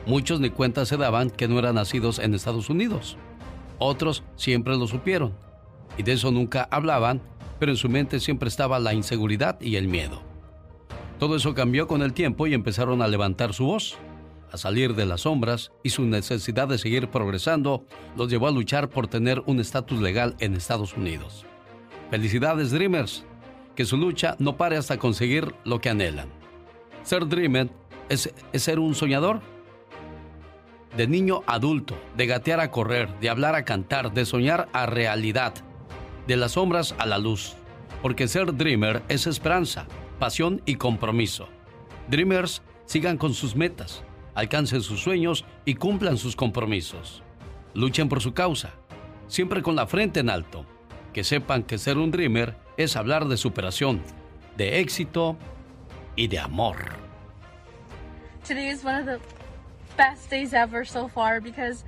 Muchos 0.06 0.40
ni 0.40 0.50
cuenta 0.50 0.86
se 0.86 0.96
daban 0.96 1.30
que 1.30 1.48
no 1.48 1.60
eran 1.60 1.76
nacidos 1.76 2.20
en 2.20 2.34
Estados 2.34 2.70
Unidos. 2.70 3.18
Otros 3.78 4.24
siempre 4.36 4.76
lo 4.78 4.88
supieron, 4.88 5.34
y 5.98 6.04
de 6.04 6.14
eso 6.14 6.32
nunca 6.32 6.68
hablaban, 6.72 7.22
pero 7.60 7.72
en 7.72 7.78
su 7.78 7.90
mente 7.90 8.20
siempre 8.20 8.50
estaba 8.50 8.80
la 8.80 8.94
inseguridad 8.94 9.60
y 9.62 9.76
el 9.76 9.88
miedo. 9.88 10.22
Todo 11.20 11.36
eso 11.36 11.54
cambió 11.54 11.88
con 11.88 12.02
el 12.02 12.14
tiempo 12.14 12.48
y 12.48 12.54
empezaron 12.54 13.02
a 13.02 13.08
levantar 13.08 13.54
su 13.54 13.66
voz, 13.66 13.98
a 14.52 14.58
salir 14.58 14.96
de 14.96 15.06
las 15.06 15.22
sombras 15.22 15.72
y 15.84 15.90
su 15.90 16.04
necesidad 16.04 16.68
de 16.68 16.78
seguir 16.78 17.10
progresando 17.10 17.86
los 18.16 18.30
llevó 18.30 18.48
a 18.48 18.52
luchar 18.52 18.90
por 18.90 19.08
tener 19.08 19.42
un 19.46 19.60
estatus 19.60 20.00
legal 20.00 20.36
en 20.40 20.54
Estados 20.54 20.96
Unidos. 20.96 21.46
Felicidades 22.12 22.72
Dreamers, 22.72 23.26
que 23.76 23.86
su 23.86 23.98
lucha 23.98 24.36
no 24.40 24.58
pare 24.58 24.78
hasta 24.78 24.98
conseguir 24.98 25.54
lo 25.66 25.82
que 25.82 25.90
anhelan. 25.90 26.30
Ser 27.04 27.28
Dreamer 27.28 27.70
es, 28.10 28.34
ser 28.54 28.80
un 28.80 28.96
soñador. 28.96 29.42
De 30.96 31.08
niño 31.08 31.44
a 31.46 31.56
adulto, 31.56 31.96
de 32.16 32.26
gatear 32.26 32.60
a 32.60 32.72
correr, 32.72 33.20
de 33.20 33.30
hablar 33.30 33.56
a 33.56 33.66
cantar, 33.66 34.14
de 34.14 34.26
soñar 34.26 34.68
a 34.74 34.86
realidad, 34.86 35.54
de 36.28 36.38
las 36.38 36.54
sombras 36.54 36.94
a 37.00 37.06
la 37.06 37.18
luz. 37.18 37.56
Porque 38.02 38.28
ser 38.28 38.56
Dreamer 38.56 39.02
es 39.08 39.26
esperanza, 39.26 39.88
pasión 40.20 40.62
y 40.66 40.76
compromiso. 40.76 41.48
Dreamers 42.10 42.62
sigan 42.86 43.18
con 43.18 43.34
sus 43.34 43.56
metas, 43.56 44.04
alcancen 44.36 44.82
sus 44.82 45.02
sueños 45.02 45.46
y 45.66 45.76
cumplan 45.76 46.18
sus 46.18 46.36
compromisos. 46.36 47.24
Luchen 47.74 48.10
por 48.10 48.22
su 48.22 48.34
causa, 48.34 48.74
siempre 49.28 49.62
con 49.62 49.76
la 49.76 49.88
frente 49.88 50.20
en 50.20 50.30
alto. 50.30 50.66
Que 51.14 51.24
sepan 51.24 51.64
que 51.64 51.80
ser 51.80 51.98
un 51.98 52.12
Dreamer 52.12 52.56
es 52.78 52.96
hablar 52.96 53.28
de 53.28 53.38
superación, 53.38 54.04
de 54.56 54.80
éxito 54.80 55.36
y 56.16 56.28
de 56.28 56.40
amor. 56.40 56.78
Today 58.48 58.70
is 58.70 58.84
one 58.86 58.96
of 58.96 59.06
the 59.06 59.20
best 59.98 60.30
days 60.30 60.54
ever 60.54 60.86
so 60.86 61.08
far 61.08 61.42
because 61.42 61.84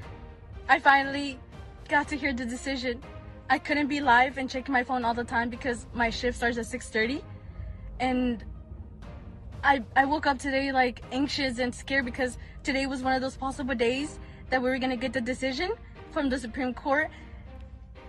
I 0.68 0.80
finally 0.80 1.38
got 1.88 2.08
to 2.10 2.18
hear 2.18 2.34
the 2.34 2.46
decision. 2.46 3.00
I 3.52 3.58
couldn't 3.58 3.88
be 3.88 4.00
live 4.00 4.38
and 4.38 4.48
checking 4.48 4.74
my 4.74 4.84
phone 4.84 5.04
all 5.04 5.16
the 5.16 5.24
time 5.24 5.50
because 5.50 5.88
my 5.94 6.12
shift 6.12 6.38
starts 6.38 6.58
at 6.60 6.66
6:30 6.66 7.24
and 8.00 8.44
I 9.64 9.84
I 9.96 10.06
woke 10.06 10.28
up 10.28 10.38
today 10.38 10.72
like 10.72 11.02
anxious 11.12 11.58
and 11.58 11.74
scared 11.74 12.06
because 12.06 12.38
today 12.64 12.86
was 12.86 13.02
one 13.02 13.14
of 13.14 13.22
those 13.22 13.36
possible 13.36 13.74
days 13.74 14.20
that 14.52 14.62
we 14.62 14.70
were 14.70 14.78
going 14.78 14.92
to 14.92 15.02
get 15.06 15.14
the 15.14 15.22
decision 15.22 15.72
from 16.12 16.30
the 16.30 16.38
Supreme 16.38 16.74
Court. 16.74 17.10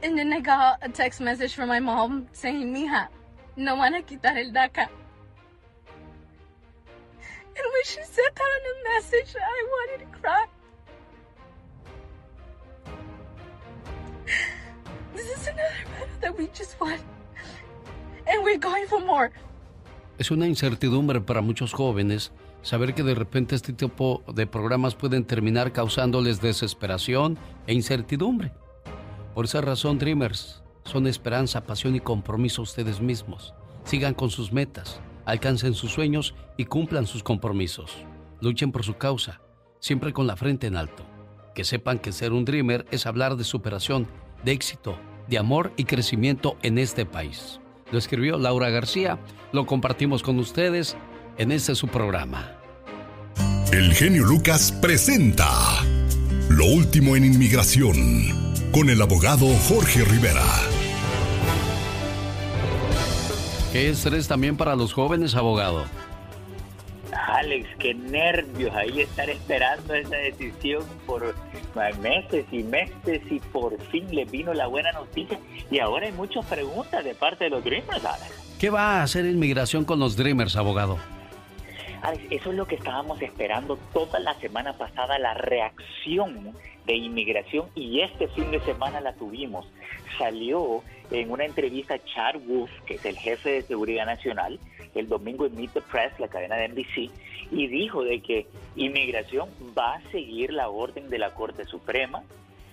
And 0.02 0.16
then 0.18 0.32
I 0.32 0.40
got 0.40 0.78
a 0.82 0.88
text 0.88 1.20
message 1.20 1.54
from 1.54 1.68
my 1.68 1.80
mom 1.80 2.28
saying, 2.32 2.72
"Mija, 2.74 3.08
no 3.56 3.76
van 3.76 3.94
a 3.94 4.02
quitar 4.02 4.36
el 4.44 4.52
DACA." 4.52 4.88
And 7.56 7.66
when 7.72 7.84
she 7.84 8.02
said 8.02 8.32
that 8.36 8.50
on 8.56 8.62
the 8.68 8.76
message, 8.92 9.36
I 9.36 9.60
wanted 9.74 10.00
to 10.04 10.18
cry. 10.18 10.46
Es 20.18 20.30
una 20.30 20.46
incertidumbre 20.46 21.20
para 21.20 21.40
muchos 21.40 21.72
jóvenes 21.72 22.32
saber 22.62 22.94
que 22.94 23.02
de 23.02 23.14
repente 23.14 23.54
este 23.54 23.72
tipo 23.72 24.22
de 24.34 24.46
programas 24.46 24.94
pueden 24.94 25.24
terminar 25.24 25.72
causándoles 25.72 26.40
desesperación 26.40 27.38
e 27.66 27.74
incertidumbre. 27.74 28.52
Por 29.34 29.46
esa 29.46 29.60
razón, 29.60 29.98
Dreamers, 29.98 30.62
son 30.84 31.06
esperanza, 31.06 31.64
pasión 31.64 31.96
y 31.96 32.00
compromiso 32.00 32.62
ustedes 32.62 33.00
mismos. 33.00 33.54
Sigan 33.84 34.12
con 34.14 34.30
sus 34.30 34.52
metas, 34.52 35.00
alcancen 35.24 35.74
sus 35.74 35.92
sueños 35.92 36.34
y 36.56 36.66
cumplan 36.66 37.06
sus 37.06 37.22
compromisos. 37.22 37.96
Luchen 38.40 38.72
por 38.72 38.84
su 38.84 38.98
causa, 38.98 39.40
siempre 39.78 40.12
con 40.12 40.26
la 40.26 40.36
frente 40.36 40.66
en 40.66 40.76
alto. 40.76 41.04
Que 41.54 41.64
sepan 41.64 41.98
que 41.98 42.12
ser 42.12 42.32
un 42.32 42.44
Dreamer 42.44 42.86
es 42.90 43.06
hablar 43.06 43.36
de 43.36 43.44
superación, 43.44 44.06
de 44.44 44.52
éxito, 44.52 44.96
de 45.30 45.38
amor 45.38 45.72
y 45.76 45.84
crecimiento 45.84 46.58
en 46.62 46.76
este 46.76 47.06
país. 47.06 47.60
Lo 47.90 47.98
escribió 47.98 48.36
Laura 48.36 48.68
García, 48.68 49.18
lo 49.52 49.64
compartimos 49.64 50.22
con 50.22 50.38
ustedes 50.38 50.96
en 51.38 51.52
este 51.52 51.74
su 51.74 51.88
programa. 51.88 52.56
El 53.72 53.94
genio 53.94 54.24
Lucas 54.24 54.72
presenta 54.72 55.48
Lo 56.48 56.66
último 56.66 57.16
en 57.16 57.24
inmigración 57.24 57.96
con 58.72 58.90
el 58.90 59.00
abogado 59.00 59.46
Jorge 59.68 60.04
Rivera. 60.04 60.44
¿Qué 63.72 63.88
estrés 63.88 64.26
también 64.26 64.56
para 64.56 64.74
los 64.74 64.92
jóvenes, 64.92 65.36
abogado? 65.36 65.84
Alex, 67.30 67.68
qué 67.78 67.94
nervios 67.94 68.74
ahí 68.74 69.02
estar 69.02 69.30
esperando 69.30 69.94
esa 69.94 70.16
decisión 70.16 70.84
por 71.06 71.32
meses 72.00 72.44
y 72.50 72.64
meses 72.64 73.22
y 73.30 73.38
por 73.38 73.80
fin 73.86 74.12
le 74.12 74.24
vino 74.24 74.52
la 74.52 74.66
buena 74.66 74.90
noticia 74.90 75.38
y 75.70 75.78
ahora 75.78 76.06
hay 76.06 76.12
muchas 76.12 76.44
preguntas 76.46 77.04
de 77.04 77.14
parte 77.14 77.44
de 77.44 77.50
los 77.50 77.62
Dreamers, 77.62 78.04
Alex. 78.04 78.56
¿Qué 78.58 78.68
va 78.68 78.98
a 78.98 79.02
hacer 79.04 79.26
inmigración 79.26 79.84
con 79.84 80.00
los 80.00 80.16
Dreamers, 80.16 80.56
abogado? 80.56 80.98
Alex, 82.02 82.24
eso 82.30 82.50
es 82.50 82.56
lo 82.56 82.66
que 82.66 82.74
estábamos 82.74 83.22
esperando 83.22 83.76
toda 83.92 84.18
la 84.18 84.34
semana 84.40 84.72
pasada, 84.72 85.16
la 85.20 85.34
reacción 85.34 86.52
de 86.86 86.96
inmigración 86.96 87.68
y 87.76 88.00
este 88.00 88.26
fin 88.28 88.50
de 88.50 88.58
semana 88.60 89.00
la 89.00 89.12
tuvimos. 89.12 89.66
Salió 90.18 90.82
en 91.12 91.30
una 91.30 91.44
entrevista 91.44 91.96
Chad 92.04 92.40
Wolf, 92.46 92.70
que 92.86 92.94
es 92.94 93.04
el 93.04 93.16
jefe 93.16 93.50
de 93.50 93.62
seguridad 93.62 94.06
nacional, 94.06 94.58
el 94.94 95.08
domingo 95.08 95.46
en 95.46 95.54
Meet 95.54 95.72
the 95.72 95.80
Press, 95.80 96.18
la 96.18 96.28
cadena 96.28 96.56
de 96.56 96.68
NBC, 96.68 97.10
y 97.50 97.66
dijo 97.66 98.02
de 98.04 98.20
que 98.20 98.46
inmigración 98.76 99.48
va 99.76 99.94
a 99.94 100.10
seguir 100.10 100.52
la 100.52 100.68
orden 100.68 101.10
de 101.10 101.18
la 101.18 101.34
Corte 101.34 101.64
Suprema, 101.64 102.22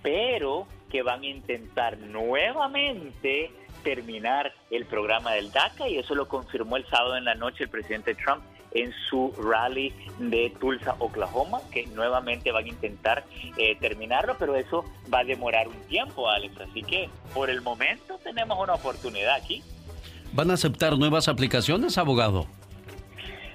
pero 0.01 0.67
que 0.89 1.01
van 1.01 1.21
a 1.21 1.27
intentar 1.27 1.97
nuevamente 1.97 3.51
terminar 3.83 4.53
el 4.71 4.85
programa 4.85 5.33
del 5.33 5.51
DACA 5.51 5.87
y 5.87 5.97
eso 5.97 6.15
lo 6.15 6.27
confirmó 6.27 6.77
el 6.77 6.85
sábado 6.87 7.17
en 7.17 7.25
la 7.25 7.35
noche 7.35 7.63
el 7.63 7.69
presidente 7.69 8.15
Trump 8.15 8.43
en 8.71 8.93
su 9.09 9.33
rally 9.37 9.93
de 10.19 10.53
Tulsa, 10.59 10.95
Oklahoma, 10.99 11.61
que 11.71 11.87
nuevamente 11.87 12.51
van 12.51 12.65
a 12.65 12.67
intentar 12.67 13.25
eh, 13.57 13.75
terminarlo, 13.79 14.35
pero 14.37 14.55
eso 14.55 14.83
va 15.13 15.19
a 15.19 15.23
demorar 15.23 15.67
un 15.67 15.79
tiempo, 15.87 16.29
Alex. 16.29 16.59
Así 16.61 16.83
que 16.83 17.09
por 17.33 17.49
el 17.49 17.61
momento 17.61 18.19
tenemos 18.23 18.59
una 18.61 18.73
oportunidad 18.73 19.35
aquí. 19.35 19.63
¿Van 20.33 20.51
a 20.51 20.53
aceptar 20.53 20.97
nuevas 20.97 21.27
aplicaciones, 21.27 21.97
abogado? 21.97 22.47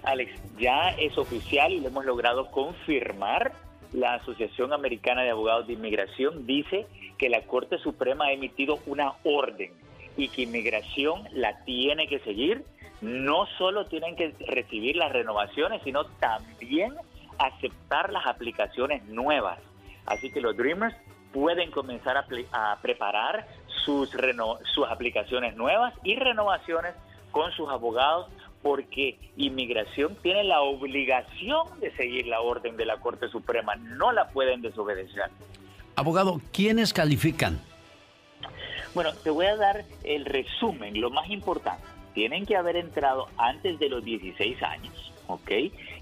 Alex, 0.02 0.32
ya 0.58 0.90
es 0.98 1.16
oficial 1.16 1.72
y 1.72 1.80
lo 1.80 1.88
hemos 1.88 2.04
logrado 2.04 2.50
confirmar. 2.50 3.52
La 3.92 4.14
Asociación 4.14 4.72
Americana 4.72 5.22
de 5.22 5.30
Abogados 5.30 5.66
de 5.66 5.74
Inmigración 5.74 6.46
dice 6.46 6.86
que 7.18 7.28
la 7.28 7.42
Corte 7.42 7.78
Suprema 7.78 8.26
ha 8.26 8.32
emitido 8.32 8.78
una 8.86 9.12
orden 9.22 9.72
y 10.16 10.28
que 10.28 10.42
inmigración 10.42 11.24
la 11.32 11.62
tiene 11.64 12.08
que 12.08 12.18
seguir. 12.20 12.64
No 13.02 13.46
solo 13.58 13.86
tienen 13.86 14.16
que 14.16 14.34
recibir 14.48 14.96
las 14.96 15.12
renovaciones, 15.12 15.82
sino 15.84 16.04
también 16.20 16.94
aceptar 17.38 18.12
las 18.12 18.26
aplicaciones 18.26 19.04
nuevas. 19.04 19.58
Así 20.06 20.32
que 20.32 20.40
los 20.40 20.56
Dreamers 20.56 20.96
pueden 21.32 21.70
comenzar 21.70 22.16
a, 22.16 22.26
a 22.52 22.80
preparar 22.80 23.46
sus, 23.84 24.10
sus 24.74 24.88
aplicaciones 24.88 25.56
nuevas 25.56 25.94
y 26.04 26.16
renovaciones 26.16 26.94
con 27.30 27.50
sus 27.52 27.68
abogados 27.68 28.28
porque 28.62 29.18
inmigración 29.36 30.16
tiene 30.22 30.44
la 30.44 30.60
obligación 30.60 31.66
de 31.80 31.90
seguir 31.96 32.26
la 32.26 32.40
orden 32.40 32.76
de 32.76 32.86
la 32.86 32.98
Corte 32.98 33.28
Suprema, 33.28 33.74
no 33.74 34.12
la 34.12 34.28
pueden 34.28 34.62
desobedecer. 34.62 35.30
Abogado, 35.96 36.40
¿quiénes 36.52 36.92
califican? 36.92 37.60
Bueno, 38.94 39.10
te 39.24 39.30
voy 39.30 39.46
a 39.46 39.56
dar 39.56 39.84
el 40.04 40.24
resumen, 40.24 41.00
lo 41.00 41.10
más 41.10 41.28
importante. 41.30 41.82
Tienen 42.14 42.46
que 42.46 42.56
haber 42.56 42.76
entrado 42.76 43.28
antes 43.36 43.78
de 43.78 43.88
los 43.88 44.04
16 44.04 44.62
años, 44.62 45.12
¿ok? 45.26 45.50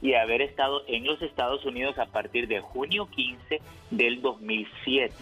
Y 0.02 0.14
haber 0.14 0.42
estado 0.42 0.82
en 0.86 1.06
los 1.06 1.22
Estados 1.22 1.64
Unidos 1.64 1.98
a 1.98 2.06
partir 2.06 2.46
de 2.48 2.60
junio 2.60 3.08
15 3.08 3.60
del 3.90 4.20
2007 4.20 5.14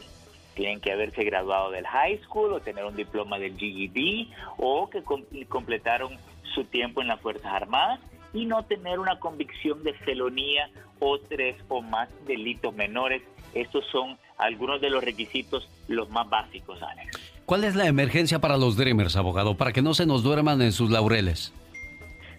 tienen 0.59 0.81
que 0.81 0.91
haberse 0.91 1.23
graduado 1.23 1.71
del 1.71 1.87
high 1.87 2.21
school 2.25 2.53
o 2.53 2.61
tener 2.61 2.85
un 2.85 2.97
diploma 2.97 3.39
del 3.39 3.57
GED 3.57 4.27
o 4.57 4.91
que 4.91 5.05
completaron 5.49 6.19
su 6.53 6.65
tiempo 6.65 7.01
en 7.01 7.07
las 7.07 7.21
Fuerzas 7.21 7.53
Armadas 7.53 8.01
y 8.35 8.45
no 8.45 8.65
tener 8.65 8.99
una 8.99 9.21
convicción 9.21 9.85
de 9.85 9.95
felonía 9.95 10.69
o 10.99 11.17
tres 11.21 11.57
o 11.69 11.81
más 11.81 12.09
delitos 12.27 12.75
menores 12.75 13.23
estos 13.55 13.85
son 13.91 14.19
algunos 14.37 14.81
de 14.81 14.91
los 14.91 15.03
requisitos 15.03 15.69
los 15.87 16.11
más 16.11 16.29
básicos, 16.29 16.83
Alex. 16.83 17.19
¿Cuál 17.47 17.65
es 17.65 17.75
la 17.75 17.87
emergencia 17.87 18.41
para 18.41 18.57
los 18.57 18.77
Dreamers, 18.77 19.17
abogado, 19.17 19.57
para 19.57 19.73
que 19.73 19.81
no 19.81 19.95
se 19.95 20.07
nos 20.07 20.23
duerman 20.23 20.61
en 20.61 20.73
sus 20.73 20.91
laureles? 20.91 21.55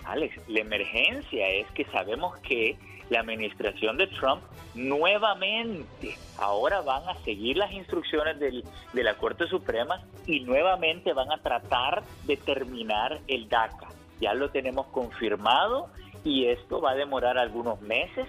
Alex, 0.06 0.36
la 0.48 0.60
emergencia 0.60 1.50
es 1.50 1.68
que 1.72 1.86
sabemos 1.86 2.38
que 2.40 2.78
la 3.10 3.22
administración 3.22 3.98
de 3.98 4.08
Trump 4.08 4.42
nuevamente 4.76 6.16
ahora 6.38 6.82
van 6.82 7.08
a 7.10 7.16
seguir 7.24 7.58
las 7.58 7.72
instrucciones 7.72 8.40
del, 8.40 8.64
de 8.94 9.04
la 9.04 9.16
Corte 9.16 9.48
Suprema 9.48 10.02
y 10.26 10.42
nuevamente 10.42 11.14
van 11.14 11.32
a 11.32 11.38
tratar 11.38 12.04
de 12.26 12.38
terminar 12.38 13.20
el 13.28 13.50
DACA. 13.50 13.90
Ya 14.22 14.34
lo 14.34 14.50
tenemos 14.50 14.88
confirmado 14.88 15.90
y 16.24 16.46
esto 16.48 16.82
va 16.82 16.92
a 16.92 16.96
demorar 16.96 17.38
algunos 17.38 17.82
meses, 17.82 18.28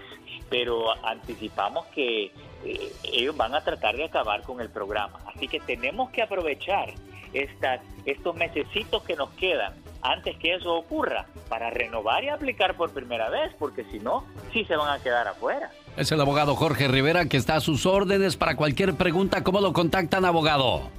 pero 0.49 0.91
anticipamos 1.05 1.85
que 1.87 2.31
eh, 2.63 2.91
ellos 3.03 3.35
van 3.35 3.53
a 3.53 3.61
tratar 3.61 3.95
de 3.95 4.05
acabar 4.05 4.43
con 4.43 4.61
el 4.61 4.69
programa. 4.69 5.19
Así 5.33 5.47
que 5.47 5.59
tenemos 5.59 6.09
que 6.09 6.21
aprovechar 6.21 6.93
estas, 7.33 7.81
estos 8.05 8.35
mesecitos 8.35 9.03
que 9.03 9.15
nos 9.15 9.29
quedan 9.31 9.73
antes 10.01 10.35
que 10.37 10.55
eso 10.55 10.73
ocurra 10.75 11.25
para 11.49 11.69
renovar 11.69 12.23
y 12.23 12.29
aplicar 12.29 12.75
por 12.75 12.91
primera 12.91 13.29
vez, 13.29 13.51
porque 13.59 13.83
si 13.91 13.99
no, 13.99 14.25
sí 14.51 14.65
se 14.65 14.75
van 14.75 14.89
a 14.89 14.99
quedar 15.01 15.27
afuera. 15.27 15.69
Es 15.97 16.11
el 16.11 16.21
abogado 16.21 16.55
Jorge 16.55 16.87
Rivera 16.87 17.25
que 17.25 17.37
está 17.37 17.55
a 17.55 17.59
sus 17.59 17.85
órdenes 17.85 18.37
para 18.37 18.55
cualquier 18.55 18.95
pregunta. 18.95 19.43
¿Cómo 19.43 19.61
lo 19.61 19.73
contactan, 19.73 20.25
abogado? 20.25 20.89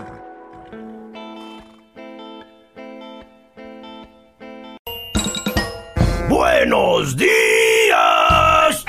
¡Buenos 7.01 7.17
días! 7.17 8.85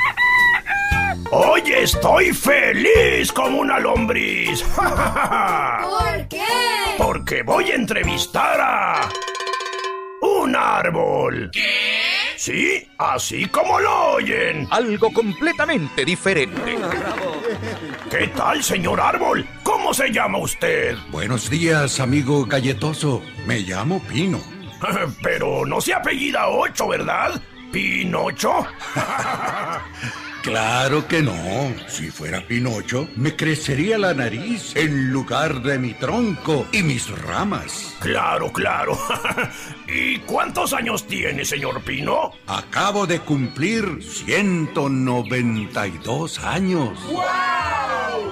Hoy 1.30 1.62
estoy 1.74 2.34
feliz 2.34 3.32
como 3.32 3.60
una 3.60 3.78
lombriz. 3.78 4.62
¿Por 4.74 6.28
qué? 6.28 6.44
Porque 6.98 7.42
voy 7.42 7.70
a 7.70 7.74
entrevistar 7.74 8.60
a... 8.60 9.08
Un 10.20 10.54
árbol. 10.54 11.48
¿Qué? 11.54 11.70
Sí, 12.36 12.86
así 12.98 13.46
como 13.46 13.80
lo 13.80 14.10
oyen. 14.16 14.68
Algo 14.70 15.10
completamente 15.10 16.04
diferente. 16.04 16.76
¿Qué 18.10 18.26
tal, 18.36 18.62
señor 18.62 19.00
árbol? 19.00 19.46
¿Cómo 19.62 19.94
se 19.94 20.12
llama 20.12 20.36
usted? 20.36 20.98
Buenos 21.08 21.48
días, 21.48 21.98
amigo 21.98 22.44
galletoso. 22.44 23.22
Me 23.46 23.60
llamo 23.60 24.02
Pino. 24.02 24.38
Pero 25.22 25.64
no 25.64 25.80
se 25.80 25.94
apellida 25.94 26.48
Ocho, 26.48 26.88
¿verdad? 26.88 27.40
¿Pinocho? 27.72 28.66
Claro 30.42 31.06
que 31.06 31.22
no. 31.22 31.72
Si 31.86 32.10
fuera 32.10 32.44
Pinocho, 32.46 33.08
me 33.16 33.34
crecería 33.36 33.96
la 33.96 34.12
nariz 34.12 34.74
en 34.74 35.12
lugar 35.12 35.62
de 35.62 35.78
mi 35.78 35.94
tronco 35.94 36.66
y 36.72 36.82
mis 36.82 37.08
ramas. 37.08 37.94
Claro, 38.00 38.52
claro. 38.52 38.98
¿Y 39.86 40.18
cuántos 40.20 40.72
años 40.72 41.06
tiene, 41.06 41.44
señor 41.44 41.82
Pino? 41.82 42.32
Acabo 42.48 43.06
de 43.06 43.20
cumplir 43.20 44.02
192 44.02 46.40
años. 46.40 46.98
¡Wow! 47.12 47.22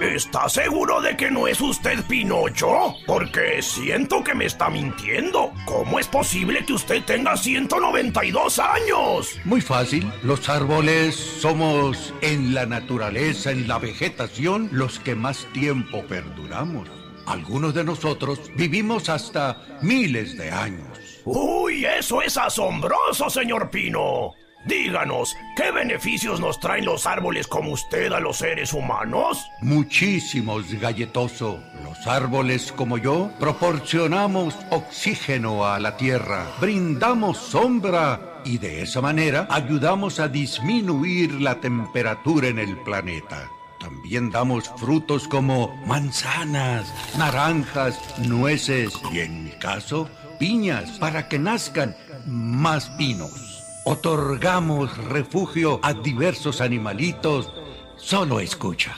¿Está 0.01 0.49
seguro 0.49 1.03
de 1.03 1.15
que 1.15 1.31
no 1.31 1.47
es 1.47 1.61
usted 1.61 2.03
Pinocho? 2.09 2.95
Porque 3.07 3.61
siento 3.61 4.25
que 4.25 4.35
me 4.35 4.47
está 4.47 4.71
mintiendo. 4.71 5.53
¿Cómo 5.67 5.99
es 5.99 6.09
posible 6.09 6.65
que 6.65 6.73
usted 6.73 7.05
tenga 7.05 7.37
192 7.37 8.59
años? 8.59 9.39
Muy 9.45 9.61
fácil. 9.61 10.11
Los 10.23 10.49
árboles 10.49 11.15
somos 11.15 12.00
en 12.21 12.55
la 12.55 12.67
naturaleza, 12.67 13.51
en 13.51 13.69
la 13.69 13.79
vegetación, 13.79 14.69
los 14.73 14.99
que 14.99 15.15
más 15.15 15.47
tiempo 15.53 16.05
perduramos. 16.07 16.89
Algunos 17.27 17.75
de 17.75 17.85
nosotros 17.85 18.41
vivimos 18.57 19.09
hasta 19.09 19.63
miles 19.83 20.37
de 20.37 20.51
años. 20.51 21.21
Uy, 21.25 21.85
eso 21.85 22.23
es 22.23 22.37
asombroso, 22.37 23.31
señor 23.31 23.71
Pino. 23.71 24.33
Díganos, 24.67 25.37
¿qué 25.57 25.71
beneficios 25.71 26.39
nos 26.39 26.61
traen 26.61 26.85
los 26.85 27.07
árboles 27.07 27.47
como 27.47 27.73
usted 27.73 28.13
a 28.13 28.21
los 28.21 28.39
seres 28.39 28.75
humanos? 28.75 29.47
Muchísimos, 29.63 30.75
galletoso. 30.75 31.63
Los 31.83 32.07
árboles 32.07 32.71
como 32.73 32.99
yo 32.99 33.31
proporcionamos 33.41 34.55
oxígeno 34.71 35.65
a 35.65 35.81
la 35.81 35.97
tierra, 35.97 36.47
brindamos 36.61 37.39
sombra 37.39 38.30
y 38.45 38.59
de 38.59 38.83
esa 38.83 39.01
manera 39.01 39.47
ayudamos 39.51 40.21
a 40.21 40.29
disminuir 40.29 41.41
la 41.41 41.61
temperatura 41.61 42.49
en 42.49 42.59
el 42.59 42.77
planeta. 42.79 43.49
También 43.79 44.31
damos 44.31 44.71
frutos 44.77 45.27
como 45.27 45.75
manzanas, 45.87 46.93
naranjas, 47.17 47.99
nueces 48.19 48.93
y 49.13 49.21
en 49.21 49.45
mi 49.45 49.51
caso, 49.53 50.09
piñas 50.39 50.99
para 50.99 51.29
que 51.29 51.39
nazcan 51.39 51.97
más 52.27 52.91
pinos. 52.91 53.65
Otorgamos 53.85 54.97
refugio 55.09 55.81
a 55.83 55.95
diversos 55.95 56.61
animalitos. 56.61 57.51
Solo 57.97 58.41
escucha. 58.41 58.95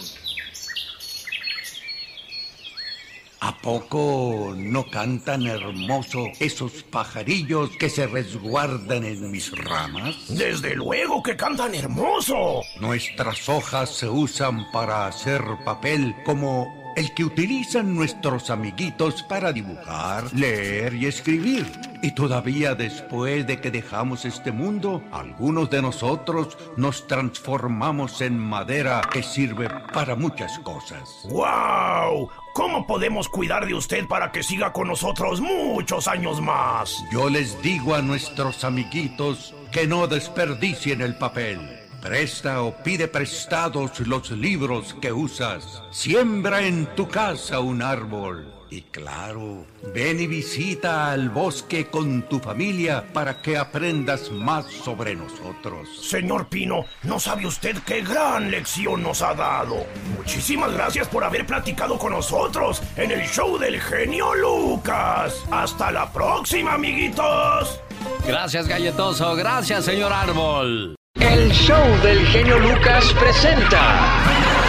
¿A 3.44 3.50
poco 3.57 4.55
no 4.57 4.88
cantan 4.88 5.48
hermoso 5.48 6.26
esos 6.38 6.85
pajarillos 6.85 7.70
que 7.76 7.90
se 7.90 8.07
resguardan 8.07 9.02
en 9.02 9.33
mis 9.33 9.50
ramas? 9.50 10.14
Desde 10.28 10.76
luego 10.76 11.24
que 11.24 11.37
cantan 11.37 11.74
hermoso. 11.74 12.62
Nuestras 12.78 13.48
hojas 13.48 13.90
se 13.90 14.09
usan 14.09 14.70
para 14.70 15.09
hacer 15.09 15.42
papel 15.64 16.14
como 16.24 16.94
el 16.94 17.12
que 17.14 17.24
utilizan 17.24 17.96
nuestros 17.96 18.48
amiguitos 18.48 19.24
para 19.24 19.52
dibujar, 19.52 20.33
leer 20.33 20.94
y 20.94 21.07
escribir. 21.07 21.66
Y 22.00 22.14
todavía 22.14 22.76
después 22.76 23.44
de 23.48 23.61
que 23.61 23.72
dejamos 23.72 24.24
este 24.24 24.52
mundo, 24.52 25.02
algunos 25.11 25.68
de 25.68 25.83
nosotros 25.83 26.57
nos 26.76 27.09
transformamos 27.09 28.20
en 28.20 28.38
madera 28.38 29.00
que 29.12 29.24
sirve 29.24 29.68
para 29.92 30.14
muchas 30.14 30.61
cosas. 30.61 31.26
¡Wow! 31.28 32.31
¿Cómo 32.53 32.87
podemos 32.87 33.31
cuidar 33.31 33.67
de 33.67 33.75
usted 33.75 34.07
para 34.07 34.31
que 34.31 34.43
siga 34.43 34.75
con 34.75 34.88
nosotros 34.88 35.41
muchos 35.41 36.07
años 36.07 36.43
más? 36.43 37.03
Yo 37.11 37.31
les 37.31 37.62
digo 37.62 37.95
a 37.95 38.03
nuestros 38.03 38.62
amiguitos 38.65 39.55
que 39.71 39.87
no 39.87 40.07
desperdicien 40.07 41.01
el 41.01 41.17
papel. 41.17 41.81
Presta 42.03 42.62
o 42.62 42.77
pide 42.83 43.09
prestados 43.09 44.01
los 44.01 44.31
libros 44.33 44.95
que 45.01 45.12
usas. 45.12 45.83
Siembra 45.91 46.67
en 46.67 46.95
tu 46.95 47.09
casa 47.09 47.61
un 47.61 47.81
árbol. 47.81 48.62
Y 48.72 48.80
claro, 48.90 49.66
ven 49.94 50.18
y 50.18 50.26
visita 50.26 51.12
al 51.12 51.28
bosque 51.28 51.88
con 51.88 52.22
tu 52.22 52.40
familia 52.40 53.04
para 53.12 53.42
que 53.42 53.58
aprendas 53.58 54.30
más 54.30 54.64
sobre 54.64 55.14
nosotros. 55.14 55.90
Señor 56.08 56.48
Pino, 56.48 56.87
no 57.02 57.20
sabe 57.20 57.46
usted 57.46 57.76
qué 57.85 58.00
gran 58.00 58.50
lección 58.50 59.02
nos 59.02 59.20
ha 59.20 59.35
dado. 59.35 59.85
Muchísimas 60.16 60.72
gracias 60.72 61.06
por 61.08 61.22
haber 61.22 61.44
platicado 61.44 61.98
con 61.98 62.12
nosotros 62.12 62.82
en 62.96 63.11
el 63.11 63.28
show 63.28 63.58
del 63.58 63.78
genio 63.78 64.35
Lucas. 64.37 65.44
Hasta 65.50 65.92
la 65.92 66.11
próxima, 66.11 66.72
amiguitos. 66.72 67.78
Gracias, 68.26 68.66
galletoso. 68.66 69.37
Gracias, 69.37 69.85
señor 69.85 70.14
árbol. 70.14 70.96
El 71.20 71.52
show 71.52 72.00
del 72.02 72.26
genio 72.28 72.58
Lucas 72.58 73.04
presenta 73.20 74.62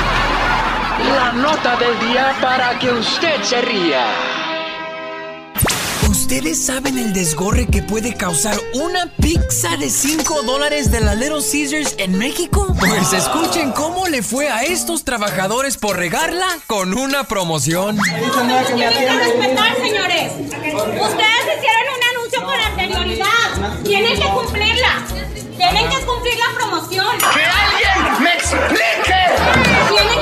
la 1.15 1.31
nota 1.33 1.75
del 1.77 1.99
día 1.99 2.35
para 2.41 2.77
que 2.79 2.91
usted 2.91 3.41
se 3.43 3.61
ría. 3.61 4.05
¿Ustedes 6.09 6.65
saben 6.65 6.97
el 6.97 7.13
desgorre 7.13 7.67
que 7.67 7.83
puede 7.83 8.15
causar 8.15 8.57
una 8.73 9.05
pizza 9.21 9.77
de 9.77 9.89
5 9.89 10.41
dólares 10.43 10.89
de 10.91 10.99
la 10.99 11.13
Little 11.13 11.41
Caesars 11.41 11.95
en 11.99 12.17
México? 12.17 12.75
Pues 12.79 13.13
escuchen 13.13 13.71
cómo 13.71 14.07
le 14.07 14.23
fue 14.23 14.49
a 14.49 14.63
estos 14.63 15.03
trabajadores 15.03 15.77
por 15.77 15.97
regarla 15.97 16.47
con 16.65 16.97
una 16.97 17.25
promoción. 17.25 17.99
Tienen 17.99 19.05
que 19.05 19.19
respetar, 19.19 19.75
señores. 19.75 20.31
Ustedes 20.33 21.43
hicieron 21.57 21.85
un 21.97 22.03
anuncio 22.15 22.43
con 22.43 22.59
anterioridad. 22.59 23.83
Tienen 23.83 24.19
que 24.19 24.27
cumplirla. 24.27 25.05
Tienen 25.57 25.89
que 25.89 26.05
cumplir 26.05 26.33
la 26.39 26.59
promoción. 26.59 27.17
¡Que 27.19 27.43
alguien 27.43 28.23
me 28.23 28.33
explique! 28.33 30.12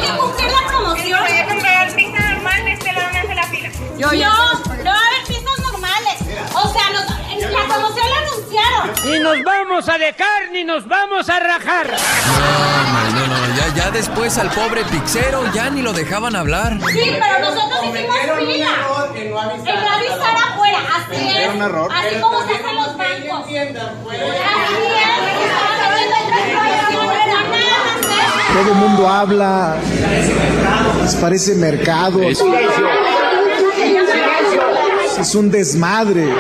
Yo, 4.02 4.12
no, 4.12 4.54
no 4.84 4.92
va 4.92 4.98
a 4.98 5.08
haber 5.08 5.24
pizzas 5.28 5.60
normales. 5.60 6.16
O 6.54 6.74
sea, 6.74 6.90
nos- 6.92 7.22
en 7.32 7.54
la 7.54 7.66
promoción 7.68 8.06
la 8.10 8.18
anunciaron. 8.28 8.92
Ni 9.12 9.20
nos 9.20 9.44
vamos 9.44 9.90
a 9.90 9.98
dejar 9.98 10.52
ni 10.52 10.64
nos 10.64 10.88
vamos 10.88 11.30
a 11.30 11.40
rajar. 11.40 11.88
No, 13.14 13.28
no, 13.28 13.48
no, 13.48 13.56
ya, 13.56 13.74
ya 13.76 13.92
después 13.92 14.38
al 14.38 14.50
pobre 14.52 14.84
pixero 14.86 15.44
ya 15.54 15.70
ni 15.70 15.82
lo 15.82 15.94
dejaban 15.94 16.36
hablar. 16.36 16.78
Sí, 16.92 17.16
pero 17.20 17.40
nosotros 17.40 17.80
hicimos 17.86 18.18
fila. 18.40 18.70
En 19.16 19.32
no 19.32 19.40
avisar 19.40 20.36
afuera. 20.36 20.80
Así 20.96 21.28
es. 21.30 21.36
Era 21.36 21.52
un 21.54 21.62
error. 21.62 21.92
Así 21.94 22.16
como 22.22 22.42
se 22.46 22.54
hacen 22.56 22.76
los 22.76 22.98
bancos. 22.98 23.40
Así 23.46 23.56
es. 23.58 23.74
Todo 28.54 28.70
el 28.72 28.76
mundo 28.76 29.08
habla. 29.10 29.78
Les 31.02 31.16
parece 31.16 31.56
mercado. 31.56 32.20
Es 35.20 35.36
un 35.36 35.52
desmadre. 35.52 36.34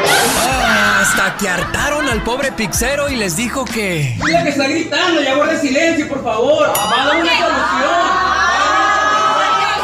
Ah, 0.63 1.01
hasta 1.01 1.37
que 1.37 1.47
hartaron 1.49 2.07
al 2.09 2.23
pobre 2.23 2.51
pixero 2.51 3.09
y 3.09 3.15
les 3.15 3.35
dijo 3.35 3.63
que... 3.65 4.17
Mira 4.23 4.43
que 4.43 4.49
está 4.49 4.67
gritando, 4.67 5.21
ya 5.21 5.35
guarde 5.35 5.59
silencio, 5.59 6.07
por 6.07 6.23
favor. 6.23 6.67
Va 6.75 7.03
a 7.03 7.05
dar 7.07 7.21
una 7.21 7.31
solución. 7.31 7.91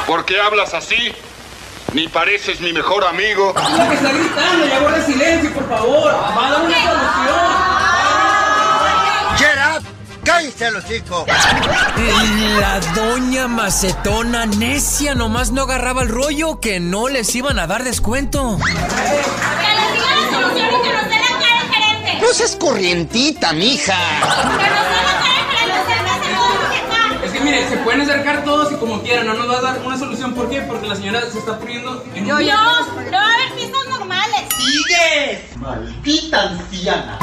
¿Por 0.08 0.26
qué 0.26 0.40
hablas 0.42 0.74
así? 0.74 1.14
Ni 1.94 2.08
pareces 2.08 2.60
mi 2.60 2.74
mejor 2.74 3.06
amigo. 3.06 3.54
Mira 3.72 3.90
que 3.90 3.96
está 3.96 4.12
gritando, 4.12 4.66
ya 4.68 4.80
guarde 4.80 5.06
silencio, 5.06 5.54
por 5.54 5.70
favor. 5.70 6.14
Va 6.14 6.48
a 6.48 6.52
dar 6.52 6.62
una 6.62 6.76
solución. 6.76 7.67
Cállese 10.28 10.72
los 10.72 10.86
chicos. 10.86 11.24
La 12.60 12.82
doña 12.94 13.48
macetona 13.48 14.46
necia 14.46 15.16
nomás 15.16 15.52
no 15.52 15.62
agarraba 15.62 16.02
el 16.02 16.10
rollo 16.10 16.60
que 16.60 16.82
no 16.82 17.08
les 17.08 17.34
iban 17.34 17.58
a 17.60 17.66
dar 17.66 17.86
descuento. 17.86 18.58
Que 18.58 18.74
les 18.74 19.94
digan 19.94 20.20
la 20.20 20.30
solución 20.30 20.68
y 20.68 20.84
que 20.84 20.94
nos 20.94 21.04
dé 21.06 21.16
la 21.16 21.40
cara 21.40 21.62
el 21.62 21.74
gerente. 21.74 22.26
No 22.26 22.34
seas 22.34 22.58
corrientita, 22.58 23.54
mija. 23.54 23.96
Es 27.24 27.32
que 27.32 27.40
mire, 27.40 27.70
se 27.70 27.78
pueden 27.78 28.02
acercar 28.02 28.44
todos 28.44 28.74
y 28.74 28.76
como 28.76 29.02
quieran, 29.04 29.28
no 29.28 29.34
nos 29.34 29.50
va 29.50 29.60
a 29.60 29.62
dar 29.62 29.82
una 29.86 29.98
solución. 29.98 30.34
¿Por 30.34 30.50
qué? 30.50 30.60
Porque 30.60 30.88
la 30.88 30.98
señora 30.98 31.22
se 31.32 31.40
está 31.40 31.58
poniendo 31.58 32.04
en 32.14 32.26
Yo, 32.26 32.42
yo, 32.42 32.54
no 32.54 33.18
va 33.18 33.30
a 33.30 33.34
haber 33.34 33.54
pizzas 33.56 33.88
normales. 33.90 34.42
¡Sigue! 34.58 35.48
Maldita 35.56 36.50
anciana. 36.50 37.18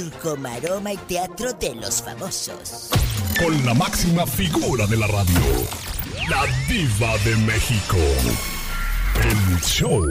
Circo, 0.00 0.36
maroma 0.36 0.92
y 0.92 0.98
teatro 1.08 1.54
de 1.54 1.74
los 1.74 2.02
famosos. 2.02 2.90
Con 3.42 3.64
la 3.64 3.72
máxima 3.72 4.26
figura 4.26 4.86
de 4.86 4.94
la 4.98 5.06
radio, 5.06 5.40
la 6.28 6.44
diva 6.68 7.16
de 7.24 7.34
México. 7.36 7.96
El 9.24 9.58
show. 9.62 10.04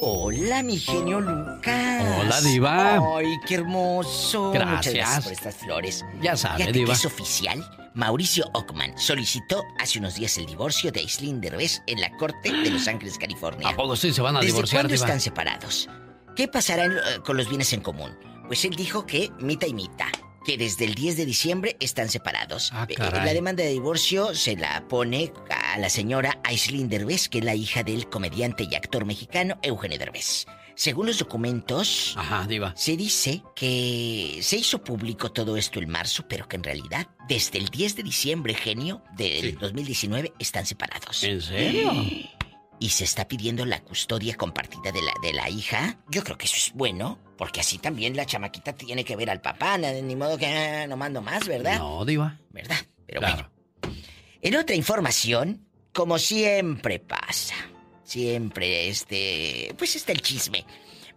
Hola, 0.00 0.64
mi 0.64 0.76
genio 0.80 1.20
Lucas. 1.20 2.04
Hola, 2.18 2.40
diva. 2.40 2.98
Ay, 3.18 3.36
qué 3.46 3.54
hermoso. 3.54 4.50
Gracias. 4.50 4.72
Muchas 4.76 4.94
gracias 4.94 5.22
por 5.24 5.32
estas 5.32 5.54
flores. 5.54 6.04
Ya 6.20 6.36
sabe, 6.36 6.56
Fíjate 6.56 6.72
que 6.72 6.78
diva. 6.80 6.94
es 6.94 7.04
oficial. 7.04 7.90
Mauricio 7.94 8.46
Ockman 8.54 8.98
solicitó 8.98 9.62
hace 9.78 10.00
unos 10.00 10.16
días 10.16 10.36
el 10.38 10.46
divorcio 10.46 10.90
de 10.90 10.98
Aislinn 11.02 11.40
Derbez 11.40 11.82
en 11.86 12.00
la 12.00 12.10
corte 12.16 12.50
de 12.50 12.68
Los 12.70 12.88
Ángeles, 12.88 13.16
California. 13.16 13.68
¿A 13.68 13.76
poco 13.76 13.94
sí 13.94 14.12
se 14.12 14.20
van 14.22 14.34
a 14.36 14.40
¿Desde 14.40 14.54
divorciar, 14.54 14.80
cuándo 14.82 14.94
diva? 14.94 15.06
están 15.06 15.20
separados? 15.20 15.88
¿Qué 16.34 16.48
pasará 16.48 16.84
en- 16.86 16.92
eh, 16.92 17.00
con 17.24 17.36
los 17.36 17.48
bienes 17.48 17.72
en 17.72 17.80
común? 17.80 18.10
Pues 18.48 18.64
él 18.64 18.74
dijo 18.74 19.04
que 19.04 19.30
mita 19.40 19.66
y 19.66 19.74
mita. 19.74 20.06
Que 20.44 20.56
desde 20.56 20.86
el 20.86 20.94
10 20.94 21.18
de 21.18 21.26
diciembre 21.26 21.76
están 21.80 22.08
separados. 22.08 22.72
Eh, 22.88 22.94
caray. 22.94 23.26
la 23.26 23.34
demanda 23.34 23.62
de 23.62 23.70
divorcio 23.70 24.34
se 24.34 24.56
la 24.56 24.88
pone 24.88 25.30
a 25.50 25.78
la 25.78 25.90
señora 25.90 26.40
Aislinn 26.42 26.88
Derbez, 26.88 27.28
que 27.28 27.40
es 27.40 27.44
la 27.44 27.54
hija 27.54 27.82
del 27.82 28.08
comediante 28.08 28.66
y 28.68 28.74
actor 28.74 29.04
mexicano 29.04 29.58
Eugenio 29.62 29.98
Derbez. 29.98 30.46
Según 30.74 31.08
los 31.08 31.18
documentos, 31.18 32.16
se 32.76 32.96
dice 32.96 33.42
que 33.54 34.38
se 34.40 34.56
hizo 34.56 34.82
público 34.82 35.30
todo 35.30 35.58
esto 35.58 35.80
en 35.80 35.90
marzo, 35.90 36.24
pero 36.26 36.48
que 36.48 36.56
en 36.56 36.62
realidad 36.62 37.08
desde 37.28 37.58
el 37.58 37.66
10 37.68 37.96
de 37.96 38.02
diciembre, 38.04 38.54
genio, 38.54 39.02
del 39.16 39.58
2019, 39.58 40.32
están 40.38 40.64
separados. 40.64 41.22
¿En 41.24 41.42
serio? 41.42 41.92
Y 42.80 42.90
se 42.90 43.04
está 43.04 43.26
pidiendo 43.26 43.64
la 43.64 43.80
custodia 43.80 44.36
compartida 44.36 44.92
de 44.92 45.02
la, 45.02 45.12
de 45.22 45.32
la 45.32 45.50
hija. 45.50 45.98
Yo 46.08 46.22
creo 46.22 46.38
que 46.38 46.46
eso 46.46 46.56
es 46.56 46.72
bueno, 46.74 47.18
porque 47.36 47.60
así 47.60 47.78
también 47.78 48.16
la 48.16 48.26
chamaquita 48.26 48.72
tiene 48.74 49.04
que 49.04 49.16
ver 49.16 49.30
al 49.30 49.40
papá, 49.40 49.78
ni 49.78 50.16
modo 50.16 50.38
que 50.38 50.46
ah, 50.46 50.86
no 50.86 50.96
mando 50.96 51.20
más, 51.22 51.46
¿verdad? 51.46 51.78
No, 51.78 52.04
diva. 52.04 52.38
¿Verdad? 52.50 52.78
Pero 53.06 53.20
bueno. 53.20 53.50
En 54.40 54.56
otra 54.56 54.76
información, 54.76 55.66
como 55.92 56.18
siempre 56.18 57.00
pasa, 57.00 57.56
siempre 58.04 58.88
este, 58.88 59.74
pues 59.76 59.96
está 59.96 60.12
el 60.12 60.22
chisme. 60.22 60.64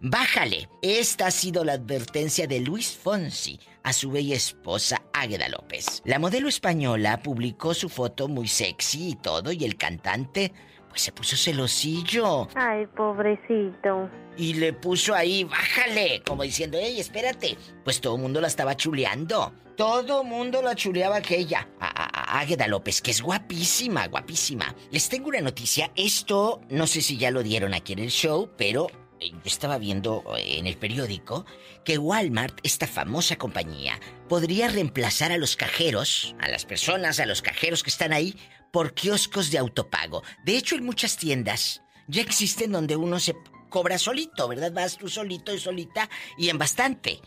Bájale. 0.00 0.68
Esta 0.82 1.28
ha 1.28 1.30
sido 1.30 1.62
la 1.62 1.74
advertencia 1.74 2.48
de 2.48 2.58
Luis 2.58 2.90
Fonsi 2.90 3.60
a 3.84 3.92
su 3.92 4.10
bella 4.10 4.34
esposa 4.34 5.02
Águeda 5.12 5.48
López. 5.48 6.02
La 6.04 6.18
modelo 6.18 6.48
española 6.48 7.22
publicó 7.22 7.72
su 7.74 7.88
foto 7.88 8.26
muy 8.26 8.48
sexy 8.48 9.10
y 9.10 9.14
todo 9.14 9.52
y 9.52 9.64
el 9.64 9.76
cantante 9.76 10.52
pues 10.92 11.00
se 11.02 11.12
puso 11.12 11.36
celosillo 11.36 12.48
Ay, 12.54 12.86
pobrecito. 12.94 14.10
y 14.36 14.52
le 14.54 14.74
puso 14.74 15.14
ahí, 15.14 15.44
bájale, 15.44 16.22
como 16.26 16.42
diciendo, 16.42 16.76
ey, 16.76 17.00
espérate. 17.00 17.56
Pues 17.82 18.00
todo 18.02 18.16
el 18.16 18.22
mundo 18.22 18.40
la 18.42 18.48
estaba 18.48 18.76
chuleando. 18.76 19.54
Todo 19.74 20.22
mundo 20.22 20.60
la 20.60 20.74
chuleaba 20.74 21.16
aquella. 21.16 21.66
A 21.80 22.40
Águeda 22.40 22.66
López, 22.68 23.00
que 23.00 23.10
es 23.10 23.22
guapísima, 23.22 24.06
guapísima. 24.06 24.74
Les 24.90 25.08
tengo 25.08 25.28
una 25.28 25.40
noticia. 25.40 25.90
Esto, 25.96 26.60
no 26.68 26.86
sé 26.86 27.00
si 27.00 27.16
ya 27.16 27.30
lo 27.30 27.42
dieron 27.42 27.72
aquí 27.72 27.94
en 27.94 27.98
el 28.00 28.10
show, 28.10 28.50
pero 28.58 28.88
eh, 29.18 29.30
yo 29.30 29.38
estaba 29.46 29.78
viendo 29.78 30.22
eh, 30.36 30.58
en 30.58 30.66
el 30.66 30.76
periódico 30.76 31.46
que 31.84 31.96
Walmart, 31.98 32.58
esta 32.62 32.86
famosa 32.86 33.36
compañía, 33.36 33.98
podría 34.28 34.68
reemplazar 34.68 35.32
a 35.32 35.38
los 35.38 35.56
cajeros, 35.56 36.36
a 36.38 36.48
las 36.48 36.66
personas, 36.66 37.18
a 37.18 37.26
los 37.26 37.40
cajeros 37.40 37.82
que 37.82 37.90
están 37.90 38.12
ahí, 38.12 38.36
por 38.72 38.94
kioscos 38.94 39.50
de 39.52 39.58
autopago. 39.58 40.22
De 40.44 40.56
hecho, 40.56 40.74
en 40.74 40.84
muchas 40.84 41.16
tiendas 41.16 41.82
ya 42.08 42.22
existen 42.22 42.72
donde 42.72 42.96
uno 42.96 43.20
se 43.20 43.36
cobra 43.68 43.98
solito, 43.98 44.48
¿verdad? 44.48 44.72
Vas 44.72 44.98
tú 44.98 45.08
solito 45.08 45.54
y 45.54 45.60
solita 45.60 46.10
y 46.36 46.48
en 46.48 46.58
bastante. 46.58 47.20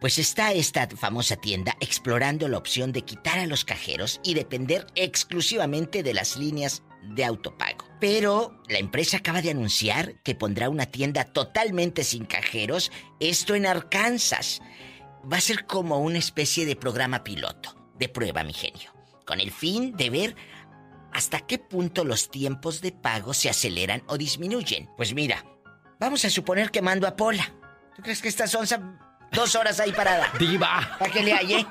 Pues 0.00 0.18
está 0.18 0.52
esta 0.52 0.88
famosa 0.88 1.36
tienda 1.36 1.76
explorando 1.80 2.46
la 2.48 2.58
opción 2.58 2.92
de 2.92 3.02
quitar 3.02 3.38
a 3.38 3.46
los 3.46 3.64
cajeros 3.64 4.20
y 4.22 4.34
depender 4.34 4.86
exclusivamente 4.94 6.02
de 6.02 6.14
las 6.14 6.36
líneas 6.36 6.82
de 7.02 7.24
autopago. 7.24 7.86
Pero 8.00 8.60
la 8.68 8.78
empresa 8.78 9.18
acaba 9.18 9.42
de 9.42 9.50
anunciar 9.50 10.20
que 10.22 10.34
pondrá 10.34 10.68
una 10.68 10.86
tienda 10.86 11.24
totalmente 11.24 12.04
sin 12.04 12.24
cajeros, 12.26 12.90
esto 13.20 13.54
en 13.54 13.66
Arkansas. 13.66 14.60
Va 15.30 15.38
a 15.38 15.42
ser 15.42 15.66
como 15.66 15.98
una 15.98 16.18
especie 16.18 16.66
de 16.66 16.76
programa 16.76 17.24
piloto, 17.24 17.74
de 17.98 18.08
prueba, 18.08 18.44
mi 18.44 18.52
genio, 18.52 18.92
con 19.26 19.40
el 19.40 19.52
fin 19.52 19.96
de 19.96 20.10
ver 20.10 20.36
hasta 21.14 21.40
qué 21.40 21.58
punto 21.58 22.04
los 22.04 22.30
tiempos 22.30 22.80
de 22.80 22.92
pago 22.92 23.32
se 23.34 23.48
aceleran 23.48 24.02
o 24.08 24.18
disminuyen. 24.18 24.88
Pues 24.96 25.14
mira, 25.14 25.44
vamos 25.98 26.24
a 26.24 26.30
suponer 26.30 26.70
que 26.70 26.82
mando 26.82 27.06
a 27.06 27.16
Pola. 27.16 27.54
¿Tú 27.96 28.02
crees 28.02 28.20
que 28.20 28.28
esta 28.28 28.46
sonza 28.46 28.80
dos 29.32 29.54
horas 29.54 29.80
ahí 29.80 29.92
parada? 29.92 30.30
Diva. 30.38 30.96
¿Para 30.98 31.10
que 31.12 31.22
le 31.22 31.32
halle? 31.32 31.66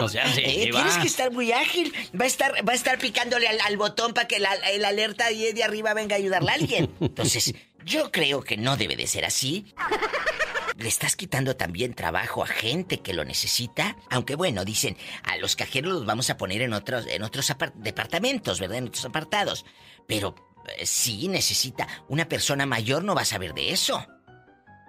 O 0.00 0.08
sea, 0.08 0.26
sí, 0.32 0.42
Eh, 0.44 0.68
tienes 0.72 0.98
que 0.98 1.06
estar 1.06 1.30
muy 1.32 1.52
ágil. 1.52 1.94
Va 2.18 2.24
a 2.24 2.26
estar, 2.26 2.52
va 2.68 2.72
a 2.72 2.76
estar 2.76 2.98
picándole 2.98 3.48
al, 3.48 3.60
al 3.60 3.76
botón 3.76 4.12
para 4.12 4.26
que 4.28 4.38
la- 4.40 4.54
el 4.54 4.84
alerta 4.84 5.28
de 5.30 5.62
arriba 5.64 5.94
venga 5.94 6.16
a 6.16 6.18
ayudarle 6.18 6.50
a 6.50 6.54
alguien. 6.54 6.90
Entonces, 7.00 7.54
yo 7.84 8.10
creo 8.10 8.42
que 8.42 8.56
no 8.56 8.76
debe 8.76 8.96
de 8.96 9.06
ser 9.06 9.24
así. 9.24 9.74
Le 10.76 10.88
estás 10.88 11.14
quitando 11.14 11.56
también 11.56 11.94
trabajo 11.94 12.42
a 12.42 12.48
gente 12.48 12.98
que 12.98 13.14
lo 13.14 13.24
necesita. 13.24 13.96
Aunque 14.10 14.34
bueno, 14.34 14.64
dicen, 14.64 14.96
a 15.22 15.36
los 15.36 15.54
cajeros 15.54 15.92
los 15.92 16.06
vamos 16.06 16.30
a 16.30 16.36
poner 16.36 16.62
en 16.62 16.72
otros, 16.72 17.06
en 17.06 17.22
otros 17.22 17.52
departamentos, 17.76 18.58
¿verdad? 18.58 18.78
En 18.78 18.88
otros 18.88 19.04
apartados. 19.04 19.64
Pero 20.08 20.34
eh, 20.76 20.84
sí 20.84 21.28
necesita. 21.28 21.86
Una 22.08 22.28
persona 22.28 22.66
mayor 22.66 23.04
no 23.04 23.14
va 23.14 23.22
a 23.22 23.26
saber 23.26 23.54
de 23.54 23.70
eso. 23.70 24.04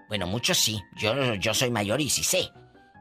Bueno, 0.08 0.26
muchos 0.26 0.58
sí. 0.58 0.82
Yo, 0.96 1.36
yo 1.36 1.54
soy 1.54 1.70
mayor 1.70 2.02
y 2.02 2.10
sí 2.10 2.24
sé. 2.24 2.52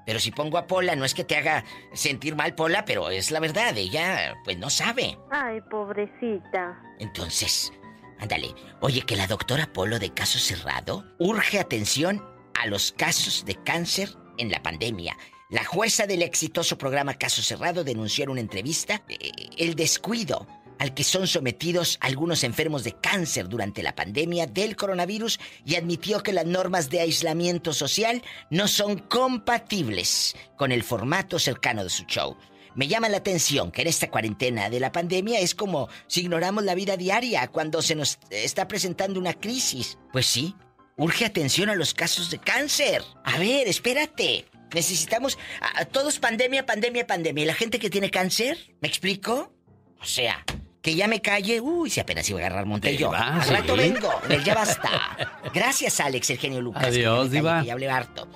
Pero 0.04 0.20
si 0.20 0.30
pongo 0.30 0.58
a 0.58 0.66
Pola, 0.66 0.94
no 0.94 1.06
es 1.06 1.14
que 1.14 1.24
te 1.24 1.36
haga 1.36 1.64
sentir 1.94 2.36
mal, 2.36 2.54
Pola, 2.54 2.84
pero 2.84 3.08
es 3.08 3.30
la 3.30 3.40
verdad. 3.40 3.76
Ella, 3.76 4.34
pues 4.44 4.58
no 4.58 4.68
sabe. 4.68 5.16
Ay, 5.30 5.60
pobrecita. 5.70 6.78
Entonces, 6.98 7.72
ándale. 8.18 8.54
Oye, 8.80 9.02
que 9.02 9.16
la 9.16 9.26
doctora 9.26 9.72
Polo 9.72 9.98
de 9.98 10.12
Caso 10.12 10.38
Cerrado 10.38 11.04
urge 11.18 11.58
atención 11.58 12.22
a 12.54 12.66
los 12.66 12.92
casos 12.92 13.44
de 13.44 13.56
cáncer 13.62 14.10
en 14.38 14.50
la 14.50 14.62
pandemia. 14.62 15.16
La 15.50 15.64
jueza 15.64 16.06
del 16.06 16.22
exitoso 16.22 16.78
programa 16.78 17.14
Caso 17.14 17.42
Cerrado 17.42 17.84
denunció 17.84 18.24
en 18.24 18.30
una 18.30 18.40
entrevista 18.40 19.02
eh, 19.08 19.30
el 19.58 19.74
descuido 19.74 20.46
al 20.78 20.94
que 20.94 21.04
son 21.04 21.26
sometidos 21.26 21.98
algunos 22.00 22.44
enfermos 22.44 22.84
de 22.84 22.92
cáncer 22.92 23.48
durante 23.48 23.82
la 23.82 23.94
pandemia 23.94 24.46
del 24.46 24.76
coronavirus 24.76 25.38
y 25.64 25.76
admitió 25.76 26.22
que 26.22 26.32
las 26.32 26.46
normas 26.46 26.90
de 26.90 27.00
aislamiento 27.00 27.72
social 27.72 28.22
no 28.50 28.68
son 28.68 28.98
compatibles 28.98 30.34
con 30.56 30.72
el 30.72 30.82
formato 30.82 31.38
cercano 31.38 31.84
de 31.84 31.90
su 31.90 32.04
show. 32.04 32.36
Me 32.74 32.88
llama 32.88 33.08
la 33.08 33.18
atención 33.18 33.70
que 33.70 33.82
en 33.82 33.88
esta 33.88 34.10
cuarentena 34.10 34.68
de 34.68 34.80
la 34.80 34.90
pandemia 34.90 35.38
es 35.40 35.54
como 35.54 35.88
si 36.08 36.22
ignoramos 36.22 36.64
la 36.64 36.74
vida 36.74 36.96
diaria 36.96 37.46
cuando 37.48 37.82
se 37.82 37.94
nos 37.94 38.18
está 38.30 38.66
presentando 38.66 39.20
una 39.20 39.34
crisis. 39.34 39.96
Pues 40.12 40.26
sí, 40.26 40.56
urge 40.96 41.24
atención 41.24 41.68
a 41.70 41.76
los 41.76 41.94
casos 41.94 42.30
de 42.30 42.38
cáncer. 42.38 43.02
A 43.24 43.38
ver, 43.38 43.68
espérate. 43.68 44.46
Necesitamos 44.74 45.38
a, 45.60 45.84
todos 45.84 46.18
pandemia, 46.18 46.66
pandemia, 46.66 47.06
pandemia. 47.06 47.44
¿Y 47.44 47.46
la 47.46 47.54
gente 47.54 47.78
que 47.78 47.90
tiene 47.90 48.10
cáncer? 48.10 48.74
¿Me 48.80 48.88
explico? 48.88 49.52
O 50.00 50.04
sea, 50.04 50.44
que 50.82 50.96
ya 50.96 51.06
me 51.06 51.22
calle. 51.22 51.60
Uy, 51.60 51.90
si 51.90 52.00
apenas 52.00 52.28
iba 52.28 52.40
a 52.40 52.46
agarrar 52.46 52.66
Montello. 52.66 53.12
Al 53.12 53.46
rato 53.46 53.76
vengo. 53.76 54.10
Ya 54.44 54.54
basta. 54.54 55.16
Gracias, 55.54 56.00
Alex, 56.00 56.30
el 56.30 56.38
genio 56.38 56.60
Lucas. 56.60 56.84
Adiós, 56.84 57.30
Diva. 57.30 57.62
ya 57.62 57.74
hablé 57.74 57.88
harto. 57.88 58.28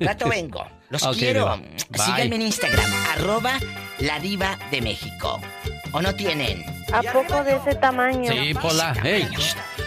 Rato 0.00 0.28
vengo. 0.28 0.66
Los 0.88 1.06
quiero. 1.16 1.60
Síganme 1.92 2.36
en 2.36 2.42
Instagram, 2.42 2.90
arroba 3.12 3.58
la 3.98 4.18
diva 4.18 4.58
de 4.70 4.80
México. 4.80 5.40
¿O 5.92 6.00
no 6.00 6.14
tienen? 6.14 6.64
¿A 6.92 7.02
poco 7.02 7.42
de 7.42 7.56
ese 7.56 7.74
tamaño? 7.74 8.32
Sí, 8.32 8.54
Pola. 8.54 8.94
Hey. 9.02 9.28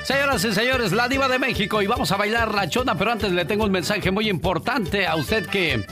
Señoras 0.04 0.44
y 0.44 0.54
señores, 0.54 0.92
la 0.92 1.08
diva 1.08 1.30
de 1.30 1.40
México 1.40 1.82
y 1.82 1.88
vamos 1.88 2.12
a 2.12 2.18
bailar 2.18 2.54
la 2.54 2.68
chona, 2.68 2.98
pero 2.98 3.12
antes 3.12 3.32
le 3.32 3.46
tengo 3.46 3.64
un 3.64 3.72
mensaje 3.72 4.12
muy 4.12 4.30
importante 4.30 5.08
a 5.08 5.16
usted 5.16 5.46
que... 5.48 5.86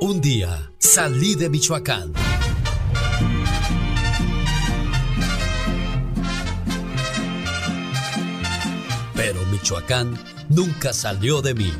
Un 0.00 0.20
día 0.20 0.70
salí 0.78 1.34
de 1.34 1.50
Michoacán. 1.50 2.12
Pero 9.18 9.44
Michoacán 9.46 10.16
nunca 10.48 10.92
salió 10.92 11.42
de 11.42 11.52
mí. 11.52 11.72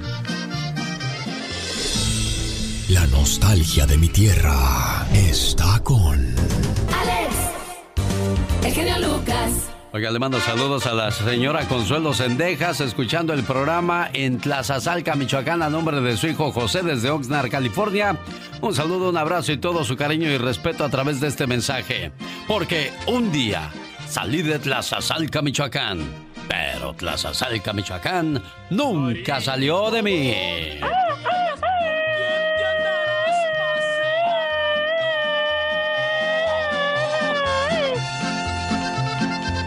La 2.88 3.06
nostalgia 3.06 3.86
de 3.86 3.96
mi 3.96 4.08
tierra 4.08 5.06
está 5.14 5.78
con... 5.84 6.34
Alex, 6.92 7.34
el 8.64 8.72
genio 8.72 8.98
Lucas. 8.98 9.70
Oiga, 9.92 10.10
le 10.10 10.18
mando 10.18 10.40
saludos 10.40 10.88
a 10.88 10.94
la 10.94 11.12
señora 11.12 11.68
Consuelo 11.68 12.12
Sendejas, 12.12 12.80
escuchando 12.80 13.32
el 13.32 13.44
programa 13.44 14.10
en 14.12 14.38
Tlazazalca, 14.38 15.14
Michoacán, 15.14 15.62
a 15.62 15.70
nombre 15.70 16.00
de 16.00 16.16
su 16.16 16.26
hijo 16.26 16.50
José 16.50 16.82
desde 16.82 17.10
Oxnard, 17.10 17.50
California. 17.50 18.16
Un 18.60 18.74
saludo, 18.74 19.10
un 19.10 19.16
abrazo 19.16 19.52
y 19.52 19.58
todo 19.58 19.84
su 19.84 19.96
cariño 19.96 20.28
y 20.28 20.38
respeto 20.38 20.84
a 20.84 20.88
través 20.88 21.20
de 21.20 21.28
este 21.28 21.46
mensaje. 21.46 22.10
Porque 22.48 22.90
un 23.06 23.30
día 23.30 23.70
salí 24.08 24.42
de 24.42 24.58
Tlazazalca, 24.58 25.40
Michoacán, 25.40 26.27
pero 26.48 26.94
Tlazazalca, 26.94 27.72
Michoacán 27.72 28.42
nunca 28.70 29.40
salió 29.40 29.90
de 29.90 30.02
mí. 30.02 30.34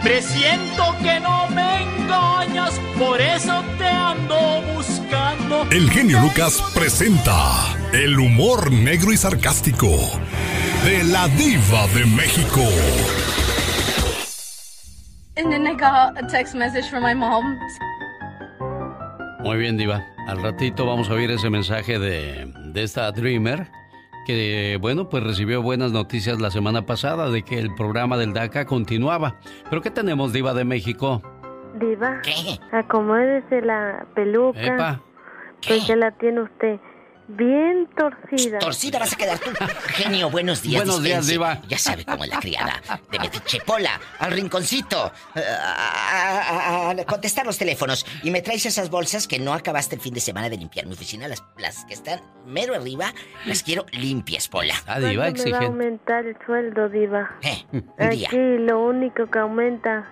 Presiento 0.02 0.96
que 1.00 1.20
no 1.20 1.46
me 1.48 1.82
engañas, 1.82 2.78
por 2.98 3.20
eso 3.20 3.62
te 3.78 3.86
ando 3.86 4.60
buscando. 4.74 5.62
El 5.70 5.88
genio 5.90 6.20
Lucas 6.20 6.62
presenta 6.74 7.76
el 7.92 8.18
humor 8.18 8.72
negro 8.72 9.12
y 9.12 9.16
sarcástico 9.16 9.88
de 10.84 11.04
la 11.04 11.28
diva 11.28 11.86
de 11.94 12.04
México. 12.04 12.60
And 15.36 15.50
then 15.50 15.66
I 15.66 15.74
got 15.74 16.22
a 16.22 16.26
text 16.26 16.54
message 16.54 16.88
from 16.90 17.02
my 17.02 17.14
mom. 17.14 17.58
Muy 19.40 19.56
bien, 19.58 19.76
diva. 19.76 20.06
Al 20.28 20.42
ratito 20.42 20.86
vamos 20.86 21.08
a 21.08 21.14
oír 21.14 21.30
ese 21.30 21.50
mensaje 21.50 21.98
de, 21.98 22.52
de 22.72 22.82
esta 22.82 23.10
Dreamer 23.10 23.66
que 24.24 24.78
bueno, 24.80 25.08
pues 25.08 25.24
recibió 25.24 25.62
buenas 25.62 25.92
noticias 25.92 26.40
la 26.40 26.50
semana 26.50 26.86
pasada 26.86 27.30
de 27.30 27.42
que 27.42 27.58
el 27.58 27.74
programa 27.74 28.16
del 28.16 28.32
DACA 28.32 28.66
continuaba. 28.66 29.36
¿Pero 29.68 29.82
qué 29.82 29.90
tenemos, 29.90 30.32
Diva 30.32 30.54
de 30.54 30.64
México? 30.64 31.22
Diva, 31.80 32.20
¿Qué? 32.22 32.58
acomódese 32.70 33.62
la 33.62 34.06
peluca. 34.14 34.60
Epa. 34.60 35.00
Pues 35.66 35.86
ya 35.86 35.96
la 35.96 36.10
tiene 36.12 36.42
usted 36.42 36.78
bien 37.28 37.88
torcida. 37.96 38.58
Torcida 38.58 38.98
vas 38.98 39.12
a 39.12 39.16
quedar 39.16 39.38
tú. 39.38 39.50
Genio, 39.88 40.30
buenos 40.30 40.62
días. 40.62 40.84
Buenos 40.84 41.02
días, 41.02 41.26
Diva. 41.26 41.60
Ya 41.68 41.78
sabe 41.78 42.04
cómo 42.04 42.24
es 42.24 42.30
la 42.30 42.40
criada. 42.40 42.80
De 43.10 43.18
metiche 43.18 43.60
pola, 43.64 44.00
al 44.18 44.32
rinconcito, 44.32 45.12
eh, 45.34 45.40
a, 45.58 46.94
contestar 47.06 47.46
los 47.46 47.58
teléfonos. 47.58 48.06
Y 48.22 48.30
me 48.30 48.42
traes 48.42 48.66
esas 48.66 48.90
bolsas 48.90 49.26
que 49.26 49.38
no 49.38 49.52
acabaste 49.52 49.94
el 49.94 50.00
fin 50.00 50.14
de 50.14 50.20
semana 50.20 50.48
de 50.48 50.56
limpiar 50.56 50.86
mi 50.86 50.92
oficina. 50.92 51.28
Las, 51.28 51.44
las 51.58 51.84
que 51.84 51.94
están 51.94 52.20
mero 52.46 52.74
arriba, 52.74 53.12
las 53.46 53.62
quiero 53.62 53.86
limpias, 53.92 54.48
pola. 54.48 54.74
Ah, 54.86 55.00
Diva, 55.00 55.28
exigente. 55.28 55.58
va 55.58 55.64
a 55.64 55.68
aumentar 55.68 56.26
el 56.26 56.36
sueldo, 56.46 56.88
Diva? 56.88 57.30
Eh, 57.42 57.64
Aquí 57.98 58.58
lo 58.58 58.84
único 58.84 59.30
que 59.30 59.38
aumenta 59.38 60.08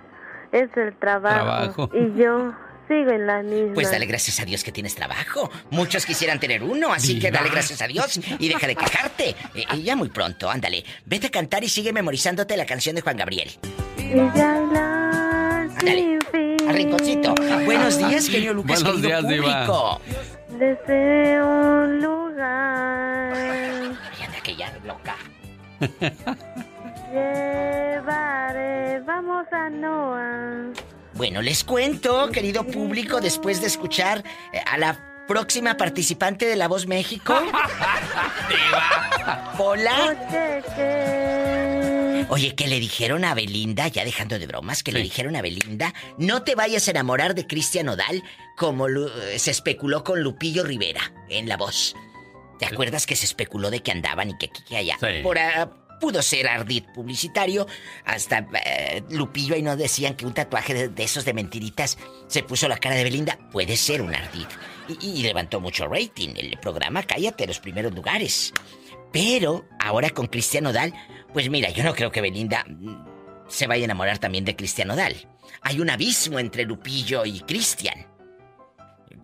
es 0.52 0.68
el 0.76 0.96
trabajo. 0.98 1.74
trabajo. 1.74 1.90
Y 1.94 2.18
yo 2.18 2.52
sigo 2.91 3.12
en 3.12 3.26
la 3.26 3.43
misma. 3.43 3.74
Pues 3.74 3.91
dale 3.91 4.07
gracias 4.07 4.41
a 4.41 4.45
Dios 4.45 4.64
que 4.64 4.72
tienes 4.72 4.97
trabajo. 4.97 5.51
Muchos 5.70 6.05
quisieran 6.05 6.41
tener 6.41 6.62
uno, 6.64 6.93
así 6.93 7.20
que 7.20 7.30
dale 7.30 7.49
gracias 7.49 7.80
a 7.82 7.86
Dios 7.86 8.18
y 8.38 8.49
deja 8.49 8.66
de 8.66 8.74
quejarte. 8.74 9.28
Eh, 9.55 9.64
eh, 9.72 9.82
ya 9.82 9.95
muy 9.95 10.09
pronto, 10.09 10.51
ándale. 10.51 10.84
Vete 11.07 11.28
a 11.28 11.30
cantar 11.30 11.62
y 11.62 11.68
sigue 11.68 11.93
memorizándote 11.93 12.57
la 12.57 12.66
canción 12.66 12.97
de 12.97 13.03
Juan 13.03 13.16
Gabriel. 13.16 13.53
Ándale. 15.78 16.18
Al 16.66 16.74
rinconcito. 16.74 17.34
Buenos 17.64 17.97
días, 17.97 18.28
genio 18.28 18.53
Lucas, 18.55 18.82
Buenos 18.82 19.03
días, 19.03 19.22
público. 19.22 20.01
Deseo 20.59 21.84
un 21.84 22.03
lugar. 22.03 23.32
Ay, 23.36 24.24
anda 24.26 24.41
que 24.43 24.57
ya 24.57 24.72
loca. 24.84 25.16
Llevaré, 27.12 29.01
vamos 29.01 29.47
a 29.53 29.70
Noah. 29.70 30.72
Bueno, 31.20 31.42
les 31.42 31.64
cuento, 31.64 32.30
querido 32.30 32.66
público, 32.66 33.20
después 33.20 33.60
de 33.60 33.66
escuchar 33.66 34.24
eh, 34.54 34.60
a 34.64 34.78
la 34.78 35.26
próxima 35.28 35.76
participante 35.76 36.46
de 36.46 36.56
La 36.56 36.66
Voz 36.66 36.86
México. 36.86 37.34
Hola. 39.58 40.16
Oye, 42.30 42.54
que 42.54 42.68
le 42.68 42.80
dijeron 42.80 43.26
a 43.26 43.34
Belinda, 43.34 43.86
ya 43.88 44.02
dejando 44.02 44.38
de 44.38 44.46
bromas, 44.46 44.82
que 44.82 44.92
le 44.92 45.02
dijeron 45.02 45.36
a 45.36 45.42
Belinda, 45.42 45.92
no 46.16 46.42
te 46.42 46.54
vayas 46.54 46.88
a 46.88 46.92
enamorar 46.92 47.34
de 47.34 47.46
Cristian 47.46 47.90
Odal 47.90 48.24
como 48.56 48.86
se 49.36 49.50
especuló 49.50 50.04
con 50.04 50.22
Lupillo 50.22 50.64
Rivera 50.64 51.12
en 51.28 51.50
La 51.50 51.58
Voz. 51.58 51.94
¿Te 52.58 52.64
acuerdas 52.64 53.04
que 53.04 53.14
se 53.14 53.26
especuló 53.26 53.70
de 53.70 53.82
que 53.82 53.92
andaban 53.92 54.30
y 54.30 54.38
que, 54.38 54.48
que, 54.48 54.74
allá? 54.74 54.96
Por, 55.22 55.38
pudo 56.01 56.22
ser 56.22 56.48
ardid 56.48 56.84
publicitario. 56.94 57.66
Hasta 58.05 58.46
eh, 58.64 59.03
Lupillo 59.11 59.55
y 59.55 59.62
no 59.62 59.76
decían 59.76 60.14
que 60.14 60.26
un 60.26 60.34
tatuaje 60.34 60.88
de, 60.88 61.03
esos 61.05 61.24
de 61.24 61.34
mentiritas 61.34 61.98
se 62.26 62.42
puso 62.42 62.66
la 62.66 62.78
cara 62.78 62.96
de 62.96 63.05
Belinda. 63.05 63.38
Puede 63.53 63.76
ser 63.76 64.03
un 64.03 64.14
ardid. 64.14 64.46
Y, 65.01 65.22
levantó 65.22 65.61
mucho 65.61 65.86
rating. 65.86 66.30
El 66.36 66.59
programa 66.59 67.05
Cállate 67.05 67.46
los 67.46 67.61
primeros 67.61 67.94
lugares. 67.94 68.53
Pero 69.12 69.68
ahora 69.78 70.11
con 70.11 70.26
Cristian 70.26 70.66
Odal, 70.66 70.92
pues 71.32 71.48
mira, 71.51 71.70
yo 71.70 71.84
no 71.84 71.94
creo 71.94 72.11
que 72.11 72.20
Belinda 72.20 72.64
mm, 72.66 73.48
se 73.48 73.66
vaya 73.66 73.82
a 73.82 73.84
enamorar 73.84 74.18
también 74.18 74.44
de 74.44 74.57
Cristian 74.57 74.90
Odal. 74.90 75.14
Hay 75.62 75.80
un 75.80 75.90
abismo 75.90 76.38
entre 76.38 76.64
Lupillo 76.64 77.24
y 77.24 77.40
Cristian. 77.40 78.07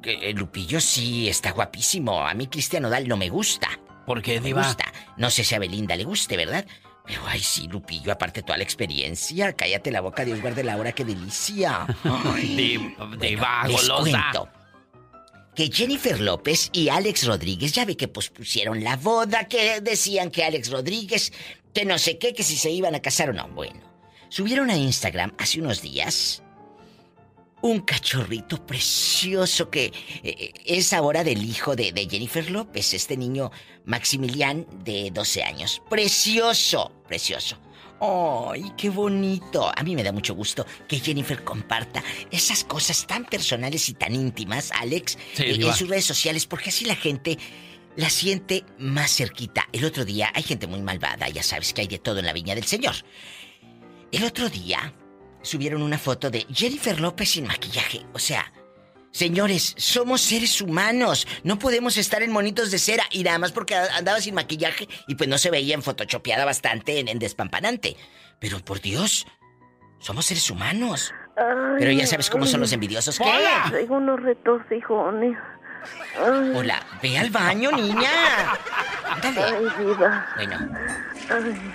Eh, 0.02 0.32
Lupillo 0.34 0.80
sí 0.80 1.28
está 1.28 1.52
guapísimo. 1.52 2.20
A 2.20 2.34
mí 2.34 2.46
Cristian 2.46 2.84
Odal 2.84 3.08
no 3.08 3.16
me 3.16 3.28
gusta. 3.28 3.68
Porque 4.06 4.40
me 4.40 4.52
gusta. 4.52 4.92
No 5.16 5.30
sé 5.30 5.44
si 5.44 5.54
a 5.54 5.58
Belinda 5.58 5.96
le 5.96 6.04
guste, 6.04 6.36
¿verdad? 6.36 6.64
Pero 7.06 7.22
ay, 7.26 7.40
sí, 7.40 7.68
Lupillo, 7.68 8.12
aparte 8.12 8.42
toda 8.42 8.58
la 8.58 8.64
experiencia. 8.64 9.52
Cállate 9.52 9.90
la 9.90 10.00
boca, 10.00 10.24
Dios 10.24 10.40
guarde 10.40 10.64
la 10.64 10.76
hora, 10.76 10.92
qué 10.92 11.04
delicia. 11.04 11.86
Ay, 12.04 12.94
diva, 13.20 13.64
golosa. 13.68 14.48
que 15.54 15.70
Jennifer 15.70 16.20
López 16.20 16.70
y 16.72 16.88
Alex 16.88 17.26
Rodríguez, 17.26 17.72
ya 17.72 17.84
ve 17.84 17.96
que 17.96 18.08
pospusieron 18.08 18.82
la 18.82 18.96
boda, 18.96 19.44
que 19.44 19.80
decían 19.80 20.30
que 20.30 20.44
Alex 20.44 20.70
Rodríguez, 20.70 21.32
que 21.72 21.84
no 21.84 21.98
sé 21.98 22.18
qué, 22.18 22.34
que 22.34 22.42
si 22.42 22.56
se 22.56 22.70
iban 22.70 22.94
a 22.94 23.00
casar 23.00 23.30
o 23.30 23.32
no. 23.32 23.46
Bueno, 23.48 23.80
subieron 24.28 24.70
a 24.70 24.76
Instagram 24.76 25.32
hace 25.38 25.60
unos 25.60 25.82
días 25.82 26.42
un 27.62 27.80
cachorrito 27.80 28.64
precioso 28.64 29.70
que 29.70 29.92
eh, 30.22 30.52
es 30.64 30.92
ahora 30.92 31.24
del 31.24 31.44
hijo 31.44 31.74
de, 31.74 31.92
de, 31.92 32.08
Jennifer 32.08 32.50
López, 32.50 32.94
este 32.94 33.16
niño 33.16 33.50
Maximilian 33.84 34.66
de 34.84 35.10
12 35.12 35.42
años. 35.42 35.82
Precioso, 35.88 36.92
precioso. 37.06 37.58
¡Ay, 38.00 38.72
qué 38.76 38.90
bonito! 38.90 39.70
A 39.74 39.82
mí 39.82 39.94
me 39.96 40.02
da 40.02 40.12
mucho 40.12 40.34
gusto 40.34 40.66
que 40.86 41.00
Jennifer 41.00 41.42
comparta 41.44 42.02
esas 42.30 42.62
cosas 42.62 43.06
tan 43.06 43.24
personales 43.24 43.88
y 43.88 43.94
tan 43.94 44.14
íntimas, 44.14 44.70
Alex, 44.72 45.16
eh, 45.38 45.56
en 45.58 45.72
sus 45.72 45.88
redes 45.88 46.04
sociales, 46.04 46.46
porque 46.46 46.68
así 46.68 46.84
la 46.84 46.96
gente 46.96 47.38
la 47.96 48.10
siente 48.10 48.64
más 48.78 49.16
cerquita. 49.16 49.66
El 49.72 49.86
otro 49.86 50.04
día 50.04 50.30
hay 50.34 50.42
gente 50.42 50.66
muy 50.66 50.82
malvada, 50.82 51.28
ya 51.30 51.42
sabes 51.42 51.72
que 51.72 51.80
hay 51.80 51.88
de 51.88 51.98
todo 51.98 52.18
en 52.18 52.26
la 52.26 52.34
viña 52.34 52.54
del 52.54 52.64
Señor. 52.64 52.94
El 54.12 54.24
otro 54.24 54.50
día 54.50 54.94
subieron 55.46 55.82
una 55.82 55.96
foto 55.96 56.30
de 56.30 56.46
Jennifer 56.52 57.00
López 57.00 57.30
sin 57.30 57.46
maquillaje. 57.46 58.04
O 58.12 58.18
sea, 58.18 58.52
señores, 59.12 59.74
somos 59.78 60.20
seres 60.20 60.60
humanos. 60.60 61.26
No 61.44 61.58
podemos 61.58 61.96
estar 61.96 62.22
en 62.22 62.32
monitos 62.32 62.70
de 62.70 62.78
cera 62.78 63.04
y 63.10 63.22
nada 63.22 63.38
más 63.38 63.52
porque 63.52 63.74
andaba 63.74 64.20
sin 64.20 64.34
maquillaje 64.34 64.88
y 65.06 65.14
pues 65.14 65.28
no 65.28 65.38
se 65.38 65.50
veía 65.50 65.74
en 65.74 65.82
photoshopeada 65.82 66.44
bastante 66.44 66.98
en, 66.98 67.18
despampanante. 67.18 67.96
Pero 68.40 68.58
por 68.58 68.80
Dios, 68.80 69.26
somos 69.98 70.26
seres 70.26 70.50
humanos. 70.50 71.14
Pero 71.78 71.90
ya 71.92 72.06
sabes 72.06 72.28
cómo 72.30 72.46
son 72.46 72.60
los 72.60 72.72
envidiosos. 72.72 73.18
¿Qué? 73.18 73.24
Tengo 73.70 73.96
unos 73.96 74.20
retorcijones. 74.22 75.36
Hola, 76.54 76.80
ve 77.02 77.18
al 77.18 77.30
baño, 77.30 77.70
niña. 77.72 78.10
Ándale. 79.10 79.42
Ay, 79.42 79.84
vida. 79.84 80.26
Bueno. 80.36 80.68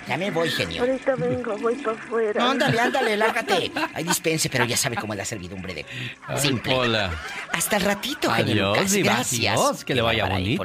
Ya 0.06 0.16
me 0.16 0.30
voy, 0.30 0.48
genio. 0.50 0.82
Ahorita 0.82 1.14
vengo, 1.16 1.56
voy 1.58 1.76
para 1.76 1.96
afuera. 1.96 2.42
No, 2.42 2.50
ándale, 2.50 2.80
ándale, 2.80 3.16
lárgate. 3.16 3.70
Ay, 3.94 4.04
dispense, 4.04 4.48
pero 4.48 4.64
ya 4.64 4.76
sabe 4.76 4.96
cómo 4.96 5.12
es 5.12 5.18
la 5.18 5.24
servidumbre 5.24 5.74
de 5.74 5.86
simple. 6.38 6.74
hola. 6.74 7.10
Hasta 7.52 7.76
el 7.76 7.82
ratito, 7.82 8.30
genio 8.30 8.72
Adiós, 8.72 8.92
Lucas. 8.92 9.14
Gracias. 9.14 9.54
Adiós, 9.58 9.84
que 9.84 9.94
le 9.94 10.02
vaya 10.02 10.26
bonito. 10.26 10.64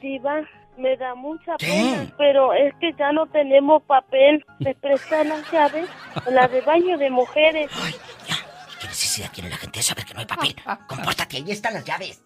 Diva, 0.00 0.40
me 0.78 0.96
da 0.96 1.14
mucha 1.14 1.56
pena, 1.58 2.10
pero 2.16 2.54
es 2.54 2.72
que 2.80 2.92
ya 2.98 3.12
no 3.12 3.26
tenemos 3.26 3.82
papel. 3.82 4.44
¿Me 4.60 4.74
prestan 4.74 5.28
las 5.28 5.50
llaves? 5.50 5.88
La 6.30 6.48
de 6.48 6.60
baño 6.62 6.96
de 6.96 7.10
mujeres. 7.10 7.70
Ay, 7.82 7.94
ya. 8.26 8.36
¿Qué 8.80 8.86
necesidad 8.86 9.30
tiene 9.30 9.50
la 9.50 9.56
gente 9.56 9.78
de 9.78 9.82
saber 9.82 10.04
que 10.06 10.14
no 10.14 10.20
hay 10.20 10.26
papel? 10.26 10.56
Compórtate, 10.86 11.36
ahí 11.36 11.50
están 11.50 11.74
las 11.74 11.84
llaves. 11.84 12.20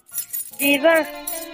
Diva, 0.59 1.05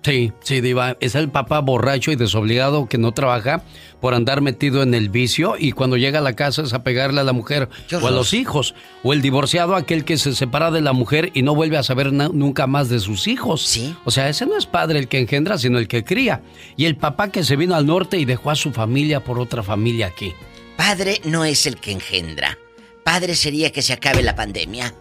Sí, 0.03 0.33
sí, 0.41 0.63
Diva. 0.63 0.97
Es 1.01 1.15
el 1.15 1.29
papá 1.29 1.61
borracho 1.61 2.11
y 2.11 2.17
desobligado 2.17 2.89
que 2.89 2.97
no 2.97 3.13
trabaja 3.13 3.63
por 4.01 4.15
andar 4.15 4.41
metido 4.41 4.83
en 4.83 4.95
el 4.95 5.11
vicio 5.11 5.57
y 5.59 5.73
cuando 5.73 5.99
llega 5.99 6.21
a 6.21 6.23
la 6.23 6.35
casa 6.35 6.63
es 6.63 6.73
a 6.73 6.83
pegarle 6.83 7.21
a 7.21 7.25
la 7.25 7.35
mujer 7.35 7.69
o 8.01 8.07
a 8.07 8.11
los 8.11 8.33
hijos. 8.33 8.75
O 9.03 9.13
el 9.13 9.21
divorciado, 9.21 9.77
aquel 9.77 10.07
que 10.07 10.17
se 10.17 10.35
separa 10.35 10.71
de 10.71 10.81
la 10.81 10.95
mujer 10.95 11.31
y 11.35 11.43
no 11.43 11.55
vuelve 11.55 11.77
a 11.77 11.83
saber 11.83 12.13
nunca 12.13 12.67
más 12.67 12.89
de 12.89 12.99
sus 12.99 13.27
hijos. 13.27 13.63
Sí. 13.63 13.95
O 14.05 14.11
sea, 14.11 14.31
ese 14.31 14.47
no 14.47 14.57
es 14.57 14.65
padre 14.65 14.99
el 14.99 15.09
que 15.09 15.19
engendra, 15.19 15.59
sino 15.59 15.79
el 15.79 15.87
que 15.87 16.03
cría. 16.03 16.41
Y 16.79 16.87
el 16.87 16.97
papá 16.97 17.31
que 17.31 17.45
se 17.45 17.57
vino 17.57 17.75
al 17.75 17.87
norte 17.87 18.19
y 18.19 18.25
dejó 18.25 18.51
a 18.51 18.57
su 18.57 18.73
familia 18.73 19.23
por 19.23 19.39
otra 19.39 19.63
familia 19.63 20.07
aquí. 20.07 20.33
Padre 20.79 21.21
no 21.25 21.45
es 21.45 21.67
el 21.67 21.77
que 21.77 21.93
engendra. 21.93 22.57
Padre 23.05 23.35
sería 23.35 23.71
que 23.71 23.83
se 23.83 23.93
acabe 23.93 24.23
la 24.23 24.35
pandemia. 24.35 24.95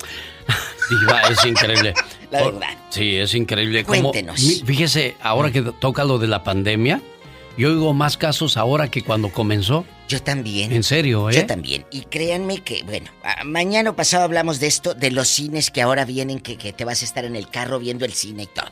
Diva, 0.90 1.22
es 1.30 1.46
increíble. 1.46 1.94
La 2.32 2.44
verdad. 2.44 2.78
Sí, 2.90 3.16
es 3.16 3.34
increíble. 3.34 3.84
Cuéntenos. 3.84 4.40
fíjese, 4.66 5.16
ahora 5.22 5.52
que 5.52 5.62
toca 5.62 6.04
lo 6.04 6.20
de 6.20 6.28
la 6.28 6.44
pandemia, 6.44 7.02
yo 7.58 7.70
oigo 7.70 7.94
más 7.94 8.18
casos 8.18 8.56
ahora 8.56 8.90
que 8.90 9.02
cuando 9.04 9.30
comenzó. 9.30 9.86
Yo 10.08 10.22
también. 10.22 10.72
En 10.72 10.84
serio, 10.84 11.30
¿eh? 11.30 11.34
Yo 11.34 11.46
también. 11.46 11.86
Y 11.92 12.02
créanme 12.02 12.62
que, 12.62 12.84
bueno, 12.84 13.12
mañana 13.46 13.96
pasado 13.96 14.24
hablamos 14.24 14.60
de 14.60 14.68
esto, 14.68 14.94
de 14.94 15.12
los 15.12 15.28
cines 15.28 15.70
que 15.72 15.82
ahora 15.82 16.06
vienen, 16.06 16.40
que, 16.40 16.58
que 16.58 16.74
te 16.74 16.86
vas 16.86 17.02
a 17.02 17.06
estar 17.06 17.26
en 17.26 17.36
el 17.36 17.50
carro 17.50 17.80
viendo 17.80 18.06
el 18.06 18.14
cine 18.14 18.44
y 18.44 18.48
todo. 18.48 18.70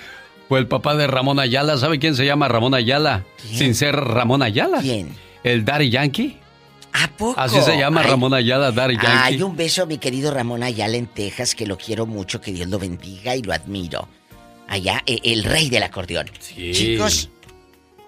Fue 0.52 0.58
el 0.58 0.68
papá 0.68 0.94
de 0.94 1.06
Ramón 1.06 1.40
Ayala. 1.40 1.78
¿Sabe 1.78 1.98
quién 1.98 2.14
se 2.14 2.26
llama 2.26 2.46
Ramón 2.46 2.74
Ayala? 2.74 3.24
Sin 3.54 3.74
ser 3.74 3.96
Ramón 3.96 4.42
Ayala. 4.42 4.82
¿Quién? 4.82 5.16
El 5.42 5.64
Daddy 5.64 5.88
Yankee. 5.88 6.36
¿A 6.92 7.08
poco? 7.08 7.40
Así 7.40 7.58
se 7.62 7.78
llama 7.78 8.02
Ramón 8.02 8.34
Ayala, 8.34 8.70
Daddy 8.70 8.96
Yankee. 8.96 9.08
Ay, 9.08 9.42
un 9.42 9.56
beso 9.56 9.84
a 9.84 9.86
mi 9.86 9.96
querido 9.96 10.30
Ramón 10.30 10.62
Ayala 10.62 10.98
en 10.98 11.06
Texas, 11.06 11.54
que 11.54 11.66
lo 11.66 11.78
quiero 11.78 12.04
mucho, 12.04 12.42
que 12.42 12.52
Dios 12.52 12.68
lo 12.68 12.78
bendiga 12.78 13.34
y 13.34 13.40
lo 13.40 13.54
admiro. 13.54 14.10
Allá, 14.68 15.02
eh, 15.06 15.20
el 15.22 15.44
rey 15.44 15.70
del 15.70 15.84
acordeón. 15.84 16.30
Sí. 16.38 16.72
Chicos, 16.74 17.30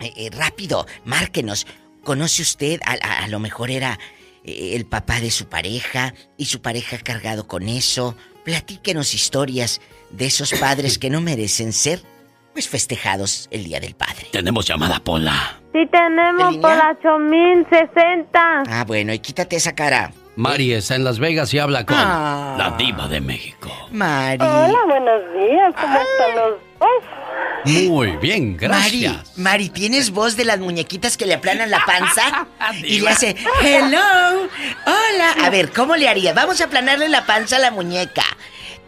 eh, 0.01 0.13
eh, 0.15 0.29
rápido, 0.31 0.87
márquenos. 1.07 1.67
¿Conoce 2.03 2.43
usted? 2.43 2.79
A, 2.85 3.25
a 3.25 3.29
lo 3.29 3.41
mejor 3.41 3.71
era 3.71 3.99
el 4.45 4.85
papá 4.85 5.19
de 5.19 5.31
su 5.31 5.47
pareja 5.47 6.13
y 6.37 6.45
su 6.45 6.61
pareja 6.61 6.99
cargado 6.99 7.47
con 7.47 7.71
eso. 7.71 8.15
Platíquenos 8.45 9.15
historias 9.15 9.81
de 10.11 10.27
esos 10.27 10.53
padres 10.53 10.99
que 10.99 11.09
no 11.09 11.23
merecen 11.23 11.73
ser 11.73 12.03
pues 12.55 12.69
festejados 12.69 13.49
el 13.51 13.65
Día 13.65 13.81
del 13.81 13.95
Padre. 13.95 14.29
Tenemos 14.31 14.65
llamada 14.65 15.01
Pola. 15.01 15.61
Sí 15.73 15.81
tenemos 15.91 16.57
por 16.59 16.71
8060. 16.71 18.63
Ah, 18.71 18.85
bueno, 18.87 19.13
y 19.13 19.19
quítate 19.19 19.57
esa 19.57 19.75
cara. 19.75 20.13
Mari 20.37 20.73
está 20.73 20.95
en 20.95 21.05
Las 21.05 21.19
Vegas 21.19 21.53
y 21.53 21.59
habla 21.59 21.85
con 21.85 21.97
ah. 21.99 22.55
la 22.57 22.71
diva 22.77 23.09
de 23.09 23.21
México. 23.21 23.71
Mari. 23.91 24.39
Hola, 24.41 24.79
buenos 24.87 25.21
días. 25.35 25.75
¿Cómo 25.81 25.99
están 25.99 26.37
los 26.37 26.59
dos? 26.79 27.83
Muy 27.89 28.17
bien, 28.19 28.57
gracias. 28.57 29.15
Mari, 29.15 29.33
Mari, 29.37 29.69
¿tienes 29.71 30.11
voz 30.11 30.37
de 30.37 30.45
las 30.45 30.61
muñequitas 30.61 31.17
que 31.17 31.27
le 31.27 31.35
aplanan 31.35 31.71
la 31.71 31.85
panza? 31.85 32.47
y 32.85 33.01
le 33.01 33.11
hace, 33.11 33.37
hello, 33.63 34.49
hola. 34.87 35.45
A 35.45 35.51
ver, 35.51 35.73
¿cómo 35.73 35.97
le 35.97 36.09
haría? 36.09 36.33
Vamos 36.35 36.61
a 36.61 36.65
aplanarle 36.65 37.09
la 37.09 37.27
panza 37.27 37.57
a 37.57 37.61
la 37.61 37.73
muñeca. 37.73 38.25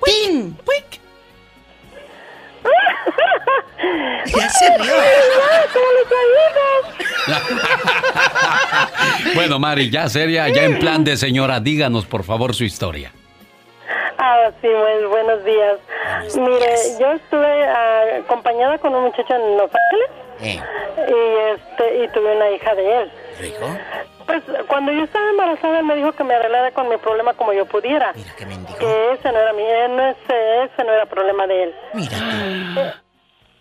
¡Pin! 0.04 0.56
¡Quick! 0.56 1.05
Ya 4.26 4.50
se 4.50 4.78
rió. 4.78 4.92
bueno, 9.34 9.58
Mari, 9.58 9.90
ya 9.90 10.08
seria, 10.08 10.48
ya 10.48 10.62
en 10.64 10.78
plan 10.78 11.04
de 11.04 11.16
señora, 11.16 11.60
díganos 11.60 12.06
por 12.06 12.24
favor 12.24 12.54
su 12.54 12.64
historia. 12.64 13.12
Ah, 14.18 14.50
sí, 14.60 14.68
buenos 15.08 15.44
días. 15.44 15.78
Mire, 16.36 16.74
yo 16.98 17.12
estuve 17.12 17.64
ah, 17.68 18.02
acompañada 18.24 18.78
con 18.78 18.94
un 18.94 19.04
muchacho 19.04 19.34
en 19.34 19.56
Los 19.56 19.70
Ángeles 19.70 20.10
Eh, 20.40 20.60
y 21.08 21.38
este 21.54 22.04
y 22.04 22.08
tuve 22.08 22.36
una 22.36 22.50
hija 22.50 22.74
de 22.74 23.02
él. 23.02 23.10
¿Rico? 23.40 23.66
Pues 24.26 24.42
cuando 24.66 24.92
yo 24.92 25.04
estaba 25.04 25.28
embarazada 25.30 25.78
él 25.80 25.86
me 25.86 25.96
dijo 25.96 26.12
que 26.12 26.24
me 26.24 26.34
arreglara 26.34 26.70
con 26.72 26.88
mi 26.88 26.96
problema 26.96 27.32
como 27.34 27.52
yo 27.52 27.64
pudiera. 27.66 28.12
Mira 28.14 28.32
qué 28.36 28.46
mendigo. 28.46 28.78
Que 28.78 29.12
ese 29.12 29.32
no 29.32 29.38
era 29.38 29.52
mi, 29.52 29.62
eh, 29.62 30.10
ese, 30.24 30.64
ese 30.64 30.84
no 30.84 30.92
era 30.92 31.06
problema 31.06 31.46
de 31.46 31.62
él. 31.64 31.74
Mira 31.94 32.16
Eh, 32.18 32.92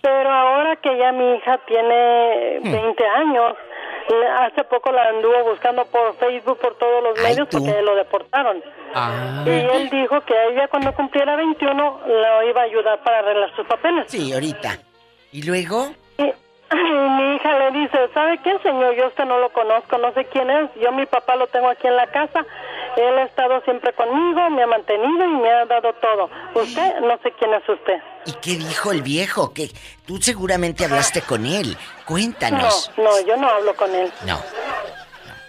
Pero 0.02 0.32
ahora 0.32 0.76
que 0.78 0.98
ya 0.98 1.12
mi 1.12 1.36
hija 1.36 1.60
tiene 1.68 2.60
Hmm. 2.62 2.72
20 2.72 3.06
años, 3.08 3.54
Le- 4.08 4.28
Hace 4.28 4.64
poco 4.66 4.92
la 4.92 5.10
anduvo 5.10 5.44
buscando 5.46 5.84
por 5.86 6.16
Facebook, 6.18 6.60
por 6.60 6.78
todos 6.78 7.02
los 7.02 7.20
medios, 7.24 7.48
porque 7.52 7.82
lo 7.82 7.96
deportaron. 7.96 8.62
Ah. 8.94 9.44
Y 9.48 9.50
él 9.50 9.90
dijo 9.90 10.22
que 10.22 10.34
ella 10.52 10.68
cuando 10.68 10.94
cumpliera 10.94 11.36
21 11.36 12.02
la 12.06 12.46
iba 12.46 12.62
a 12.62 12.66
ayudar 12.66 13.00
para 13.04 13.20
arreglar 13.20 13.56
sus 13.56 13.66
papeles. 13.66 14.06
Sí, 14.08 14.32
ahorita. 14.32 14.78
¿Y 15.32 15.42
luego? 15.42 15.88
Y 16.20 16.32
mi 17.16 17.36
hija 17.36 17.58
le 17.60 17.72
dice, 17.80 18.10
¿sabe 18.14 18.38
qué, 18.44 18.58
señor? 18.60 18.96
Yo 18.96 19.08
usted 19.08 19.26
no 19.26 19.40
lo 19.40 19.50
conozco, 19.52 19.98
no 19.98 20.12
sé 20.14 20.26
quién 20.26 20.50
es. 20.50 20.70
Yo 20.76 20.92
mi 20.92 21.06
papá 21.06 21.36
lo 21.36 21.48
tengo 21.48 21.70
aquí 21.70 21.88
en 21.88 21.96
la 21.96 22.08
casa. 22.08 22.46
Él 22.98 23.18
ha 23.18 23.24
estado 23.24 23.62
siempre 23.62 23.92
conmigo, 23.94 24.50
me 24.52 24.64
ha 24.64 24.68
mantenido 24.68 25.26
y 25.26 25.28
me 25.42 25.52
ha 25.52 25.66
dado 25.66 25.94
todo. 25.94 26.30
Usted, 26.54 27.00
no 27.02 27.18
sé 27.24 27.32
quién 27.40 27.54
es 27.54 27.68
usted. 27.68 28.00
¿Y 28.26 28.34
qué 28.34 28.52
dijo 28.52 28.92
el 28.92 29.02
viejo? 29.02 29.54
Que 29.54 29.70
tú 30.06 30.18
seguramente 30.18 30.86
hablaste 30.86 31.22
con 31.22 31.46
él. 31.46 31.78
Cuéntanos. 32.06 32.92
No, 32.98 33.04
no, 33.04 33.22
yo 33.28 33.36
no 33.38 33.50
hablo 33.50 33.76
con 33.76 33.94
él. 33.94 34.12
No. 34.26 34.40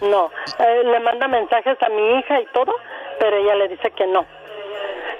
No, 0.02 0.30
Eh, 0.58 0.82
le 0.84 1.00
manda 1.00 1.26
mensajes 1.26 1.78
a 1.82 1.88
mi 1.88 2.18
hija 2.18 2.38
y 2.40 2.46
todo, 2.52 2.74
pero 3.18 3.36
ella 3.38 3.54
le 3.54 3.68
dice 3.68 3.90
que 3.92 4.06
no, 4.06 4.26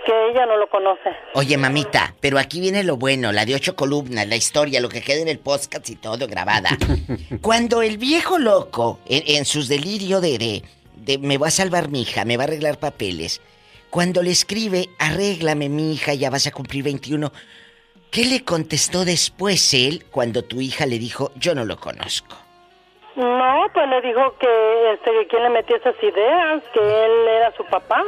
que 0.07 0.31
ella 0.31 0.47
no 0.47 0.57
lo 0.57 0.69
conoce. 0.71 1.11
Oye, 1.35 1.59
mamita, 1.59 2.15
pero 2.21 2.39
aquí 2.39 2.61
viene 2.61 2.85
lo 2.85 2.97
bueno, 2.97 3.33
la 3.33 3.45
de 3.45 3.57
ocho 3.57 3.75
columnas, 3.75 4.29
la 4.29 4.37
historia, 4.37 4.81
lo 4.81 4.89
que 4.89 5.03
queda 5.03 5.21
en 5.21 5.29
el 5.29 5.41
podcast 5.41 5.89
y 5.91 5.97
todo 5.97 6.29
grabada. 6.29 6.71
Cuando 7.43 7.83
el 7.83 7.99
viejo 7.99 8.39
loco, 8.39 9.01
en, 9.07 9.25
en 9.27 9.45
sus 9.45 9.69
delirios 9.69 10.23
de, 10.23 10.39
de, 10.39 10.63
de 10.95 11.19
me 11.19 11.39
va 11.39 11.49
a 11.49 11.51
salvar 11.51 11.91
mi 11.91 12.03
hija, 12.03 12.25
me 12.25 12.37
va 12.37 12.45
a 12.45 12.47
arreglar 12.47 12.79
papeles, 12.79 13.43
cuando 13.91 14.23
le 14.23 14.31
escribe, 14.31 14.89
arréglame 14.99 15.69
mi 15.69 15.93
hija, 15.93 16.15
ya 16.15 16.31
vas 16.31 16.47
a 16.47 16.53
cumplir 16.53 16.85
21, 16.85 17.33
¿qué 18.11 18.25
le 18.27 18.45
contestó 18.45 19.05
después 19.05 19.75
él 19.75 20.05
cuando 20.11 20.43
tu 20.43 20.61
hija 20.61 20.87
le 20.87 20.99
dijo, 20.99 21.33
yo 21.37 21.55
no 21.55 21.65
lo 21.65 21.79
conozco? 21.79 22.37
No, 23.17 23.67
pues 23.73 23.89
le 23.89 24.03
dijo 24.03 24.37
que, 24.39 24.93
este, 24.93 25.11
que 25.11 25.27
quién 25.29 25.43
le 25.43 25.51
metió 25.51 25.77
esas 25.77 25.95
ideas, 26.03 26.63
que 26.75 26.81
él 26.81 27.29
era 27.29 27.53
su 27.57 27.65
papá. 27.65 28.05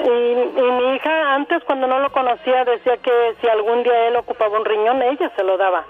Y, 0.00 0.08
y 0.58 0.72
mi 0.72 0.94
hija 0.96 1.34
antes 1.34 1.62
cuando 1.64 1.86
no 1.86 1.98
lo 2.00 2.10
conocía 2.12 2.64
decía 2.64 2.96
que 2.96 3.10
si 3.40 3.46
algún 3.48 3.82
día 3.82 4.08
él 4.08 4.16
ocupaba 4.16 4.58
un 4.58 4.64
riñón 4.64 5.02
ella 5.02 5.30
se 5.36 5.44
lo 5.44 5.56
daba. 5.58 5.84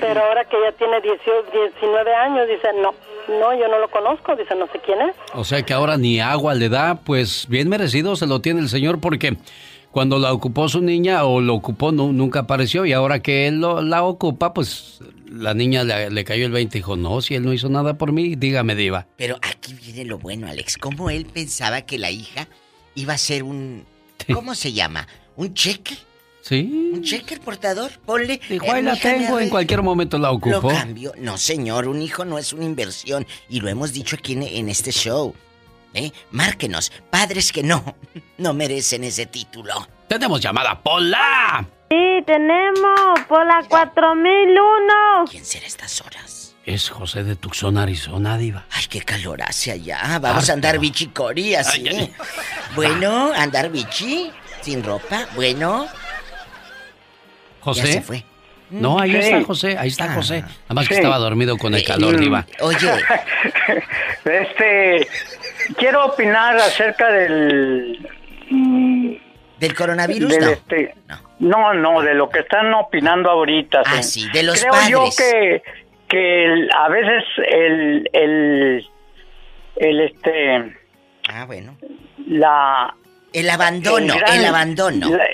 Pero 0.00 0.20
ahora 0.24 0.44
que 0.46 0.56
ya 0.62 0.72
tiene 0.72 1.00
18, 1.00 1.30
19 1.80 2.14
años 2.14 2.48
dice 2.48 2.68
no, 2.80 2.94
no, 3.38 3.54
yo 3.54 3.68
no 3.68 3.78
lo 3.78 3.88
conozco, 3.90 4.34
dice 4.36 4.54
no 4.54 4.66
sé 4.68 4.80
quién 4.84 5.00
es. 5.02 5.14
O 5.34 5.44
sea 5.44 5.62
que 5.62 5.72
ahora 5.74 5.96
ni 5.96 6.20
agua 6.20 6.54
le 6.54 6.68
da, 6.68 6.96
pues 7.04 7.46
bien 7.48 7.68
merecido 7.68 8.16
se 8.16 8.26
lo 8.26 8.40
tiene 8.40 8.60
el 8.60 8.68
señor 8.68 9.00
porque 9.00 9.36
cuando 9.90 10.18
la 10.18 10.32
ocupó 10.32 10.68
su 10.68 10.80
niña 10.80 11.24
o 11.24 11.40
lo 11.42 11.54
ocupó 11.54 11.92
nu- 11.92 12.12
nunca 12.12 12.40
apareció 12.40 12.86
y 12.86 12.92
ahora 12.94 13.20
que 13.20 13.46
él 13.48 13.60
lo- 13.60 13.82
la 13.82 14.02
ocupa, 14.02 14.54
pues 14.54 15.00
la 15.30 15.52
niña 15.54 15.84
le, 15.84 16.10
le 16.10 16.24
cayó 16.24 16.46
el 16.46 16.52
20 16.52 16.76
y 16.76 16.80
dijo, 16.80 16.96
no, 16.96 17.20
si 17.20 17.34
él 17.34 17.44
no 17.44 17.52
hizo 17.52 17.68
nada 17.68 17.94
por 17.98 18.12
mí, 18.12 18.34
dígame 18.34 18.74
diva. 18.74 19.06
Pero 19.16 19.36
aquí 19.42 19.74
viene 19.74 20.04
lo 20.06 20.18
bueno, 20.18 20.46
Alex. 20.48 20.78
¿Cómo 20.78 21.10
él 21.10 21.26
pensaba 21.26 21.82
que 21.82 21.98
la 21.98 22.10
hija 22.10 22.48
iba 22.94 23.14
a 23.14 23.18
ser 23.18 23.42
un... 23.42 23.84
¿Cómo 24.32 24.54
se 24.54 24.72
llama? 24.72 25.06
¿Un 25.36 25.54
cheque? 25.54 25.96
Sí. 26.42 26.90
¿Un 26.92 27.02
cheque 27.02 27.34
el 27.34 27.40
portador? 27.40 27.92
Ponle... 28.04 28.40
Dijo, 28.48 28.70
ahí 28.72 28.82
la 28.82 28.96
tengo, 28.96 29.26
en 29.26 29.32
arregla". 29.34 29.50
cualquier 29.50 29.82
momento 29.82 30.18
la 30.18 30.28
Lo 30.28 30.34
ocupo. 30.34 30.68
cambio. 30.68 31.12
No, 31.18 31.38
señor, 31.38 31.86
un 31.88 32.02
hijo 32.02 32.24
no 32.24 32.38
es 32.38 32.52
una 32.52 32.64
inversión. 32.64 33.26
Y 33.48 33.60
lo 33.60 33.68
hemos 33.68 33.92
dicho 33.92 34.16
aquí 34.16 34.32
en, 34.34 34.42
en 34.42 34.68
este 34.68 34.90
show. 34.92 35.34
¿Eh? 35.94 36.10
Márquenos. 36.30 36.90
Padres 37.10 37.52
que 37.52 37.62
no, 37.62 37.84
no 38.38 38.54
merecen 38.54 39.04
ese 39.04 39.26
título. 39.26 39.74
Tenemos 40.08 40.40
llamada, 40.40 40.80
Pola. 40.82 41.66
Sí, 41.90 42.22
tenemos 42.26 43.20
por 43.28 43.46
la 43.46 43.62
4001. 43.68 45.24
¿Quién 45.30 45.44
será 45.44 45.66
estas 45.66 46.00
horas? 46.00 46.41
Es 46.64 46.90
José 46.90 47.24
de 47.24 47.34
Tucson, 47.34 47.76
Arizona, 47.76 48.38
diva. 48.38 48.64
Ay, 48.70 48.84
qué 48.88 49.00
calor 49.02 49.42
hace 49.42 49.72
allá. 49.72 50.18
Vamos 50.20 50.48
a 50.48 50.52
andar 50.52 50.78
bichicori 50.78 51.56
así. 51.56 51.84
Bueno, 52.76 53.32
andar 53.34 53.68
bichi, 53.70 54.30
sin 54.60 54.84
ropa. 54.84 55.26
Bueno. 55.34 55.86
¿José? 57.60 57.80
Ya 57.86 57.92
se 57.94 58.02
fue. 58.02 58.24
No, 58.70 58.98
ahí 58.98 59.10
Sí. 59.12 59.18
está 59.18 59.44
José, 59.44 59.76
ahí 59.76 59.88
está 59.88 60.04
Ah. 60.04 60.14
José. 60.14 60.40
Nada 60.40 60.52
más 60.74 60.88
que 60.88 60.94
estaba 60.94 61.18
dormido 61.18 61.58
con 61.58 61.74
el 61.74 61.84
calor, 61.84 62.16
Mm. 62.16 62.20
diva. 62.20 62.46
Oye. 62.60 62.90
Este, 64.24 65.08
quiero 65.76 66.06
opinar 66.06 66.56
acerca 66.56 67.08
del... 67.10 68.08
¿Del 69.58 69.74
coronavirus? 69.74 70.30
del 70.30 70.40
No. 70.44 70.50
este- 70.50 70.94
no, 71.40 71.74
no, 71.74 72.00
de 72.02 72.14
lo 72.14 72.30
que 72.30 72.38
están 72.40 72.72
opinando 72.72 73.28
ahorita. 73.30 73.82
Ah, 73.84 74.00
sí, 74.02 74.28
de 74.32 74.44
los 74.44 74.60
Creo 74.60 74.88
yo 74.88 75.04
que, 75.16 75.62
que 76.12 76.44
el- 76.44 76.70
a 76.78 76.88
veces 76.90 77.24
el, 77.48 78.08
el, 78.12 78.86
el 79.76 80.00
este... 80.00 80.76
Ah, 81.32 81.44
bueno. 81.46 81.74
La... 82.26 82.94
El 83.32 83.48
abandono, 83.48 84.14
el 84.34 84.44
abandono. 84.44 85.08
la- 85.16 85.26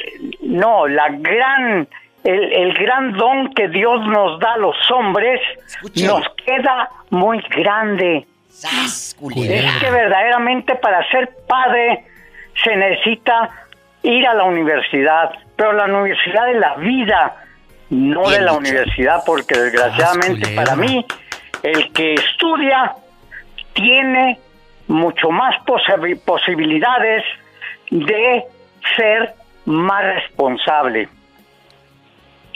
no, 0.43 0.87
la 0.87 1.09
gran... 1.11 1.89
El, 2.25 2.53
el 2.53 2.75
gran 2.75 3.13
don 3.13 3.55
que 3.55 3.69
Dios 3.69 4.05
nos 4.07 4.39
da 4.41 4.55
a 4.55 4.59
los 4.59 4.77
hombres 4.91 5.41
nos 6.09 6.27
queda 6.45 6.89
muy 7.11 7.39
grande. 7.51 8.27
Es 8.51 9.17
que 9.81 9.91
verdaderamente 9.91 10.75
para 10.77 11.09
ser 11.11 11.31
padre 11.49 12.05
se 12.63 12.75
necesita 12.77 13.49
ir 14.03 14.27
a 14.27 14.35
la 14.35 14.45
universidad, 14.45 15.31
pero 15.57 15.73
la 15.73 15.85
universidad 15.85 16.47
de 16.47 16.55
la 16.59 16.75
vida, 16.77 17.37
no 17.91 18.29
de 18.31 18.41
la 18.41 18.53
universidad, 18.53 19.23
porque 19.25 19.59
desgraciadamente 19.59 20.55
para 20.55 20.77
mí 20.77 21.05
el 21.63 21.93
que 21.93 22.15
estudia 22.15 22.95
tiene 23.73 24.39
mucho 24.89 25.31
más 25.31 25.55
posi- 25.67 26.21
posibilidades 26.25 27.23
de 27.91 28.45
ser 28.97 29.35
más 29.65 30.03
responsable. 30.05 31.09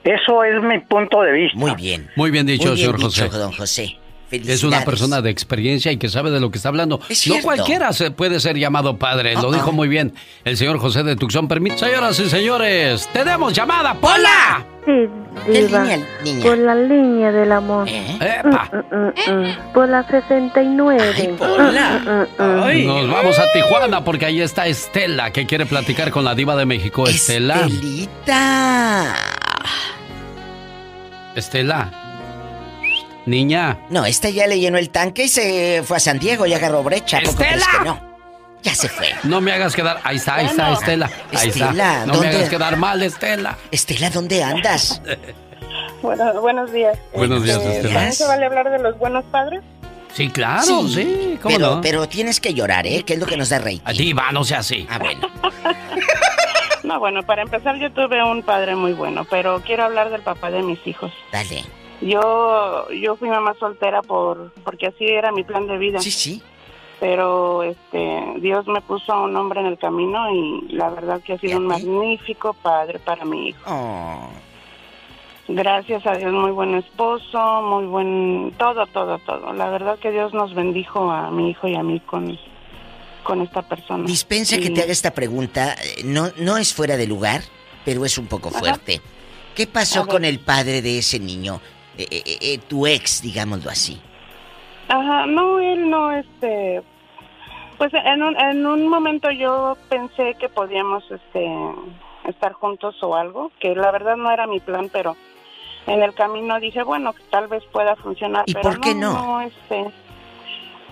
Eso 0.04 0.42
es 0.44 0.60
mi 0.62 0.78
punto 0.80 1.22
de 1.22 1.32
vista. 1.32 1.58
Muy 1.58 1.74
bien. 1.76 2.10
Muy 2.16 2.30
bien 2.30 2.46
dicho, 2.46 2.68
Muy 2.68 2.74
bien 2.76 2.86
señor 2.86 2.96
dicho, 2.96 3.24
José. 3.26 3.38
don 3.38 3.52
José. 3.52 3.96
Es 4.32 4.64
una 4.64 4.84
persona 4.84 5.20
de 5.20 5.30
experiencia 5.30 5.92
y 5.92 5.98
que 5.98 6.08
sabe 6.08 6.30
de 6.30 6.40
lo 6.40 6.50
que 6.50 6.56
está 6.56 6.70
hablando. 6.70 7.00
Es 7.08 7.26
no 7.28 7.36
cualquiera 7.42 7.92
se 7.92 8.10
puede 8.10 8.40
ser 8.40 8.56
llamado 8.56 8.96
padre, 8.96 9.34
lo 9.34 9.52
dijo 9.52 9.72
muy 9.72 9.88
bien 9.88 10.14
el 10.44 10.56
señor 10.56 10.78
José 10.78 11.02
de 11.02 11.16
Tucson. 11.16 11.48
Permite, 11.48 11.78
señoras 11.78 12.18
y 12.18 12.28
señores, 12.28 13.08
tenemos 13.12 13.52
llamada, 13.52 13.94
Pola. 13.94 14.64
Sí, 14.84 15.08
diva. 15.52 15.82
línea, 15.82 15.98
niña? 16.24 16.42
Por 16.42 16.58
la 16.58 16.74
línea 16.74 17.30
del 17.30 17.52
amor. 17.52 17.88
Epa. 17.88 18.68
Mm, 18.90 18.96
mm, 18.96 19.32
mm. 19.32 19.72
Por 19.72 19.88
la 19.88 20.06
69. 20.08 21.34
Pola. 21.38 22.26
Mm. 22.38 22.86
Nos 22.86 23.08
vamos 23.08 23.38
a 23.38 23.52
Tijuana 23.52 24.02
porque 24.02 24.26
ahí 24.26 24.40
está 24.40 24.66
Estela 24.66 25.30
que 25.30 25.46
quiere 25.46 25.66
platicar 25.66 26.10
con 26.10 26.24
la 26.24 26.34
diva 26.34 26.56
de 26.56 26.66
México. 26.66 27.06
Estela. 27.06 27.66
Estelita. 27.66 29.14
Estela. 31.36 32.01
Niña. 33.26 33.78
No, 33.90 34.04
esta 34.04 34.28
ya 34.30 34.46
le 34.46 34.58
llenó 34.58 34.78
el 34.78 34.90
tanque 34.90 35.24
y 35.24 35.28
se 35.28 35.82
fue 35.84 35.96
a 35.96 36.00
San 36.00 36.18
Diego 36.18 36.46
y 36.46 36.54
agarró 36.54 36.82
brecha. 36.82 37.18
¿A 37.18 37.20
poco 37.22 37.36
crees 37.36 37.56
¡Estela! 37.56 37.78
que 37.78 37.84
no? 37.84 38.12
Ya 38.62 38.74
se 38.74 38.88
fue. 38.88 39.08
No 39.24 39.40
me 39.40 39.52
hagas 39.52 39.74
quedar. 39.74 40.00
Ahí 40.04 40.16
está, 40.16 40.36
ahí 40.36 40.46
está. 40.46 40.72
Estela. 40.72 41.10
Ahí 41.34 41.48
Estela, 41.48 41.70
está. 41.70 42.06
No 42.06 42.20
me 42.20 42.28
hagas 42.28 42.48
quedar 42.48 42.76
mal, 42.76 43.02
Estela. 43.02 43.56
Estela, 43.70 44.10
¿dónde 44.10 44.42
andas? 44.42 45.02
Bueno, 46.00 46.40
buenos 46.40 46.72
días. 46.72 46.96
Buenos 47.14 47.42
días, 47.42 47.56
Este, 47.58 47.76
Estela. 47.76 47.94
¿también 47.94 48.12
se 48.12 48.26
vale 48.26 48.46
hablar 48.46 48.70
de 48.70 48.78
los 48.78 48.98
buenos 48.98 49.24
padres? 49.26 49.62
Sí, 50.14 50.28
claro, 50.28 50.86
sí. 50.88 51.38
¿Cómo 51.42 51.56
pero, 51.56 51.74
no? 51.76 51.80
pero 51.80 52.08
tienes 52.08 52.38
que 52.38 52.52
llorar, 52.54 52.86
¿eh? 52.86 53.02
Que 53.02 53.14
es 53.14 53.18
lo 53.18 53.26
que 53.26 53.36
nos 53.36 53.48
da 53.48 53.58
rey. 53.58 53.80
Diva, 53.96 54.30
no 54.30 54.44
sea 54.44 54.58
así. 54.58 54.86
Ah, 54.90 54.98
bueno. 54.98 55.28
No, 56.84 56.98
bueno, 56.98 57.22
para 57.22 57.42
empezar 57.42 57.76
yo 57.78 57.92
tuve 57.92 58.22
un 58.24 58.42
padre 58.42 58.74
muy 58.74 58.92
bueno, 58.92 59.24
pero 59.30 59.62
quiero 59.64 59.84
hablar 59.84 60.10
del 60.10 60.20
papá 60.22 60.50
de 60.50 60.62
mis 60.62 60.84
hijos. 60.84 61.12
Dale. 61.30 61.64
Yo 62.02 62.90
yo 62.90 63.16
fui 63.16 63.28
mamá 63.28 63.54
soltera 63.58 64.02
por 64.02 64.52
porque 64.64 64.88
así 64.88 65.06
era 65.06 65.32
mi 65.32 65.44
plan 65.44 65.66
de 65.66 65.78
vida. 65.78 66.00
Sí, 66.00 66.10
sí. 66.10 66.42
Pero 67.00 67.62
este 67.62 68.34
Dios 68.38 68.66
me 68.66 68.80
puso 68.80 69.12
a 69.12 69.22
un 69.22 69.36
hombre 69.36 69.60
en 69.60 69.66
el 69.66 69.78
camino 69.78 70.30
y 70.32 70.68
la 70.72 70.90
verdad 70.90 71.20
que 71.22 71.34
ha 71.34 71.38
sido 71.38 71.58
un 71.58 71.66
magnífico 71.66 72.54
padre 72.54 72.98
para 72.98 73.24
mi 73.24 73.48
hijo. 73.48 73.60
Oh. 73.66 74.30
Gracias 75.48 76.06
a 76.06 76.16
Dios, 76.16 76.32
muy 76.32 76.52
buen 76.52 76.74
esposo, 76.76 77.62
muy 77.62 77.86
buen 77.86 78.54
todo, 78.58 78.86
todo, 78.86 79.18
todo. 79.18 79.52
La 79.52 79.68
verdad 79.70 79.98
que 79.98 80.12
Dios 80.12 80.32
nos 80.32 80.54
bendijo 80.54 81.10
a 81.10 81.30
mi 81.30 81.50
hijo 81.50 81.66
y 81.66 81.74
a 81.74 81.82
mí 81.82 82.00
con 82.00 82.38
con 83.22 83.40
esta 83.40 83.62
persona. 83.62 84.04
Dispensa 84.04 84.58
que 84.58 84.70
te 84.70 84.82
haga 84.82 84.92
esta 84.92 85.12
pregunta. 85.12 85.76
No, 86.04 86.30
no 86.38 86.56
es 86.56 86.74
fuera 86.74 86.96
de 86.96 87.06
lugar, 87.06 87.42
pero 87.84 88.04
es 88.04 88.18
un 88.18 88.26
poco 88.26 88.48
Ajá. 88.48 88.58
fuerte. 88.58 89.00
¿Qué 89.54 89.66
pasó 89.66 90.06
con 90.06 90.24
el 90.24 90.40
padre 90.40 90.80
de 90.80 90.98
ese 90.98 91.18
niño? 91.18 91.60
Eh, 91.98 92.06
eh, 92.10 92.38
eh, 92.40 92.58
tu 92.68 92.86
ex, 92.86 93.22
digámoslo 93.22 93.70
así. 93.70 94.00
Ajá, 94.88 95.26
no, 95.26 95.58
él 95.58 95.88
no, 95.88 96.10
este, 96.12 96.82
pues 97.78 97.92
en 97.94 98.22
un, 98.22 98.38
en 98.38 98.66
un 98.66 98.88
momento 98.88 99.30
yo 99.30 99.76
pensé 99.88 100.34
que 100.38 100.48
podíamos, 100.48 101.04
este, 101.10 101.48
estar 102.24 102.52
juntos 102.52 102.96
o 103.02 103.14
algo, 103.14 103.50
que 103.58 103.74
la 103.74 103.90
verdad 103.90 104.16
no 104.16 104.30
era 104.30 104.46
mi 104.46 104.60
plan, 104.60 104.88
pero 104.92 105.16
en 105.86 106.02
el 106.02 106.14
camino 106.14 106.58
dije, 106.60 106.82
bueno, 106.82 107.12
que 107.12 107.22
tal 107.30 107.48
vez 107.48 107.62
pueda 107.72 107.96
funcionar. 107.96 108.44
¿Y 108.46 108.54
pero 108.54 108.70
por 108.70 108.80
qué 108.80 108.94
no? 108.94 109.12
No, 109.12 109.40
este, 109.40 109.86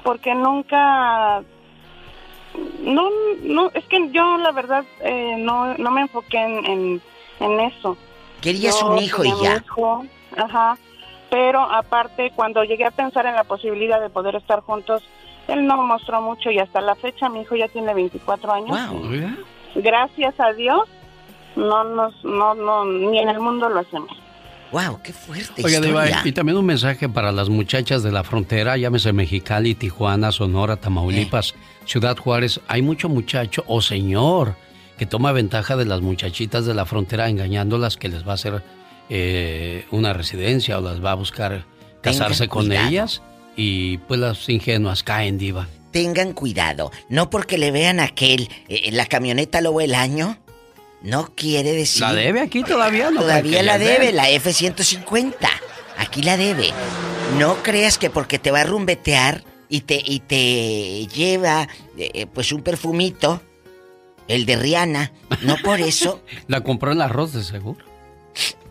porque 0.03 0.35
nunca, 0.35 1.43
no, 2.81 3.11
no, 3.43 3.71
es 3.75 3.85
que 3.87 4.11
yo 4.11 4.39
la 4.39 4.53
verdad 4.53 4.85
eh, 5.01 5.37
no, 5.39 5.75
no 5.77 5.91
me 5.91 6.03
enfoqué 6.03 6.39
en, 6.39 6.67
en, 6.67 7.03
en 7.41 7.61
eso. 7.61 7.97
Querías 8.41 8.81
Yo 8.81 8.89
un 8.91 8.99
hijo 8.99 9.25
y 9.25 9.33
ya. 9.43 9.57
hijo, 9.57 10.05
ajá, 10.37 10.79
pero 11.31 11.61
aparte 11.61 12.33
cuando 12.35 12.65
llegué 12.65 12.85
a 12.85 12.91
pensar 12.91 13.27
en 13.27 13.35
la 13.35 13.45
posibilidad 13.45 14.01
de 14.01 14.11
poder 14.11 14.35
estar 14.35 14.61
juntos, 14.61 15.03
él 15.49 15.67
no 15.67 15.83
mostró 15.83 16.21
mucho 16.21 16.51
y 16.51 16.59
hasta 16.59 16.81
la 16.81 16.95
fecha 16.95 17.29
mi 17.29 17.43
hijo 17.43 17.57
ya 17.57 17.69
tiene 17.69 17.95
24 17.95 18.53
años. 18.53 18.79
Gracias 19.75 20.35
a 20.39 20.53
Dios, 20.53 20.83
no 21.57 21.85
nos, 21.85 22.25
no, 22.25 22.55
no, 22.55 22.85
ni 22.85 23.19
en 23.19 23.29
el 23.29 23.41
mundo 23.41 23.69
lo 23.69 23.81
hacemos. 23.81 24.11
Wow, 24.73 25.01
qué 25.03 25.13
fuerte 25.13 25.65
Oiga, 25.65 25.81
Diva, 25.81 26.05
historia. 26.05 26.23
y 26.29 26.33
también 26.33 26.57
un 26.57 26.67
mensaje 26.67 27.09
para 27.09 27.33
las 27.33 27.49
muchachas 27.49 28.05
de 28.05 28.13
la 28.13 28.23
frontera, 28.23 28.77
llámese 28.77 29.13
Mexicali, 29.13 29.75
Tijuana, 29.75 30.31
Sonora, 30.31 30.77
Tamaulipas, 30.77 31.55
Ciudad 31.87 32.17
Juárez. 32.17 32.61
Hay 32.69 32.81
mucho 32.81 33.09
muchacho 33.09 33.65
o 33.67 33.81
señor 33.81 34.55
que 34.97 35.07
toma 35.07 35.33
ventaja 35.33 35.77
de 35.77 35.87
las 35.87 36.03
muchachitas 36.03 36.67
de 36.67 36.75
la 36.75 36.85
frontera 36.85 37.29
engañándolas 37.29 37.97
que 37.97 38.09
les 38.09 38.25
va 38.25 38.33
a 38.33 38.35
hacer 38.35 38.63
eh, 39.11 39.85
una 39.91 40.13
residencia 40.13 40.79
o 40.79 40.81
las 40.81 41.05
va 41.05 41.13
a 41.13 41.15
buscar 41.15 41.65
casarse 42.01 42.49
con 42.49 42.67
cuidado. 42.67 42.89
ellas 42.89 43.23
y 43.57 43.99
pues 43.99 44.19
las 44.21 44.49
ingenuas 44.49 45.03
caen, 45.03 45.37
Diva. 45.37 45.69
Tengan 45.91 46.33
cuidado, 46.33 46.93
no 47.09 47.29
porque 47.31 47.59
le 47.59 47.73
vean 47.73 47.99
a 48.01 48.05
aquel 48.05 48.49
eh, 48.69 48.91
la 48.93 49.07
camioneta 49.07 49.61
lobo 49.61 49.81
el 49.81 49.95
año, 49.95 50.39
no 51.03 51.33
quiere 51.35 51.73
decir. 51.73 52.03
¿La 52.03 52.15
debe 52.15 52.41
aquí 52.41 52.63
todavía? 52.63 53.11
No, 53.11 53.21
Todavía 53.23 53.63
la 53.63 53.77
debe, 53.79 54.13
la 54.13 54.31
F-150. 54.31 55.35
Aquí 55.99 56.23
la 56.23 56.37
debe. 56.37 56.73
No 57.39 57.63
creas 57.63 57.99
que 57.99 58.09
porque 58.11 58.39
te 58.39 58.51
va 58.51 58.61
a 58.61 58.65
rumbetear 58.65 59.43
y 59.69 59.81
te, 59.83 60.01
y 60.05 60.21
te 60.21 61.07
lleva 61.09 61.69
eh, 61.97 62.27
pues 62.33 62.53
un 62.53 62.63
perfumito, 62.63 63.41
el 64.29 64.47
de 64.47 64.57
Rihanna, 64.57 65.13
no 65.43 65.57
por 65.65 65.81
eso 65.81 66.23
La 66.49 66.63
compró 66.63 66.93
en 66.93 67.01
arroz 67.03 67.33
de 67.33 67.43
seguro. 67.43 67.85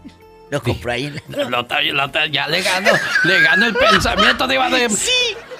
lo 0.49 0.61
compró 0.63 0.91
ahí 0.91 1.05
en 1.05 1.21
Lo- 1.29 1.49
lo- 1.49 1.61
lo- 1.61 2.25
ya 2.31 2.47
le 2.47 2.61
gano, 2.61 2.89
le 3.23 3.41
gano 3.41 3.65
el 3.67 3.75
pensamiento, 3.75 4.47
Diva. 4.47 4.69
De... 4.69 4.89
Sí. 4.89 5.11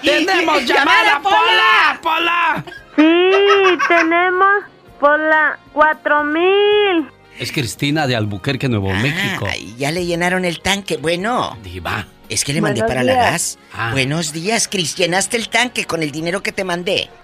¡Tenemos 0.01 0.65
llamada, 0.65 1.19
Pola! 1.21 1.99
¡Pola! 2.01 2.63
Sí, 2.95 3.77
tenemos 3.87 4.63
por 4.99 5.19
la 5.19 5.59
4000. 5.73 7.09
Es 7.37 7.51
Cristina 7.51 8.07
de 8.07 8.15
Albuquerque, 8.15 8.69
Nuevo 8.69 8.89
México. 8.93 9.45
Ay, 9.49 9.75
ya 9.77 9.91
le 9.91 10.05
llenaron 10.05 10.45
el 10.45 10.61
tanque. 10.61 10.97
Bueno. 10.97 11.57
Diva. 11.63 12.05
Es 12.29 12.43
que 12.45 12.53
le 12.53 12.61
mandé 12.61 12.81
Buenos 12.81 12.89
para 12.95 13.03
la 13.03 13.13
gas. 13.31 13.57
Ah. 13.73 13.89
Buenos 13.91 14.31
días, 14.33 14.67
Cris. 14.67 14.95
¿Llenaste 14.95 15.35
el 15.37 15.49
tanque 15.49 15.85
con 15.85 16.01
el 16.03 16.11
dinero 16.11 16.41
que 16.43 16.51
te 16.51 16.63
mandé? 16.63 17.09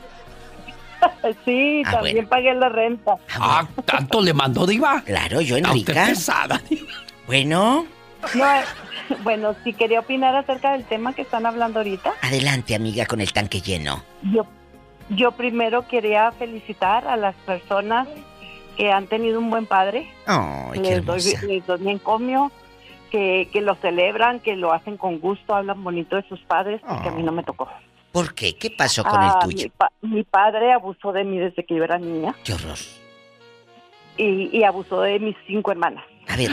Sí, 1.45 1.83
Ah, 1.85 1.91
también 1.91 2.27
pagué 2.27 2.53
la 2.55 2.69
renta. 2.69 3.15
Ah, 3.39 3.67
¿tanto 3.85 4.21
le 4.21 4.33
mandó 4.33 4.65
Diva? 4.65 5.01
Claro, 5.05 5.39
yo 5.41 5.55
en 5.57 5.65
Ah, 5.65 5.73
usted 5.73 5.93
rica. 5.93 6.05
pesada, 6.07 6.61
Bueno, 7.27 7.85
No, 8.35 8.45
bueno, 9.23 9.55
si 9.63 9.73
quería 9.73 9.99
opinar 10.01 10.35
acerca 10.35 10.71
del 10.73 10.83
tema 10.85 11.13
que 11.13 11.21
están 11.23 11.45
hablando 11.45 11.79
ahorita, 11.79 12.13
adelante, 12.21 12.75
amiga, 12.75 13.05
con 13.05 13.21
el 13.21 13.31
tanque 13.33 13.61
lleno. 13.61 14.03
yo, 14.23 14.45
yo 15.09 15.31
primero 15.31 15.87
quería 15.87 16.31
felicitar 16.33 17.07
a 17.07 17.15
las 17.17 17.35
personas 17.45 18.07
que 18.77 18.91
han 18.91 19.07
tenido 19.07 19.39
un 19.39 19.49
buen 19.49 19.65
padre. 19.65 20.09
Ay, 20.25 20.81
qué 20.81 20.95
les, 20.97 21.05
doy, 21.05 21.21
les 21.47 21.65
doy 21.65 21.79
mi 21.79 21.91
encomio, 21.91 22.51
que, 23.11 23.47
que 23.53 23.61
lo 23.61 23.75
celebran, 23.75 24.39
que 24.39 24.55
lo 24.55 24.73
hacen 24.73 24.97
con 24.97 25.19
gusto, 25.19 25.55
hablan 25.55 25.83
bonito 25.83 26.15
de 26.15 26.23
sus 26.27 26.41
padres, 26.41 26.81
porque 26.87 27.09
a 27.09 27.11
mí 27.11 27.23
no 27.23 27.31
me 27.31 27.43
tocó. 27.43 27.69
¿Por 28.11 28.33
qué? 28.33 28.55
¿Qué 28.57 28.69
pasó 28.71 29.03
con 29.03 29.19
Ah, 29.21 29.39
el 29.43 29.49
tuyo? 29.49 29.63
Mi, 29.65 29.69
pa- 29.69 29.91
mi 30.01 30.23
padre 30.23 30.71
abusó 30.73 31.11
de 31.11 31.23
mí 31.23 31.37
desde 31.37 31.65
que 31.65 31.75
yo 31.75 31.83
era 31.83 31.97
niña 31.97 32.33
Qué 32.43 32.53
horror. 32.53 32.77
y, 34.17 34.57
y 34.57 34.63
abusó 34.63 35.01
de 35.01 35.19
mis 35.19 35.35
cinco 35.47 35.71
hermanas. 35.71 36.03
A 36.27 36.35
ver, 36.37 36.49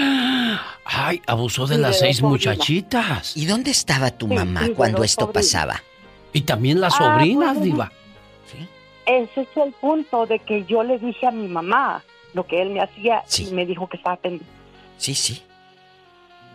Ay, 0.84 1.22
abusó 1.26 1.66
de 1.66 1.76
Sí, 1.76 1.80
las 1.80 1.98
seis 1.98 2.22
muchachitas. 2.22 3.36
¿y 3.36 3.46
dónde 3.46 3.70
estaba 3.70 4.10
tu 4.10 4.28
Sí, 4.28 4.34
mamá 4.34 4.62
cuando 4.76 5.02
esto 5.04 5.30
pasaba? 5.32 5.82
Y 6.32 6.42
también 6.42 6.80
las 6.80 6.94
Ah, 6.94 6.98
sobrinas, 7.18 7.52
pues, 7.54 7.64
Diva. 7.64 7.92
Ese 9.06 9.40
es 9.40 9.48
el 9.56 9.72
punto 9.72 10.26
de 10.26 10.38
que 10.38 10.64
yo 10.64 10.82
le 10.84 10.98
dije 10.98 11.26
a 11.26 11.30
mi 11.32 11.48
mamá 11.48 12.04
lo 12.34 12.46
que 12.46 12.62
él 12.62 12.70
me 12.70 12.80
hacía 12.80 13.22
Sí. 13.26 13.48
y 13.50 13.52
me 13.52 13.66
dijo 13.66 13.88
que 13.88 13.96
estaba 13.96 14.16
pendiente. 14.16 14.46
Sí, 14.96 15.14
sí. 15.14 15.42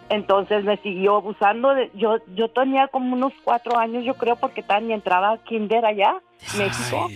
Entonces 0.10 0.64
me 0.64 0.78
siguió 0.78 1.18
abusando. 1.18 1.74
De, 1.74 1.92
yo 1.96 2.18
yo 2.36 2.50
tenía 2.50 2.88
como 2.88 3.14
unos 3.14 3.34
cuatro 3.44 3.78
años, 3.78 4.06
yo 4.06 4.14
creo, 4.14 4.38
porque 4.38 4.64
Tania 4.64 4.96
entraba 4.96 5.34
a 5.34 5.38
kinder 5.44 5.86
allá, 5.86 6.16
México. 6.58 7.10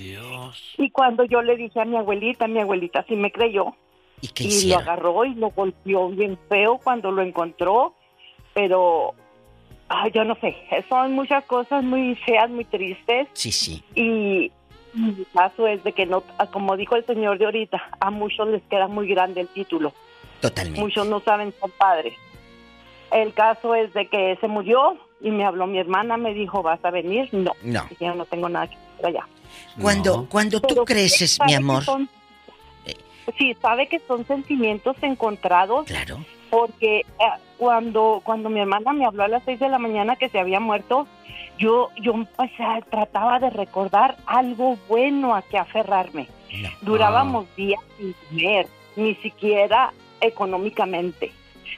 Y 0.77 0.89
cuando 0.91 1.23
yo 1.23 1.41
le 1.41 1.55
dije 1.55 1.79
a 1.79 1.85
mi 1.85 1.95
abuelita, 1.95 2.47
mi 2.47 2.59
abuelita 2.59 3.05
sí 3.07 3.15
me 3.15 3.31
creyó. 3.31 3.73
¿Y 4.21 4.27
qué 4.29 4.43
y 4.45 4.67
lo 4.69 4.77
agarró 4.77 5.25
y 5.25 5.33
lo 5.35 5.49
golpeó 5.49 6.09
bien 6.09 6.37
feo 6.47 6.77
cuando 6.77 7.11
lo 7.11 7.21
encontró. 7.21 7.93
Pero, 8.53 9.13
ay, 9.89 10.11
yo 10.13 10.23
no 10.23 10.35
sé, 10.35 10.55
son 10.89 11.13
muchas 11.13 11.43
cosas 11.45 11.83
muy 11.83 12.15
feas, 12.15 12.49
muy 12.49 12.65
tristes. 12.65 13.27
Sí, 13.33 13.51
sí. 13.51 13.83
Y 13.95 14.51
mi 14.93 15.25
caso 15.33 15.67
es 15.67 15.83
de 15.83 15.93
que 15.93 16.05
no, 16.05 16.23
como 16.51 16.75
dijo 16.77 16.95
el 16.95 17.05
señor 17.05 17.37
de 17.37 17.45
ahorita, 17.45 17.81
a 17.99 18.11
muchos 18.11 18.47
les 18.49 18.61
queda 18.63 18.87
muy 18.87 19.07
grande 19.07 19.41
el 19.41 19.47
título. 19.47 19.93
Totalmente. 20.41 20.81
Muchos 20.81 21.07
no 21.07 21.19
saben 21.21 21.53
ser 21.59 21.71
padres. 21.77 22.13
El 23.11 23.33
caso 23.33 23.75
es 23.75 23.93
de 23.93 24.07
que 24.07 24.37
se 24.41 24.47
murió 24.47 24.97
y 25.21 25.31
me 25.31 25.45
habló 25.45 25.67
mi 25.67 25.79
hermana, 25.79 26.17
me 26.17 26.33
dijo, 26.33 26.61
¿vas 26.63 26.83
a 26.83 26.91
venir? 26.91 27.29
No. 27.31 27.53
No. 27.63 27.87
Yo 27.99 28.13
no 28.15 28.25
tengo 28.25 28.49
nada 28.49 28.67
que 28.67 28.75
hacer 28.95 29.05
allá. 29.07 29.27
Cuando, 29.81 30.27
cuando 30.29 30.59
tú 30.61 30.67
Pero 30.69 30.85
creces, 30.85 31.37
mi 31.45 31.53
amor. 31.53 31.83
son- 31.83 32.09
sí, 33.37 33.55
sabe 33.61 33.87
que 33.87 33.99
son 33.99 34.25
sentimientos 34.25 34.95
encontrados. 35.01 35.85
Claro. 35.85 36.19
Porque 36.49 36.99
eh, 36.99 37.05
cuando, 37.57 38.21
cuando 38.23 38.49
mi 38.49 38.59
hermana 38.59 38.93
me 38.93 39.05
habló 39.05 39.23
a 39.23 39.27
las 39.27 39.43
seis 39.43 39.59
de 39.59 39.69
la 39.69 39.79
mañana 39.79 40.15
que 40.15 40.29
se 40.29 40.39
había 40.39 40.59
muerto, 40.59 41.07
yo, 41.57 41.89
yo 42.01 42.13
o 42.13 42.47
sea, 42.57 42.81
trataba 42.89 43.39
de 43.39 43.49
recordar 43.49 44.17
algo 44.25 44.77
bueno 44.87 45.35
a 45.35 45.41
que 45.41 45.57
aferrarme. 45.57 46.27
Durábamos 46.81 47.45
días 47.55 47.79
sin 47.97 48.13
comer, 48.13 48.67
ni 48.97 49.15
siquiera 49.15 49.93
económicamente, 50.19 51.31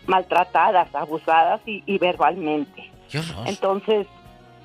maltratadas, 0.07 0.93
abusadas 0.95 1.61
y, 1.67 1.83
y 1.85 1.99
verbalmente. 1.99 2.89
Entonces, 3.45 4.07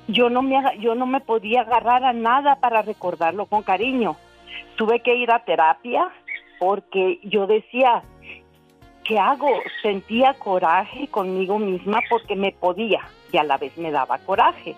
yo 0.07 0.29
no 0.29 0.41
me 0.41 0.57
yo 0.79 0.95
no 0.95 1.05
me 1.05 1.19
podía 1.19 1.61
agarrar 1.61 2.03
a 2.03 2.13
nada 2.13 2.55
para 2.55 2.81
recordarlo 2.81 3.45
con 3.45 3.61
cariño. 3.61 4.15
Tuve 4.75 5.01
que 5.01 5.15
ir 5.15 5.31
a 5.31 5.43
terapia 5.43 6.09
porque 6.59 7.19
yo 7.23 7.47
decía, 7.47 8.03
¿qué 9.05 9.17
hago? 9.17 9.49
Sentía 9.81 10.33
coraje 10.35 11.07
conmigo 11.07 11.57
misma 11.57 12.01
porque 12.09 12.35
me 12.35 12.51
podía 12.51 13.01
y 13.31 13.37
a 13.37 13.43
la 13.43 13.57
vez 13.57 13.77
me 13.77 13.91
daba 13.91 14.17
coraje. 14.19 14.75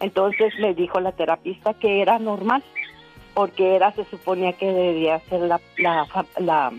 Entonces 0.00 0.54
me 0.58 0.74
dijo 0.74 0.98
la 1.00 1.12
terapista 1.12 1.74
que 1.74 2.00
era 2.00 2.18
normal, 2.18 2.62
porque 3.34 3.76
era, 3.76 3.92
se 3.92 4.04
suponía 4.06 4.54
que 4.54 4.66
debía 4.66 5.20
ser 5.28 5.42
la, 5.42 5.60
la, 5.76 6.06
la, 6.38 6.72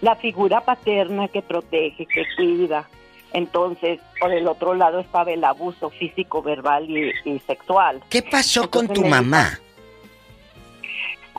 la 0.00 0.16
figura 0.16 0.60
paterna 0.60 1.28
que 1.28 1.42
protege, 1.42 2.06
que 2.06 2.24
cuida. 2.36 2.88
Entonces, 3.32 4.00
por 4.20 4.32
el 4.32 4.48
otro 4.48 4.74
lado 4.74 4.98
estaba 4.98 5.30
el 5.30 5.44
abuso 5.44 5.90
físico, 5.90 6.42
verbal 6.42 6.88
y, 6.90 7.12
y 7.24 7.38
sexual. 7.40 8.02
¿Qué 8.08 8.22
pasó 8.22 8.70
con 8.70 8.88
tu 8.88 9.04
mamá? 9.04 9.58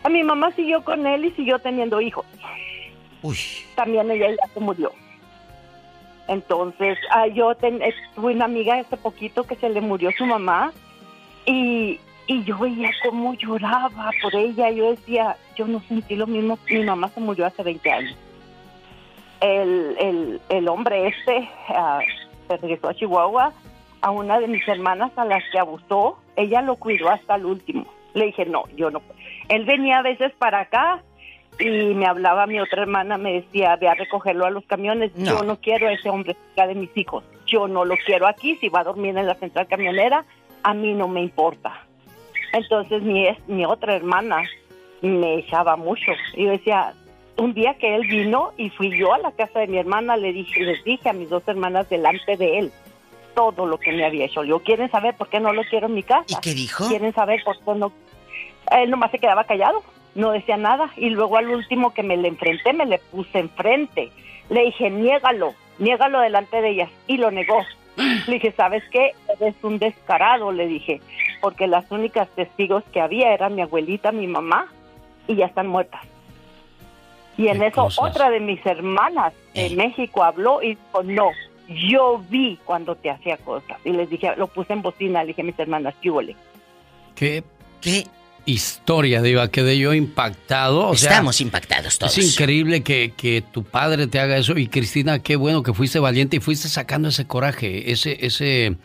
A 0.04 0.10
mi 0.10 0.24
mamá 0.24 0.52
siguió 0.52 0.84
con 0.84 1.06
él 1.08 1.26
y 1.26 1.32
siguió 1.32 1.60
teniendo 1.60 2.00
hijos. 2.02 2.26
Uy. 3.22 3.38
También 3.76 4.10
ella 4.12 4.30
ya 4.32 4.54
se 4.54 4.60
murió. 4.60 4.92
Entonces, 6.28 6.98
ah, 7.12 7.28
yo 7.28 7.56
ten- 7.56 7.82
eh, 7.82 7.94
tuve 8.16 8.34
una 8.34 8.46
amiga 8.46 8.76
hace 8.76 8.98
poquito 8.98 9.44
que 9.46 9.56
se 9.56 9.70
le 9.70 9.80
murió 9.82 10.12
su 10.18 10.26
mamá 10.26 10.74
y, 11.46 12.00
y 12.28 12.44
yo 12.44 12.58
veía 12.58 12.90
cómo 13.04 13.34
lloraba 13.36 14.12
por 14.22 14.36
ella. 14.36 14.70
Yo 14.72 14.92
decía, 14.92 15.38
yo 15.56 15.66
no 15.68 15.82
sentí 15.88 16.16
lo 16.16 16.28
mismo. 16.28 16.60
Mi 16.70 16.84
mamá 16.84 17.10
se 17.10 17.22
murió 17.22 17.46
hace 17.46 17.64
20 17.64 17.92
años. 17.92 18.16
El, 19.40 19.96
el, 20.00 20.42
el 20.50 20.68
hombre 20.68 21.08
este 21.08 21.48
ah, 21.70 22.00
se 22.48 22.58
regresó 22.58 22.90
a 22.90 22.94
Chihuahua 22.96 23.54
a 24.02 24.12
una 24.12 24.40
de 24.40 24.48
mis 24.48 24.68
hermanas 24.68 25.12
a 25.16 25.26
las 25.26 25.44
que 25.52 25.60
abusó. 25.60 26.18
Ella 26.36 26.62
lo 26.62 26.76
cuidó 26.76 27.10
hasta 27.10 27.36
el 27.36 27.46
último. 27.46 27.86
Le 28.14 28.26
dije, 28.26 28.46
no, 28.46 28.64
yo 28.76 28.90
no. 28.92 29.02
Él 29.50 29.66
venía 29.66 30.00
a 30.00 30.02
veces 30.02 30.32
para 30.38 30.62
acá 30.62 31.02
y 31.60 31.66
me 31.96 32.06
hablaba 32.06 32.46
mi 32.48 32.60
otra 32.60 32.82
hermana, 32.84 33.18
me 33.18 33.34
decía, 33.34 33.76
ve 33.78 33.88
a 33.88 33.96
recogerlo 33.96 34.46
a 34.46 34.50
los 34.52 34.66
camiones. 34.66 35.16
No. 35.16 35.26
Yo 35.40 35.44
no 35.44 35.58
quiero 35.60 35.88
a 35.88 35.94
ese 35.94 36.10
hombre 36.10 36.36
cerca 36.56 36.68
de 36.68 36.76
mis 36.76 36.96
hijos. 36.96 37.24
Yo 37.48 37.68
no 37.68 37.86
lo 37.86 37.96
quiero 38.06 38.28
aquí. 38.28 38.56
Si 38.58 38.70
va 38.70 38.82
a 38.82 38.84
dormir 38.84 39.18
en 39.18 39.26
la 39.26 39.36
central 39.36 39.68
camionera, 39.68 40.26
a 40.64 40.74
mí 40.74 40.94
no 40.94 41.08
me 41.08 41.22
importa. 41.22 41.82
Entonces 42.54 43.02
mi, 43.02 43.28
es- 43.28 43.40
mi 43.48 43.66
otra 43.66 43.96
hermana 43.96 44.44
me 45.02 45.36
echaba 45.40 45.76
mucho. 45.76 46.12
Y 46.36 46.46
yo 46.46 46.52
decía, 46.52 46.94
un 47.38 47.54
día 47.54 47.76
que 47.76 47.96
él 47.96 48.08
vino 48.08 48.52
y 48.58 48.70
fui 48.70 48.98
yo 48.98 49.14
a 49.14 49.20
la 49.20 49.32
casa 49.32 49.60
de 49.60 49.68
mi 49.68 49.78
hermana, 49.78 50.18
le 50.18 50.34
dije, 50.34 50.62
les 50.62 50.84
dije 50.84 51.10
a 51.10 51.14
mis 51.14 51.30
dos 51.30 51.44
hermanas 51.48 51.90
delante 51.90 52.36
de 52.38 52.60
él 52.60 52.72
todo 53.36 53.68
lo 53.68 53.78
que 53.78 53.92
me 53.92 54.04
había 54.06 54.26
hecho. 54.26 54.44
Yo, 54.44 54.60
¿quieren 54.64 54.90
saber 54.90 55.16
por 55.16 55.30
qué 55.30 55.40
no 55.40 55.54
lo 55.54 55.64
quiero 55.66 55.86
en 55.88 55.94
mi 55.94 56.02
casa? 56.04 56.26
¿Y 56.28 56.36
qué 56.42 56.54
dijo? 56.56 56.88
¿Quieren 56.88 57.14
saber 57.14 57.44
por 57.44 57.56
qué 57.60 57.76
no? 57.76 57.92
Él 58.72 58.90
nomás 58.90 59.12
se 59.12 59.20
quedaba 59.20 59.46
callado, 59.46 59.84
no 60.16 60.32
decía 60.32 60.58
nada. 60.58 60.92
Y 60.98 61.10
luego 61.10 61.38
al 61.38 61.50
último 61.50 61.94
que 61.94 62.04
me 62.04 62.18
le 62.18 62.28
enfrenté, 62.28 62.74
me 62.74 62.86
le 62.86 63.00
puse 63.00 63.40
enfrente. 63.40 64.12
Le 64.50 64.66
dije, 64.66 64.90
niégalo, 64.90 65.54
niégalo 65.80 66.20
delante 66.20 66.62
de 66.62 66.70
ellas. 66.70 66.90
Y 67.08 67.18
lo 67.18 67.32
negó. 67.32 67.60
Le 68.28 68.34
dije, 68.34 68.52
¿sabes 68.52 68.84
qué? 68.92 69.14
Eres 69.40 69.56
un 69.64 69.80
descarado, 69.80 70.52
le 70.52 70.68
dije. 70.68 71.02
Porque 71.42 71.68
las 71.68 71.90
únicas 71.92 72.30
testigos 72.30 72.84
que 72.92 73.02
había 73.02 73.34
eran 73.34 73.56
mi 73.56 73.62
abuelita, 73.62 74.12
mi 74.12 74.28
mamá, 74.28 74.72
y 75.28 75.36
ya 75.36 75.46
están 75.48 75.68
muertas. 75.68 76.02
Y 77.38 77.50
en 77.50 77.62
eso 77.62 77.88
otra 77.98 78.30
de 78.32 78.40
mis 78.40 78.66
hermanas 78.66 79.34
de 79.54 79.70
México 79.76 80.24
habló 80.24 80.62
y 80.64 80.70
dijo, 80.70 81.04
no, 81.04 81.30
yo 81.68 82.20
vi 82.30 82.58
cuando 82.66 82.96
te 82.96 83.12
hacía 83.12 83.38
cosas. 83.38 83.78
Y 83.86 83.92
les 83.92 84.10
dije, 84.10 84.36
lo 84.38 84.48
puse 84.48 84.74
en 84.74 84.82
bocina, 84.82 85.22
le 85.22 85.28
dije 85.28 85.42
a 85.42 85.46
mis 85.46 85.60
hermanas, 85.60 85.94
¿qué 86.02 86.12
¿Qué? 87.16 87.44
¿Qué? 87.82 88.08
Historia, 88.48 89.22
Diva, 89.22 89.50
quedé 89.50 89.78
yo 89.78 89.94
impactado. 89.94 90.94
Estamos 90.94 91.42
impactados 91.42 92.00
todos. 92.00 92.18
Es 92.18 92.32
increíble 92.32 92.82
que, 92.82 93.14
que, 93.16 93.42
tu 93.42 93.66
padre 93.66 94.08
te 94.08 94.22
haga 94.22 94.38
eso. 94.38 94.58
Y 94.58 94.68
Cristina, 94.68 95.20
qué 95.20 95.36
bueno 95.36 95.64
que 95.64 95.74
fuiste 95.74 96.00
valiente 96.00 96.38
y 96.38 96.40
fuiste 96.40 96.70
sacando 96.70 97.10
ese 97.10 97.28
coraje, 97.28 97.92
ese, 97.92 98.26
ese, 98.26 98.78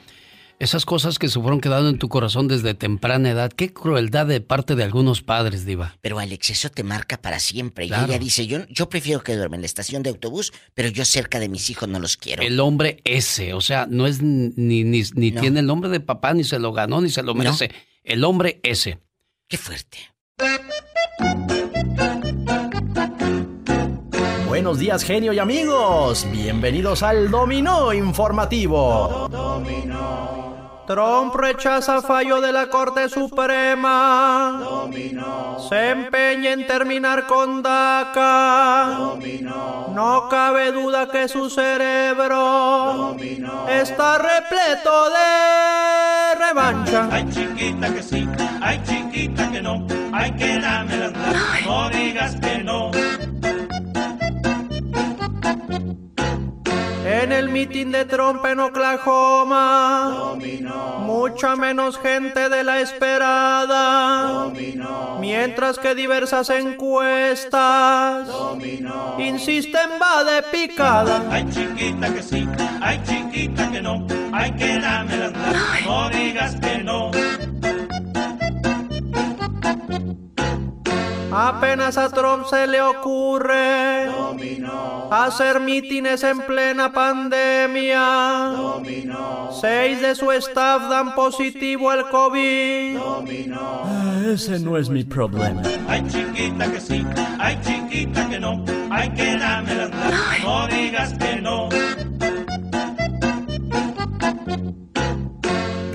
esas 0.58 0.84
cosas 0.84 1.20
que 1.20 1.28
se 1.28 1.40
fueron 1.40 1.60
quedando 1.60 1.90
en 1.90 2.00
tu 2.00 2.08
corazón 2.08 2.48
desde 2.48 2.74
temprana 2.74 3.30
edad. 3.30 3.52
Qué 3.52 3.72
crueldad 3.72 4.26
de 4.26 4.40
parte 4.40 4.74
de 4.74 4.82
algunos 4.82 5.22
padres, 5.22 5.64
Diva. 5.64 5.96
Pero 6.00 6.18
Alex, 6.18 6.50
eso 6.50 6.68
te 6.68 6.82
marca 6.82 7.22
para 7.22 7.38
siempre. 7.38 7.84
Y 7.86 7.94
ella 7.94 8.18
dice, 8.18 8.48
yo, 8.48 8.66
yo 8.68 8.88
prefiero 8.88 9.22
que 9.22 9.36
duerme 9.36 9.58
en 9.58 9.62
la 9.62 9.66
estación 9.66 10.02
de 10.02 10.10
autobús, 10.10 10.52
pero 10.74 10.88
yo 10.88 11.04
cerca 11.04 11.38
de 11.38 11.48
mis 11.48 11.70
hijos 11.70 11.88
no 11.88 12.00
los 12.00 12.16
quiero. 12.16 12.42
El 12.42 12.58
hombre 12.58 13.00
ese, 13.04 13.54
o 13.54 13.60
sea, 13.60 13.86
no 13.88 14.08
es 14.08 14.22
ni, 14.22 14.82
ni, 14.82 15.04
ni 15.14 15.30
tiene 15.30 15.60
el 15.60 15.66
nombre 15.66 15.88
de 15.88 16.00
papá, 16.00 16.34
ni 16.34 16.42
se 16.42 16.58
lo 16.58 16.72
ganó, 16.72 17.00
ni 17.00 17.10
se 17.10 17.22
lo 17.22 17.36
merece. 17.36 17.70
El 18.02 18.24
hombre 18.24 18.58
ese. 18.64 18.98
Qué 19.52 19.58
fuerte. 19.58 19.98
Buenos 24.46 24.78
días, 24.78 25.04
genio 25.04 25.34
y 25.34 25.38
amigos. 25.40 26.26
Bienvenidos 26.32 27.02
al 27.02 27.30
Dominó 27.30 27.92
Informativo. 27.92 29.28
Trump 30.86 31.34
rechaza 31.36 32.02
fallo 32.02 32.40
de 32.40 32.52
la 32.52 32.66
Corte 32.68 33.08
Suprema. 33.08 34.60
Se 35.68 35.90
empeña 35.90 36.52
en 36.52 36.66
terminar 36.66 37.26
con 37.26 37.62
DACA. 37.62 39.16
No 39.94 40.28
cabe 40.28 40.72
duda 40.72 41.08
que 41.08 41.28
su 41.28 41.48
cerebro 41.48 43.16
está 43.68 44.18
repleto 44.18 45.08
de 45.10 46.34
revancha. 46.46 47.08
Ay, 47.10 47.28
chiquita 47.30 47.94
que 47.94 48.02
sí, 48.02 48.28
ay, 48.60 48.82
chiquita 48.84 49.50
que 49.50 49.62
no. 49.62 49.86
Ay, 50.12 50.32
que 50.32 50.58
dame 50.58 50.96
las 50.96 51.12
mitin 57.62 57.92
de 57.92 58.04
Trump 58.04 58.44
en 58.44 58.58
Oklahoma, 58.58 60.34
mucha 60.98 61.54
menos 61.54 61.96
gente 61.96 62.48
de 62.48 62.64
la 62.64 62.80
esperada, 62.80 64.50
mientras 65.20 65.78
que 65.78 65.94
diversas 65.94 66.50
encuestas. 66.50 68.28
Insisten 69.18 69.90
va 70.00 70.24
de 70.24 70.42
picada. 70.42 71.22
Ay 71.30 71.46
chiquita 71.50 72.12
que 72.12 72.22
sí, 72.22 72.48
ay 72.80 73.00
chiquita 73.04 73.70
que 73.70 73.80
no, 73.80 74.06
ay 74.32 74.50
que 74.52 74.78
dame 74.80 75.16
las 75.16 75.32
no 75.86 76.10
digas 76.10 76.56
que 76.56 76.78
no. 76.78 77.10
Apenas 81.34 81.96
a 81.96 82.10
Trump 82.10 82.44
se 82.46 82.66
le 82.66 82.82
ocurre 82.82 84.10
hacer 85.12 85.60
mítines 85.60 86.22
en 86.22 86.40
plena 86.40 86.92
pandemia. 86.92 88.52
Seis 89.60 90.00
de 90.00 90.14
su 90.14 90.30
staff 90.32 90.88
dan 90.88 91.14
positivo 91.14 91.90
al 91.90 92.08
COVID. 92.08 92.98
Ese 94.26 94.58
no 94.60 94.76
es 94.76 94.88
mi 94.88 95.04
problema. 95.04 95.62
Ay 95.88 96.02
chiquita 96.08 96.72
que 96.72 96.80
sí, 96.80 97.04
ay 97.38 97.58
chiquita 97.62 98.28
que 98.28 98.40
no, 98.40 98.64
ay 98.90 99.10
que 99.10 99.36
dame 99.36 99.74
las 99.74 99.90
no 100.42 100.66
digas 100.68 101.12
que 101.14 101.36
no. 101.40 101.68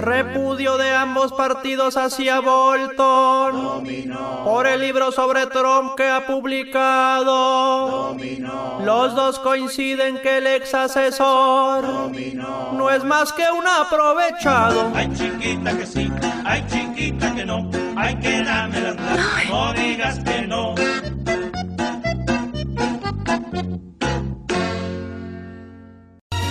Repudio 0.07 0.77
de 0.77 0.89
ambos 0.95 1.33
partidos 1.33 1.97
hacia 1.97 2.39
Bolton 2.39 3.83
por 4.45 4.65
el 4.65 4.79
libro 4.79 5.11
sobre 5.11 5.47
Trump 5.47 5.95
que 5.97 6.07
ha 6.07 6.25
publicado. 6.25 8.15
Los 8.85 9.15
dos 9.15 9.37
coinciden 9.39 10.19
que 10.21 10.37
el 10.37 10.47
ex 10.47 10.73
asesor 10.73 11.83
no 12.73 12.89
es 12.89 13.03
más 13.03 13.33
que 13.33 13.43
un 13.51 13.67
aprovechado. 13.67 14.93
Ay 14.95 15.11
chiquita 15.13 15.77
que 15.77 15.85
sí, 15.85 16.09
ay 16.45 16.65
chiquita 16.67 17.35
que 17.35 17.45
no, 17.45 17.69
ay 17.97 18.15
que 18.15 18.43
dame 18.43 18.79
las 18.79 18.95
no 19.49 19.73
digas 19.73 20.19
que 20.19 20.41
no. 20.43 20.73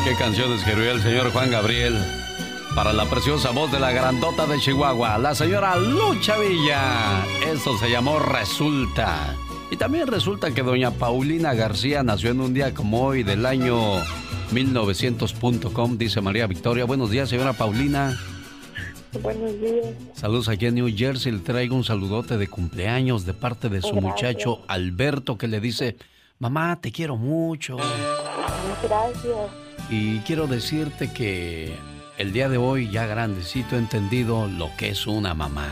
¿Qué 0.05 0.15
canciones 0.19 0.59
escribió 0.59 0.93
el 0.93 1.01
señor 1.01 1.33
Juan 1.33 1.51
Gabriel? 1.51 2.26
Para 2.77 2.93
la 2.93 3.07
preciosa 3.07 3.53
voz 3.53 3.73
de 3.73 3.81
la 3.81 3.91
grandota 3.91 4.45
de 4.47 4.61
Chihuahua, 4.61 5.17
la 5.17 5.35
señora 5.35 5.77
Lucha 5.77 6.37
Villa. 6.37 7.25
Esto 7.51 7.79
se 7.79 7.89
llamó 7.89 8.19
Resulta. 8.19 9.35
Y 9.71 9.79
también 9.79 10.07
resulta 10.07 10.53
que 10.53 10.63
doña 10.63 10.91
Paulina 10.91 11.55
García 11.55 12.03
nació 12.03 12.33
en 12.33 12.41
un 12.43 12.53
día 12.53 12.75
como 12.75 13.03
hoy 13.03 13.23
del 13.23 13.47
año 13.47 13.79
1900.com, 14.53 15.97
dice 15.97 16.21
María 16.21 16.47
Victoria. 16.47 16.85
Buenos 16.85 17.11
días, 17.11 17.31
señora 17.31 17.55
Paulina. 17.55 18.15
Buenos 19.23 19.59
días. 19.59 19.87
Saludos 20.13 20.51
aquí 20.51 20.67
en 20.67 20.75
New 20.75 20.95
Jersey. 20.95 21.33
Le 21.33 21.39
traigo 21.39 21.75
un 21.75 21.85
saludote 21.85 22.37
de 22.37 22.47
cumpleaños 22.47 23.25
de 23.25 23.33
parte 23.33 23.71
de 23.71 23.81
su 23.81 23.95
muchacho 23.95 24.61
Alberto 24.69 25.39
que 25.39 25.49
le 25.49 25.61
dice, 25.61 25.97
mamá, 26.39 26.79
te 26.79 26.93
quiero 26.93 27.17
mucho. 27.17 27.79
Gracias. 28.83 29.51
Y 29.89 30.19
quiero 30.21 30.47
decirte 30.47 31.11
que 31.11 31.75
el 32.19 32.33
día 32.33 32.49
de 32.49 32.57
hoy, 32.57 32.91
ya 32.91 33.07
grandecito, 33.07 33.77
he 33.77 33.79
entendido 33.79 34.49
lo 34.49 34.71
que 34.79 34.91
es 34.91 35.07
una 35.07 35.35
mamá. 35.35 35.69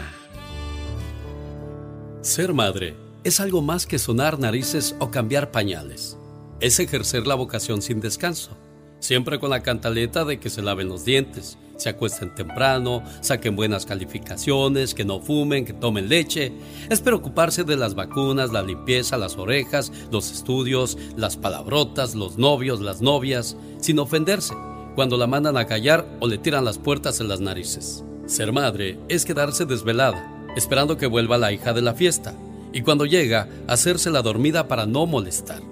Ser 2.20 2.52
madre 2.52 2.94
es 3.22 3.40
algo 3.40 3.62
más 3.62 3.86
que 3.86 3.98
sonar 3.98 4.38
narices 4.38 4.94
o 4.98 5.10
cambiar 5.10 5.50
pañales. 5.50 6.18
Es 6.60 6.78
ejercer 6.80 7.26
la 7.26 7.34
vocación 7.34 7.80
sin 7.82 8.00
descanso, 8.00 8.56
siempre 9.00 9.38
con 9.38 9.50
la 9.50 9.62
cantaleta 9.62 10.24
de 10.24 10.38
que 10.38 10.50
se 10.50 10.62
laven 10.62 10.88
los 10.88 11.04
dientes, 11.04 11.58
se 11.76 11.88
acuesten 11.88 12.34
temprano, 12.34 13.02
saquen 13.20 13.56
buenas 13.56 13.84
calificaciones, 13.86 14.94
que 14.94 15.04
no 15.04 15.20
fumen, 15.20 15.64
que 15.64 15.72
tomen 15.72 16.08
leche. 16.08 16.52
Es 16.88 17.00
preocuparse 17.00 17.64
de 17.64 17.76
las 17.76 17.94
vacunas, 17.94 18.52
la 18.52 18.62
limpieza, 18.62 19.18
las 19.18 19.36
orejas, 19.36 19.90
los 20.12 20.30
estudios, 20.30 20.96
las 21.16 21.36
palabrotas, 21.36 22.14
los 22.14 22.38
novios, 22.38 22.80
las 22.80 23.00
novias, 23.00 23.56
sin 23.80 23.98
ofenderse 23.98 24.54
cuando 24.94 25.16
la 25.16 25.26
mandan 25.26 25.56
a 25.56 25.66
callar 25.66 26.06
o 26.20 26.28
le 26.28 26.38
tiran 26.38 26.64
las 26.64 26.78
puertas 26.78 27.20
en 27.20 27.28
las 27.28 27.40
narices. 27.40 28.04
Ser 28.26 28.52
madre 28.52 28.98
es 29.08 29.24
quedarse 29.24 29.64
desvelada, 29.64 30.46
esperando 30.56 30.96
que 30.96 31.06
vuelva 31.06 31.38
la 31.38 31.52
hija 31.52 31.72
de 31.72 31.82
la 31.82 31.94
fiesta, 31.94 32.34
y 32.72 32.82
cuando 32.82 33.06
llega, 33.06 33.48
hacerse 33.68 34.10
la 34.10 34.22
dormida 34.22 34.66
para 34.66 34.86
no 34.86 35.06
molestar. 35.06 35.62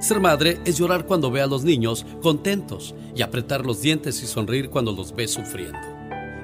Ser 0.00 0.20
madre 0.20 0.58
es 0.64 0.76
llorar 0.76 1.06
cuando 1.06 1.30
ve 1.30 1.40
a 1.40 1.46
los 1.46 1.64
niños 1.64 2.04
contentos 2.22 2.94
y 3.14 3.22
apretar 3.22 3.64
los 3.64 3.80
dientes 3.80 4.22
y 4.22 4.26
sonreír 4.26 4.68
cuando 4.68 4.92
los 4.92 5.14
ve 5.14 5.26
sufriendo. 5.26 5.78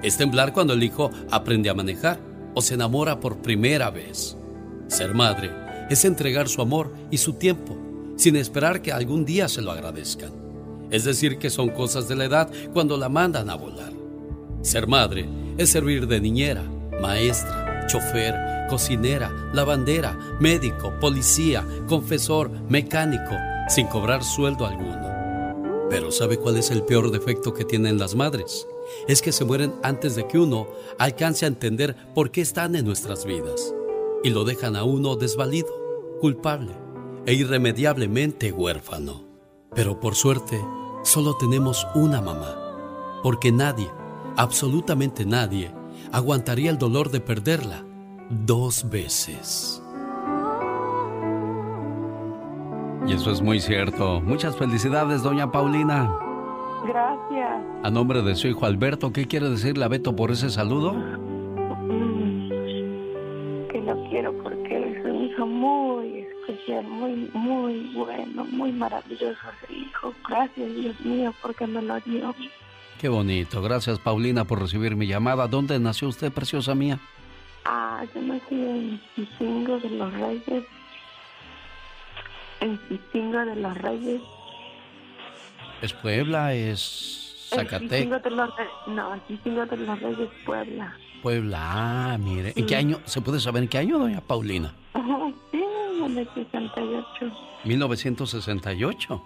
Es 0.03 0.17
temblar 0.17 0.53
cuando 0.53 0.73
el 0.73 0.83
hijo 0.83 1.11
aprende 1.31 1.69
a 1.69 1.75
manejar 1.75 2.19
o 2.55 2.63
se 2.63 2.75
enamora 2.75 3.21
por 3.21 3.39
primera 3.43 3.91
vez. 3.91 4.37
Ser 4.89 5.15
madre 5.15 5.51
es 5.91 6.05
entregar 6.05 6.49
su 6.49 6.63
amor 6.63 6.95
y 7.11 7.19
su 7.19 7.35
tiempo 7.35 7.77
sin 8.17 8.37
esperar 8.37 8.83
que 8.83 8.93
algún 8.93 9.25
día 9.25 9.49
se 9.49 9.63
lo 9.63 9.71
agradezcan. 9.71 10.42
Es 10.93 11.05
decir, 11.05 11.39
que 11.39 11.51
son 11.51 11.71
cosas 11.71 12.07
de 12.07 12.15
la 12.15 12.27
edad 12.27 12.51
cuando 12.73 12.97
la 12.97 13.09
mandan 13.09 13.51
a 13.51 13.57
volar. 13.57 13.93
Ser 14.61 14.87
madre 14.87 15.29
es 15.59 15.71
servir 15.71 16.07
de 16.07 16.21
niñera, 16.21 16.63
maestra, 17.01 17.87
chofer, 17.89 18.35
cocinera, 18.69 19.51
lavandera, 19.53 20.17
médico, 20.39 20.93
policía, 21.01 21.67
confesor, 21.89 22.51
mecánico, 22.69 23.35
sin 23.69 23.87
cobrar 23.87 24.23
sueldo 24.23 24.67
alguno. 24.67 25.89
Pero 25.89 26.13
¿sabe 26.13 26.37
cuál 26.37 26.57
es 26.57 26.71
el 26.71 26.83
peor 26.85 27.11
defecto 27.11 27.53
que 27.53 27.65
tienen 27.65 27.99
las 27.99 28.15
madres? 28.15 28.67
Es 29.09 29.21
que 29.21 29.33
se 29.33 29.45
mueren 29.45 29.75
antes 29.83 30.15
de 30.15 30.27
que 30.27 30.39
uno 30.39 30.69
alcance 30.99 31.45
a 31.45 31.49
entender 31.49 31.97
por 32.15 32.31
qué 32.31 32.41
están 32.41 32.77
en 32.77 32.85
nuestras 32.85 33.25
vidas. 33.25 33.75
Y 34.23 34.31
lo 34.31 34.45
dejan 34.45 34.77
a 34.77 34.85
uno 34.85 35.17
desvalido, 35.17 35.69
culpable, 36.21 36.73
e 37.27 37.35
irremediablemente 37.35 38.53
huérfano. 38.53 39.25
Pero 39.75 40.01
por 40.01 40.15
suerte, 40.15 40.61
solo 41.03 41.35
tenemos 41.37 41.87
una 41.95 42.21
mamá, 42.21 42.57
porque 43.23 43.53
nadie, 43.53 43.89
absolutamente 44.37 45.25
nadie, 45.25 45.73
aguantaría 46.13 46.71
el 46.71 46.79
dolor 46.79 47.11
de 47.11 47.21
perderla 47.21 47.85
dos 48.31 48.89
veces. 48.91 49.83
Y 53.07 53.13
eso 53.15 53.33
es 53.33 53.43
muy 53.43 53.59
cierto. 53.61 54.21
Muchas 54.21 54.57
felicidades, 54.57 55.23
doña 55.25 55.51
Paulina. 55.51 56.09
Gracias. 56.87 57.61
A 57.83 57.91
nombre 57.91 58.23
de 58.23 58.35
su 58.37 58.47
hijo 58.49 58.65
Alberto, 58.65 59.13
¿qué 59.13 59.27
quiere 59.27 59.51
decirle 59.51 59.85
a 59.85 59.89
Beto 59.89 60.15
por 60.15 60.31
ese 60.31 60.51
saludo? 60.51 60.93
Mm, 61.89 62.49
Que 63.71 63.81
lo 63.83 64.09
quiero 64.09 64.33
porque 64.43 64.77
él 64.77 64.85
es 64.97 65.05
un 65.05 65.25
hijo 65.25 65.47
muy 65.47 66.22
especial, 66.43 66.85
muy, 66.85 67.31
muy 67.33 67.93
bueno, 67.95 68.45
muy 68.45 68.73
maravilloso 68.73 69.39
ese 69.63 69.73
hijo. 69.73 70.15
Gracias, 70.29 70.75
Dios 70.75 71.01
mío, 71.01 71.35
porque 71.43 71.67
me 71.67 71.83
lo 71.83 71.99
dio. 72.01 72.35
Qué 73.01 73.09
bonito. 73.09 73.63
Gracias, 73.63 73.99
Paulina, 73.99 74.45
por 74.45 74.61
recibir 74.61 74.95
mi 74.97 75.07
llamada. 75.07 75.49
¿Dónde 75.49 75.79
nació 75.79 76.09
usted, 76.09 76.33
preciosa 76.33 76.75
mía? 76.75 77.01
Ah, 77.65 78.05
yo 78.15 78.23
nací 78.23 78.55
en 78.55 79.01
Cicingo 79.15 79.79
de 79.79 79.91
los 79.91 80.13
Reyes. 80.13 80.65
En 82.61 82.79
Cicingo 82.89 83.45
de 83.45 83.57
los 83.57 83.79
Reyes. 83.79 84.21
¿Es 85.81 85.93
Puebla? 85.95 86.55
¿Es 86.55 87.49
Zacatecas? 87.51 88.23
No, 88.87 89.15
en 89.15 89.21
Cicingo 89.27 89.67
de 89.67 89.77
los 89.77 90.01
Reyes, 90.01 90.29
Puebla. 90.45 90.97
Puebla. 91.23 91.59
Ah, 91.61 92.19
mire. 92.19 92.53
¿En 92.57 92.67
qué 92.67 92.77
año? 92.77 93.01
¿Se 93.05 93.21
puede 93.21 93.41
saber 93.41 93.65
en 93.65 93.69
qué 93.69 93.79
año, 93.79 93.99
doña 93.99 94.21
Paulina? 94.21 94.75
Ajá, 94.95 95.33
sí, 95.51 95.63
en 96.05 96.19
el 96.19 96.29
68. 96.35 97.33
1968. 97.65 99.23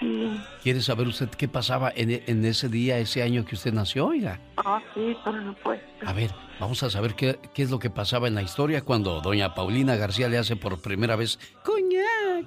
Sí. 0.00 0.30
¿Quiere 0.62 0.80
saber 0.80 1.06
usted 1.06 1.28
qué 1.30 1.46
pasaba 1.46 1.92
en, 1.94 2.22
en 2.26 2.44
ese 2.44 2.68
día, 2.68 2.98
ese 2.98 3.22
año 3.22 3.44
que 3.44 3.54
usted 3.54 3.72
nació, 3.72 4.06
oiga? 4.06 4.40
Ah, 4.56 4.80
sí, 4.94 5.16
por 5.24 5.44
supuesto. 5.44 5.86
A 6.06 6.12
ver, 6.12 6.30
vamos 6.58 6.82
a 6.82 6.90
saber 6.90 7.14
qué, 7.14 7.38
qué 7.54 7.62
es 7.62 7.70
lo 7.70 7.78
que 7.78 7.90
pasaba 7.90 8.26
en 8.26 8.34
la 8.34 8.42
historia 8.42 8.82
cuando 8.82 9.20
doña 9.20 9.54
Paulina 9.54 9.96
García 9.96 10.28
le 10.28 10.38
hace 10.38 10.56
por 10.56 10.80
primera 10.80 11.16
vez 11.16 11.38
coñac, 11.64 12.46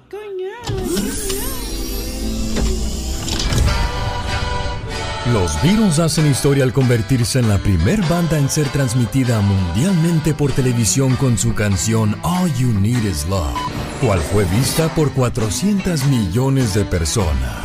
Los 5.32 5.60
Beatles 5.62 5.98
hacen 6.00 6.26
historia 6.26 6.64
al 6.64 6.74
convertirse 6.74 7.38
en 7.38 7.48
la 7.48 7.56
primer 7.56 8.02
banda 8.02 8.38
en 8.38 8.50
ser 8.50 8.68
transmitida 8.68 9.40
mundialmente 9.40 10.34
por 10.34 10.52
televisión 10.52 11.16
con 11.16 11.38
su 11.38 11.54
canción 11.54 12.14
All 12.22 12.52
You 12.54 12.78
Need 12.78 13.04
Is 13.04 13.26
Love, 13.30 13.56
cual 14.02 14.18
fue 14.20 14.44
vista 14.44 14.94
por 14.94 15.12
400 15.12 16.04
millones 16.08 16.74
de 16.74 16.84
personas. 16.84 17.64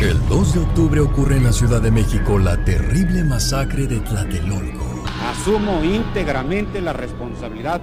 El 0.00 0.28
2 0.28 0.54
de 0.54 0.60
octubre 0.60 1.00
ocurre 1.00 1.38
en 1.38 1.44
la 1.44 1.52
Ciudad 1.52 1.82
de 1.82 1.90
México 1.90 2.38
la 2.38 2.64
terrible 2.64 3.24
masacre 3.24 3.88
de 3.88 3.98
Tlatelolco. 3.98 5.04
Asumo 5.28 5.82
íntegramente 5.82 6.80
la 6.80 6.92
responsabilidad 6.92 7.80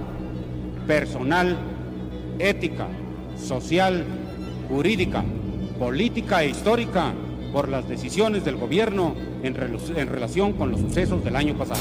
personal, 0.88 1.77
ética, 2.40 2.88
social, 3.38 4.06
jurídica, 4.70 5.24
política 5.80 6.44
e 6.44 6.50
histórica 6.50 7.14
por 7.52 7.70
las 7.70 7.88
decisiones 7.88 8.44
del 8.44 8.56
gobierno 8.58 9.16
en, 9.44 9.56
relación 9.56 10.54
con 10.54 10.72
los 10.72 10.82
sucesos 10.82 11.24
del 11.24 11.36
año 11.36 11.58
pasado. 11.58 11.80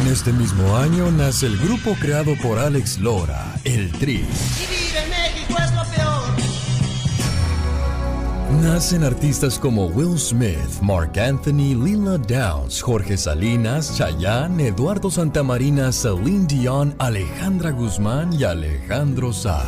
En 0.00 0.12
este 0.12 0.32
mismo 0.32 0.76
año 0.76 1.10
nace 1.10 1.46
el 1.46 1.56
grupo 1.58 1.94
creado 2.00 2.34
por 2.42 2.58
Alex 2.58 2.98
Lora, 2.98 3.54
el 3.64 3.92
Tri. 3.92 4.24
Nacen 8.60 9.02
artistas 9.02 9.58
como 9.58 9.86
Will 9.86 10.18
Smith, 10.18 10.80
Mark 10.82 11.18
Anthony, 11.18 11.74
Lila 11.74 12.18
Downs, 12.18 12.82
Jorge 12.82 13.16
Salinas, 13.16 13.96
Chayanne, 13.96 14.66
Eduardo 14.68 15.10
Santamarina, 15.10 15.90
Celine 15.90 16.46
Dion, 16.46 16.94
Alejandra 16.98 17.70
Guzmán 17.70 18.32
y 18.34 18.44
Alejandro 18.44 19.32
Sanz. 19.32 19.64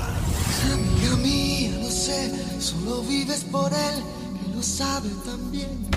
Amiga 0.70 1.16
mía, 1.16 1.78
lo 1.80 1.88
sé, 1.90 2.60
solo 2.60 3.02
vives 3.02 3.44
por 3.44 3.72
él, 3.72 4.02
que 4.42 4.54
lo 4.54 4.62
sabe 4.62 5.08
también. 5.24 5.88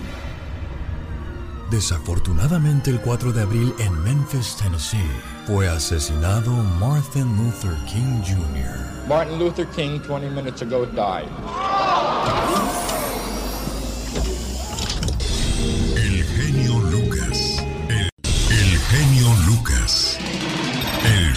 Desafortunadamente 1.70 2.90
el 2.90 3.02
4 3.02 3.34
de 3.34 3.42
abril 3.42 3.74
en 3.80 4.02
Memphis, 4.04 4.56
Tennessee, 4.56 5.12
fue 5.46 5.68
asesinado 5.68 6.52
Martin 6.80 7.28
Luther 7.36 7.76
King 7.86 8.22
Jr. 8.24 9.08
Martin 9.10 9.38
Luther 9.38 9.68
King, 9.68 10.00
20 10.00 10.30
minutes 10.30 10.62
ago, 10.62 10.86
died. 10.86 11.28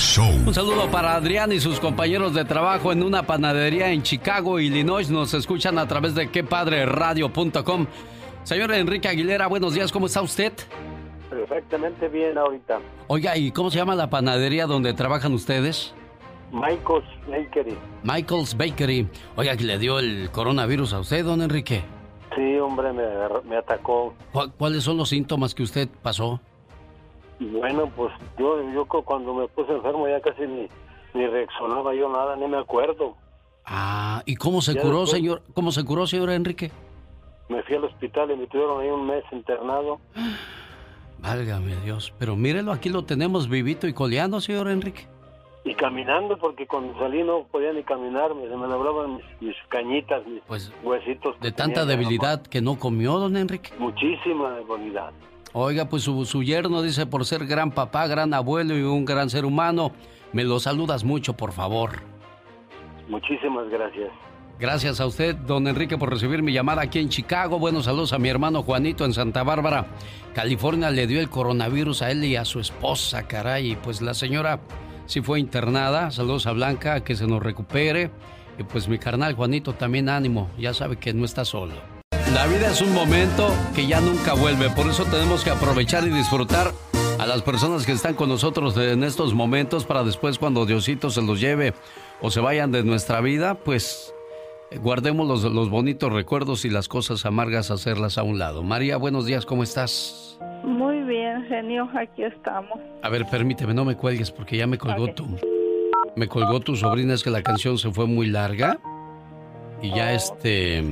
Show. 0.01 0.27
Un 0.47 0.53
saludo 0.55 0.91
para 0.91 1.15
Adrián 1.15 1.53
y 1.53 1.61
sus 1.61 1.79
compañeros 1.79 2.35
de 2.35 2.45
trabajo 2.45 2.93
en 2.93 3.03
una 3.03 3.23
panadería 3.25 3.91
en 3.93 4.03
Chicago, 4.03 4.59
Illinois. 4.59 5.09
Nos 5.11 5.35
escuchan 5.35 5.79
a 5.79 5.87
través 5.87 6.15
de 6.15 6.31
quepadreradio.com. 6.31 7.87
Señor 8.45 8.73
Enrique 8.73 9.09
Aguilera, 9.09 9.47
buenos 9.47 9.75
días, 9.75 9.93
¿cómo 9.93 10.07
está 10.07 10.23
usted? 10.23 10.53
Perfectamente 11.29 12.09
bien 12.09 12.37
ahorita. 12.37 12.81
Oiga, 13.07 13.37
¿y 13.37 13.53
cómo 13.53 13.71
se 13.71 13.79
llama 13.79 13.95
la 13.95 14.11
panadería 14.11 14.67
donde 14.67 14.93
trabajan 14.95 15.33
ustedes? 15.35 15.95
Michael's 16.51 17.05
Bakery. 17.29 17.77
Michael's 18.03 18.57
Bakery. 18.57 19.09
Oiga, 19.37 19.57
que 19.57 19.65
le 19.65 19.79
dio 19.79 19.99
el 20.01 20.31
coronavirus 20.33 20.95
a 20.95 21.01
usted, 21.01 21.25
don 21.25 21.43
Enrique. 21.43 21.85
Sí, 22.35 22.59
hombre, 22.59 22.93
me, 22.93 23.57
atacó. 23.57 24.15
¿Cu- 24.33 24.51
¿Cuáles 24.59 24.83
son 24.85 24.97
los 24.97 25.09
síntomas 25.11 25.55
que 25.55 25.63
usted 25.63 25.89
pasó? 26.03 26.41
Bueno, 27.41 27.91
pues 27.97 28.13
yo, 28.39 28.63
yo 28.73 28.85
cu- 28.87 29.03
cuando 29.03 29.33
me 29.35 29.49
puse 29.49 29.73
enfermo 29.73 30.07
ya 30.09 30.21
casi 30.21 30.43
ni, 30.43 30.69
ni 31.15 31.27
reaccionaba 31.27 31.95
yo 31.95 32.09
nada, 32.09 32.37
ni 32.37 32.47
me 32.47 32.59
acuerdo. 32.59 33.17
Ah, 33.65 34.23
¿y 34.27 34.37
cómo 34.37 34.61
se 34.63 34.75
Ya 34.75 34.83
curó, 34.83 35.01
después- 35.01 35.11
señor? 35.11 35.43
¿Cómo 35.55 35.73
se 35.73 35.85
curó, 35.85 36.07
señor 36.07 36.31
Enrique? 36.31 36.71
Me 37.49 37.63
fui 37.63 37.77
al 37.77 37.85
hospital 37.85 38.31
y 38.31 38.37
me 38.37 38.47
tuvieron 38.47 38.81
ahí 38.81 38.89
un 38.91 39.07
mes 39.07 39.25
internado. 39.33 39.99
Válgame 41.19 41.77
Dios. 41.85 42.13
Pero 42.19 42.37
mírelo, 42.37 42.73
aquí 42.73 42.89
lo 42.89 43.05
tenemos 43.05 43.49
vivito 43.49 43.87
y 43.87 43.93
coleando, 43.93 44.41
señor 44.41 44.69
Enrique. 44.69 45.07
Y 45.65 45.75
caminando, 45.75 46.39
porque 46.39 46.67
cuando 46.67 46.99
salí 46.99 47.23
no 47.23 47.45
podía 47.45 47.73
ni 47.75 47.83
caminar, 47.83 48.35
me- 48.35 48.49
se 48.49 48.57
me 48.57 48.67
doblaban 48.67 49.17
mis, 49.17 49.25
mis 49.43 49.57
cañitas, 49.69 50.27
mis 50.27 50.43
Pues, 50.47 50.73
huesitos. 50.83 51.39
De 51.41 51.53
tanta 51.53 51.85
debilidad 51.85 52.41
que 52.43 52.63
no 52.63 52.79
comió, 52.79 53.19
don 53.19 53.37
Enrique. 53.37 53.71
Muchísima 53.79 54.53
debilidad. 54.55 55.13
Oiga, 55.53 55.89
pues 55.89 56.05
su, 56.05 56.25
su 56.25 56.43
yerno 56.43 56.83
dice, 56.83 57.07
por 57.07 57.25
ser 57.25 57.47
gran 57.47 57.73
papá, 57.73 58.07
gran 58.07 58.33
abuelo 58.35 58.79
y 58.79 58.83
un 58.83 59.05
gran 59.05 59.31
ser 59.31 59.45
humano, 59.45 59.93
me 60.33 60.45
lo 60.45 60.61
saludas 60.61 61.05
mucho, 61.05 61.37
por 61.37 61.53
favor. 61.53 62.03
Muchísimas 63.09 63.69
gracias. 63.69 64.11
Gracias 64.61 65.01
a 65.01 65.07
usted, 65.07 65.35
don 65.35 65.67
Enrique, 65.67 65.97
por 65.97 66.11
recibir 66.11 66.43
mi 66.43 66.53
llamada 66.53 66.83
aquí 66.83 66.99
en 66.99 67.09
Chicago. 67.09 67.59
Buenos 67.59 67.87
saludos 67.87 68.13
a 68.13 68.19
mi 68.19 68.29
hermano 68.29 68.63
Juanito 68.63 69.07
en 69.07 69.15
Santa 69.15 69.43
Bárbara, 69.43 69.87
California. 70.35 70.91
Le 70.91 71.07
dio 71.07 71.19
el 71.19 71.31
coronavirus 71.31 72.03
a 72.03 72.11
él 72.11 72.23
y 72.25 72.37
a 72.37 72.45
su 72.45 72.61
esposa, 72.61 73.27
caray. 73.27 73.73
Y 73.73 73.77
pues 73.77 74.03
la 74.03 74.13
señora 74.13 74.61
sí 75.07 75.23
fue 75.23 75.41
internada. 75.41 76.11
Saludos 76.11 76.47
a 76.47 76.53
Blanca, 76.53 77.03
que 77.03 77.17
se 77.17 77.27
nos 77.27 77.43
recupere. 77.43 78.11
Y 78.59 78.63
pues 78.65 78.87
mi 78.87 78.99
carnal 78.99 79.35
Juanito 79.35 79.73
también 79.73 80.11
ánimo. 80.11 80.51
Ya 80.59 80.75
sabe 80.75 80.97
que 80.97 81.15
no 81.15 81.25
está 81.25 81.47
solo. 81.47 82.00
La 82.35 82.47
vida 82.47 82.71
es 82.71 82.81
un 82.81 82.93
momento 82.95 83.51
que 83.75 83.87
ya 83.87 84.01
nunca 84.01 84.35
vuelve. 84.35 84.71
Por 84.71 84.87
eso 84.87 85.05
tenemos 85.05 85.43
que 85.45 85.51
aprovechar 85.51 86.05
y 86.07 86.11
disfrutar 86.11 86.73
a 87.19 87.27
las 87.27 87.43
personas 87.43 87.85
que 87.85 87.93
están 87.93 88.15
con 88.15 88.29
nosotros 88.29 88.77
en 88.77 89.03
estos 89.05 89.35
momentos 89.35 89.85
para 89.85 90.05
después 90.05 90.39
cuando 90.39 90.65
Diosito 90.65 91.11
se 91.11 91.23
los 91.23 91.41
lleve 91.41 91.75
o 92.21 92.31
se 92.31 92.41
vayan 92.41 92.71
de 92.73 92.83
nuestra 92.85 93.21
vida, 93.21 93.55
pues 93.57 94.15
eh, 94.71 94.79
guardemos 94.79 95.27
los, 95.27 95.43
los 95.53 95.69
bonitos 95.71 96.13
recuerdos 96.13 96.65
y 96.65 96.71
las 96.71 96.89
cosas 96.89 97.27
amargas 97.27 97.71
hacerlas 97.71 98.17
a 98.17 98.23
un 98.23 98.39
lado. 98.39 98.63
María, 98.63 98.97
buenos 98.97 99.27
días, 99.27 99.45
¿cómo 99.45 99.63
estás? 99.63 100.39
Muy 100.65 101.03
bien, 101.03 101.45
genio, 101.49 101.89
aquí 101.99 102.23
estamos. 102.23 102.79
A 103.03 103.09
ver, 103.09 103.27
permíteme, 103.27 103.75
no 103.75 103.85
me 103.85 103.97
cuelgues 103.97 104.31
porque 104.31 104.57
ya 104.57 104.67
me 104.67 104.79
colgó 104.79 105.05
Ok. 105.05 105.15
tu... 105.15 105.27
Me 106.17 106.27
colgó 106.27 106.59
tu 106.61 106.75
sobrina, 106.75 107.15
es 107.15 107.23
que 107.23 107.31
la 107.31 107.43
canción 107.43 107.79
se 107.79 107.91
fue 107.93 108.07
muy 108.07 108.27
larga 108.29 108.79
y 109.81 109.91
ya 109.95 110.13
este... 110.13 110.85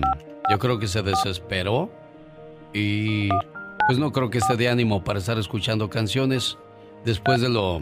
Yo 0.50 0.58
creo 0.58 0.78
que 0.78 0.86
se 0.86 1.02
desesperó 1.02 1.90
y 2.72 3.28
pues 3.86 3.98
no 3.98 4.12
creo 4.12 4.30
que 4.30 4.38
esté 4.38 4.56
de 4.56 4.68
ánimo 4.68 5.04
para 5.04 5.18
estar 5.18 5.38
escuchando 5.38 5.90
canciones 5.90 6.58
después 7.04 7.40
de 7.40 7.48
lo, 7.48 7.80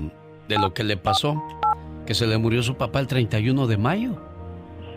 de 0.49 0.59
lo 0.59 0.75
que 0.75 0.85
le 0.85 0.97
pasó, 0.97 1.43
que 2.07 2.15
se 2.15 2.27
le 2.27 2.39
murió 2.39 2.63
su 2.63 2.77
papá 2.77 3.01
el 3.01 3.07
31 3.07 3.67
de 3.67 3.77
mayo. 3.77 4.17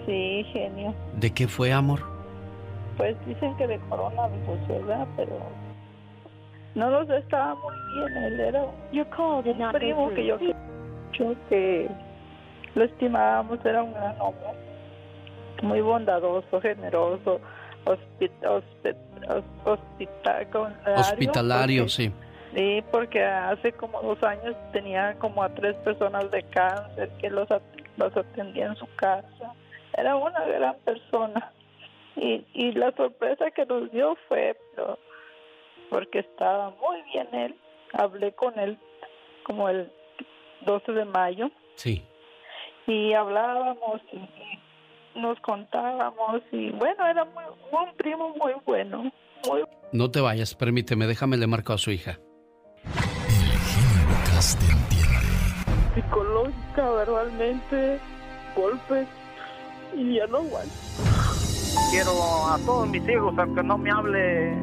Sí, 0.05 0.43
genio. 0.51 0.93
¿De 1.19 1.31
qué 1.31 1.47
fue, 1.47 1.71
amor? 1.71 2.01
Pues 2.97 3.15
dicen 3.25 3.55
que 3.57 3.67
de 3.67 3.79
coronavirus, 3.89 4.67
¿verdad? 4.67 5.07
Pero 5.15 5.39
No 6.75 6.89
los 6.89 7.09
estaba 7.09 7.55
muy 7.55 7.75
bien, 7.95 8.23
él 8.23 8.39
era 8.39 8.63
un 8.63 9.71
primo 9.73 10.09
que 10.09 10.25
yo 10.25 10.37
mucho, 10.37 11.35
que 11.49 11.89
lo 12.75 12.83
estimábamos, 12.83 13.63
era 13.65 13.83
un 13.83 13.93
gran 13.93 14.15
hombre, 14.19 14.49
muy 15.61 15.81
bondadoso, 15.81 16.61
generoso, 16.61 17.39
hospitalario, 20.95 21.87
sí. 21.89 22.11
Sí, 22.55 22.83
porque 22.91 23.23
hace 23.23 23.71
como 23.73 24.01
dos 24.01 24.21
años 24.23 24.55
tenía 24.71 25.15
como 25.19 25.43
a 25.43 25.49
tres 25.49 25.75
personas 25.77 26.31
de 26.31 26.41
cáncer 26.43 27.09
que 27.19 27.29
los, 27.29 27.47
los 27.97 28.17
atendía 28.17 28.67
en 28.67 28.75
su 28.75 28.87
casa. 28.95 29.53
Era 29.95 30.15
una 30.15 30.43
gran 30.45 30.75
persona. 30.83 31.51
Y, 32.15 32.45
y 32.53 32.71
la 32.71 32.91
sorpresa 32.93 33.51
que 33.51 33.65
nos 33.65 33.91
dio 33.91 34.17
fue, 34.27 34.57
porque 35.89 36.19
estaba 36.19 36.71
muy 36.71 37.01
bien 37.13 37.27
él, 37.33 37.55
hablé 37.93 38.33
con 38.33 38.57
él 38.59 38.77
como 39.43 39.69
el 39.69 39.91
12 40.61 40.91
de 40.91 41.05
mayo. 41.05 41.51
Sí. 41.75 42.03
Y 42.87 43.13
hablábamos 43.13 44.01
y 44.11 44.19
nos 45.15 45.39
contábamos 45.41 46.41
y 46.51 46.71
bueno, 46.71 47.05
era 47.05 47.25
muy, 47.25 47.43
un 47.71 47.95
primo 47.95 48.35
muy 48.35 48.53
bueno. 48.65 49.11
Muy... 49.47 49.63
No 49.91 50.11
te 50.11 50.21
vayas, 50.21 50.55
permíteme, 50.55 51.07
déjame 51.07 51.37
le 51.37 51.47
marco 51.47 51.73
a 51.73 51.77
su 51.77 51.91
hija. 51.91 52.19
Psicológica, 55.95 56.89
verbalmente, 56.91 57.99
golpes 58.55 59.07
y 59.95 60.15
ya 60.15 60.27
no 60.27 60.37
aguanto. 60.37 60.73
Quiero 61.91 62.11
a 62.47 62.57
todos 62.65 62.87
mis 62.89 63.07
hijos, 63.07 63.33
aunque 63.37 63.63
no 63.63 63.77
me 63.77 63.91
hable 63.91 64.53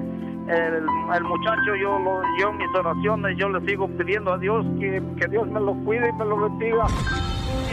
el, 0.49 1.25
muchacho, 1.25 1.75
yo, 1.81 1.99
lo, 1.99 2.23
yo 2.41 2.53
mis 2.53 2.69
oraciones, 2.75 3.37
yo 3.37 3.49
le 3.49 3.67
sigo 3.67 3.89
pidiendo 3.89 4.33
a 4.33 4.39
Dios 4.39 4.65
que, 4.79 5.03
que 5.21 5.29
Dios 5.29 5.47
me 5.49 5.61
lo 5.61 5.75
cuide 5.85 6.09
y 6.09 6.13
me 6.13 6.25
lo 6.25 6.37
bendiga. 6.37 6.87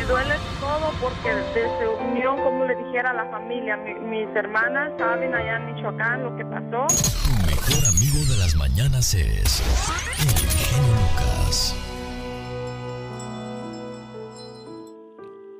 Me 0.04 0.10
duele 0.10 0.36
todo 0.60 0.92
porque 1.00 1.34
desde 1.56 1.88
unión, 1.88 2.36
como 2.44 2.66
le 2.66 2.76
dijera 2.76 3.12
a 3.12 3.14
la 3.14 3.26
familia, 3.32 3.78
mis 3.78 4.28
hermanas 4.36 4.92
saben 4.98 5.34
allá 5.34 5.56
en 5.58 5.74
Michoacán 5.74 6.24
lo 6.24 6.36
que 6.36 6.44
pasó. 6.44 6.88
Tu 7.24 7.46
mejor 7.46 7.86
amigo 7.88 8.30
de 8.30 8.38
las 8.38 8.54
mañanas 8.56 9.14
es 9.14 9.62
el 9.62 10.50
genio 10.50 10.94
Lucas. 10.94 11.74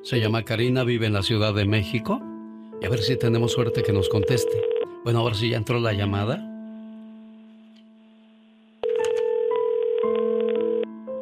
Se 0.02 0.20
llama 0.20 0.42
Karina, 0.42 0.84
vive 0.84 1.06
en 1.06 1.14
la 1.14 1.22
Ciudad 1.22 1.54
de 1.54 1.64
México. 1.64 2.20
Y 2.82 2.84
a 2.84 2.90
ver 2.90 2.98
si 2.98 3.16
tenemos 3.16 3.52
suerte 3.52 3.82
que 3.82 3.94
nos 3.94 4.10
conteste. 4.10 4.60
Bueno, 5.04 5.20
ahora 5.20 5.36
sí 5.36 5.48
ya 5.48 5.56
entró 5.56 5.80
la 5.80 5.94
llamada. 5.94 6.36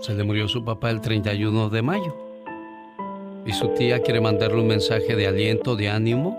Se 0.00 0.12
le 0.12 0.24
murió 0.24 0.48
su 0.48 0.64
papá 0.64 0.90
el 0.90 1.00
31 1.00 1.68
de 1.68 1.82
mayo. 1.82 2.31
Y 3.44 3.52
su 3.52 3.68
tía 3.68 4.00
quiere 4.00 4.20
mandarle 4.20 4.60
un 4.60 4.68
mensaje 4.68 5.16
de 5.16 5.26
aliento, 5.26 5.74
de 5.74 5.88
ánimo 5.88 6.38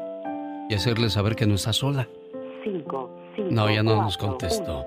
y 0.70 0.74
hacerle 0.74 1.10
saber 1.10 1.36
que 1.36 1.46
no 1.46 1.56
está 1.56 1.74
sola. 1.74 2.08
no, 3.50 3.70
ya 3.70 3.84
no 3.84 4.02
nos 4.02 4.18
contestó. 4.18 4.86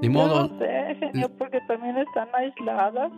Ni 0.00 0.08
modo. 0.08 0.48
No 0.48 0.58
sé, 0.58 1.28
porque 1.38 1.60
también 1.68 1.98
están 1.98 2.28
aisladas. 2.34 3.12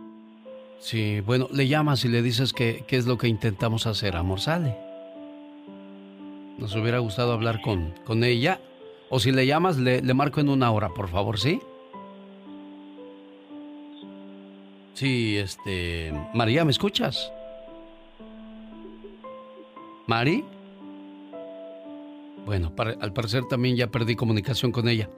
Sí, 0.78 1.20
bueno, 1.20 1.46
le 1.52 1.68
llamas 1.68 2.04
y 2.04 2.08
le 2.08 2.22
dices 2.22 2.52
que 2.52 2.84
qué 2.86 2.96
es 2.96 3.06
lo 3.06 3.16
que 3.16 3.28
intentamos 3.28 3.86
hacer, 3.86 4.16
amor, 4.16 4.40
sale. 4.40 4.76
Nos 6.58 6.74
hubiera 6.74 6.98
gustado 6.98 7.32
hablar 7.32 7.60
con, 7.62 7.94
con 8.04 8.24
ella. 8.24 8.60
O 9.08 9.18
si 9.20 9.30
le 9.30 9.46
llamas, 9.46 9.78
le, 9.78 10.02
le 10.02 10.14
marco 10.14 10.40
en 10.40 10.48
una 10.48 10.70
hora, 10.70 10.88
por 10.88 11.08
favor, 11.08 11.38
¿sí? 11.38 11.60
Sí, 14.94 15.38
este... 15.38 16.12
María, 16.34 16.64
¿me 16.64 16.70
escuchas? 16.70 17.32
¿Mari? 20.06 20.44
Bueno, 22.44 22.72
al 23.00 23.12
parecer 23.12 23.44
también 23.48 23.76
ya 23.76 23.86
perdí 23.86 24.16
comunicación 24.16 24.72
con 24.72 24.88
ella. 24.88 25.08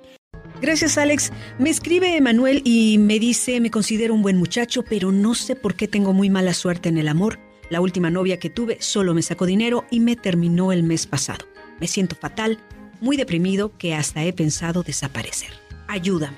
Gracias, 0.61 0.99
Alex. 0.99 1.33
Me 1.59 1.71
escribe 1.71 2.17
Emanuel 2.17 2.63
y 2.65 2.99
me 2.99 3.19
dice, 3.19 3.61
me 3.61 3.71
considero 3.71 4.15
un 4.15 4.23
buen 4.23 4.37
muchacho, 4.37 4.83
pero 4.83 5.11
no 5.11 5.35
sé 5.35 5.57
por 5.57 5.75
qué 5.75 5.89
tengo 5.89 6.13
muy 6.13 6.31
mala 6.31 6.55
suerte 6.55 6.89
en 6.89 6.99
el 6.99 7.09
amor. 7.09 7.39
La 7.71 7.81
última 7.81 8.11
novia 8.11 8.39
que 8.39 8.51
tuve 8.51 8.77
solo 8.81 9.15
me 9.15 9.23
sacó 9.23 9.47
dinero 9.47 9.85
y 9.91 10.01
me 10.01 10.17
terminó 10.17 10.71
el 10.71 10.83
mes 10.83 11.07
pasado. 11.07 11.47
Me 11.81 11.87
siento 11.87 12.15
fatal, 12.15 12.59
muy 13.01 13.17
deprimido, 13.17 13.77
que 13.77 13.95
hasta 13.95 14.23
he 14.23 14.33
pensado 14.33 14.83
desaparecer. 14.83 15.51
Ayúdame. 15.89 16.37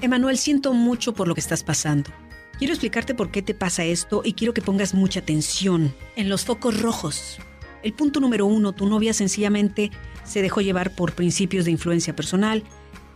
Emanuel, 0.00 0.38
siento 0.38 0.72
mucho 0.72 1.12
por 1.12 1.28
lo 1.28 1.34
que 1.34 1.40
estás 1.40 1.62
pasando. 1.62 2.10
Quiero 2.58 2.72
explicarte 2.72 3.14
por 3.14 3.30
qué 3.30 3.40
te 3.40 3.54
pasa 3.54 3.84
esto 3.84 4.22
y 4.24 4.32
quiero 4.32 4.52
que 4.52 4.62
pongas 4.62 4.92
mucha 4.92 5.20
atención 5.20 5.94
en 6.16 6.28
los 6.28 6.44
focos 6.44 6.80
rojos. 6.80 7.38
El 7.84 7.92
punto 7.92 8.18
número 8.18 8.46
uno, 8.46 8.72
tu 8.72 8.88
novia 8.88 9.14
sencillamente 9.14 9.90
se 10.24 10.42
dejó 10.42 10.60
llevar 10.60 10.94
por 10.94 11.12
principios 11.12 11.64
de 11.64 11.70
influencia 11.70 12.16
personal, 12.16 12.64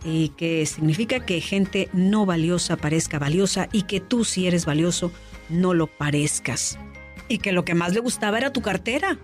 y 0.05 0.29
que 0.29 0.65
significa 0.65 1.25
que 1.25 1.41
gente 1.41 1.89
no 1.93 2.25
valiosa 2.25 2.77
parezca 2.77 3.19
valiosa 3.19 3.69
y 3.71 3.83
que 3.83 3.99
tú 3.99 4.25
si 4.25 4.47
eres 4.47 4.65
valioso 4.65 5.11
no 5.49 5.73
lo 5.73 5.87
parezcas. 5.87 6.77
Y 7.27 7.37
que 7.37 7.51
lo 7.53 7.63
que 7.63 7.75
más 7.75 7.93
le 7.93 7.99
gustaba 7.99 8.37
era 8.37 8.51
tu 8.51 8.61
cartera. 8.61 9.17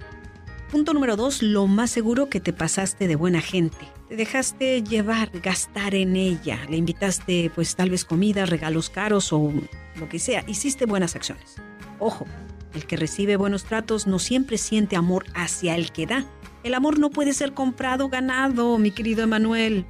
Punto 0.71 0.93
número 0.93 1.15
dos, 1.15 1.41
lo 1.41 1.67
más 1.67 1.91
seguro 1.91 2.29
que 2.29 2.39
te 2.39 2.53
pasaste 2.53 3.07
de 3.07 3.15
buena 3.15 3.41
gente. 3.41 3.77
Te 4.09 4.15
dejaste 4.15 4.81
llevar, 4.81 5.29
gastar 5.39 5.93
en 5.93 6.15
ella. 6.15 6.59
Le 6.67 6.77
invitaste 6.77 7.51
pues 7.53 7.75
tal 7.75 7.91
vez 7.91 8.05
comida, 8.05 8.47
regalos 8.47 8.89
caros 8.89 9.31
o 9.31 9.53
lo 9.97 10.09
que 10.09 10.17
sea, 10.17 10.43
hiciste 10.47 10.87
buenas 10.87 11.15
acciones. 11.15 11.57
Ojo, 11.99 12.25
el 12.73 12.87
que 12.87 12.97
recibe 12.97 13.35
buenos 13.35 13.65
tratos 13.65 14.07
no 14.07 14.17
siempre 14.17 14.57
siente 14.57 14.95
amor 14.95 15.25
hacia 15.35 15.75
el 15.75 15.91
que 15.91 16.07
da. 16.07 16.25
El 16.63 16.73
amor 16.73 16.97
no 16.97 17.11
puede 17.11 17.33
ser 17.33 17.53
comprado, 17.53 18.09
ganado, 18.09 18.79
mi 18.79 18.89
querido 18.89 19.21
Emanuel. 19.23 19.85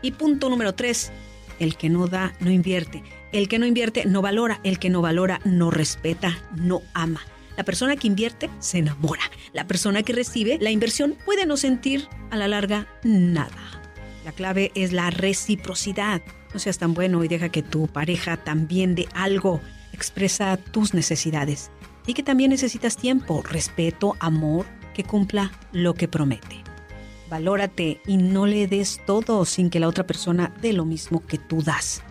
Y 0.00 0.12
punto 0.12 0.48
número 0.48 0.74
tres, 0.74 1.12
el 1.58 1.76
que 1.76 1.90
no 1.90 2.06
da, 2.06 2.32
no 2.40 2.50
invierte. 2.50 3.02
El 3.30 3.46
que 3.46 3.58
no 3.58 3.66
invierte, 3.66 4.06
no 4.06 4.22
valora. 4.22 4.60
El 4.64 4.78
que 4.78 4.88
no 4.88 5.02
valora, 5.02 5.38
no 5.44 5.70
respeta, 5.70 6.38
no 6.56 6.80
ama. 6.94 7.20
La 7.60 7.64
persona 7.64 7.94
que 7.94 8.06
invierte 8.06 8.48
se 8.58 8.78
enamora. 8.78 9.20
La 9.52 9.66
persona 9.66 10.02
que 10.02 10.14
recibe 10.14 10.56
la 10.62 10.70
inversión 10.70 11.14
puede 11.26 11.44
no 11.44 11.58
sentir 11.58 12.08
a 12.30 12.38
la 12.38 12.48
larga 12.48 12.88
nada. 13.04 13.82
La 14.24 14.32
clave 14.32 14.72
es 14.74 14.94
la 14.94 15.10
reciprocidad. 15.10 16.22
No 16.54 16.58
seas 16.58 16.78
tan 16.78 16.94
bueno 16.94 17.22
y 17.22 17.28
deja 17.28 17.50
que 17.50 17.62
tu 17.62 17.86
pareja 17.86 18.38
también 18.38 18.94
dé 18.94 19.08
algo. 19.12 19.60
Expresa 19.92 20.56
tus 20.56 20.94
necesidades. 20.94 21.70
Y 22.06 22.14
que 22.14 22.22
también 22.22 22.48
necesitas 22.48 22.96
tiempo, 22.96 23.42
respeto, 23.42 24.16
amor, 24.20 24.64
que 24.94 25.04
cumpla 25.04 25.52
lo 25.70 25.92
que 25.92 26.08
promete. 26.08 26.64
Valórate 27.28 28.00
y 28.06 28.16
no 28.16 28.46
le 28.46 28.68
des 28.68 29.02
todo 29.04 29.44
sin 29.44 29.68
que 29.68 29.80
la 29.80 29.88
otra 29.88 30.06
persona 30.06 30.50
dé 30.62 30.72
lo 30.72 30.86
mismo 30.86 31.26
que 31.26 31.36
tú 31.36 31.62
das. 31.62 32.02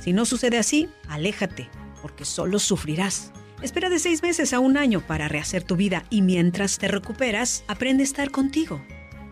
Si 0.00 0.14
no 0.14 0.24
sucede 0.24 0.56
así, 0.56 0.88
aléjate, 1.08 1.68
porque 2.00 2.24
solo 2.24 2.58
sufrirás. 2.58 3.32
Espera 3.64 3.88
de 3.88 3.98
seis 3.98 4.22
meses 4.22 4.52
a 4.52 4.60
un 4.60 4.76
año 4.76 5.00
para 5.00 5.26
rehacer 5.26 5.64
tu 5.64 5.74
vida 5.74 6.04
y 6.10 6.20
mientras 6.20 6.76
te 6.76 6.86
recuperas, 6.86 7.64
aprende 7.66 8.02
a 8.02 8.04
estar 8.04 8.30
contigo, 8.30 8.84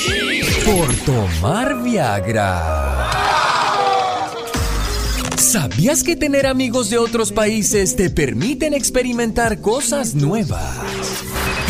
por 0.64 0.94
tomar 1.04 1.82
Viagra? 1.82 3.10
¿Sabías 5.36 6.02
que 6.02 6.16
tener 6.16 6.46
amigos 6.46 6.88
de 6.88 6.96
otros 6.96 7.32
países 7.32 7.96
te 7.96 8.08
permiten 8.08 8.72
experimentar 8.72 9.60
cosas 9.60 10.14
nuevas 10.14 10.78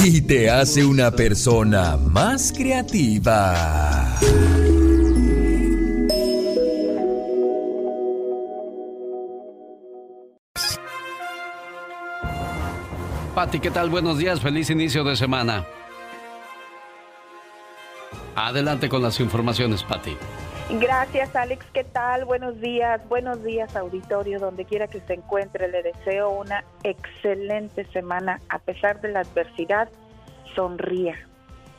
y 0.04 0.20
te 0.20 0.48
hace 0.48 0.84
una 0.84 1.10
persona 1.10 1.96
más 1.96 2.52
creativa? 2.52 4.14
Pati, 13.34 13.58
¿qué 13.58 13.72
tal? 13.72 13.90
Buenos 13.90 14.18
días, 14.18 14.40
feliz 14.40 14.70
inicio 14.70 15.02
de 15.02 15.16
semana. 15.16 15.64
Adelante 18.36 18.88
con 18.88 19.02
las 19.02 19.18
informaciones, 19.18 19.82
Patti. 19.82 20.16
Gracias, 20.70 21.34
Alex. 21.34 21.66
¿Qué 21.72 21.82
tal? 21.82 22.26
Buenos 22.26 22.60
días. 22.60 23.00
Buenos 23.08 23.42
días, 23.42 23.74
auditorio. 23.74 24.38
Donde 24.38 24.64
quiera 24.64 24.86
que 24.86 25.00
se 25.00 25.14
encuentre, 25.14 25.66
le 25.66 25.82
deseo 25.82 26.30
una 26.30 26.62
excelente 26.84 27.84
semana. 27.86 28.40
A 28.50 28.60
pesar 28.60 29.00
de 29.00 29.08
la 29.08 29.20
adversidad, 29.20 29.88
sonría, 30.54 31.16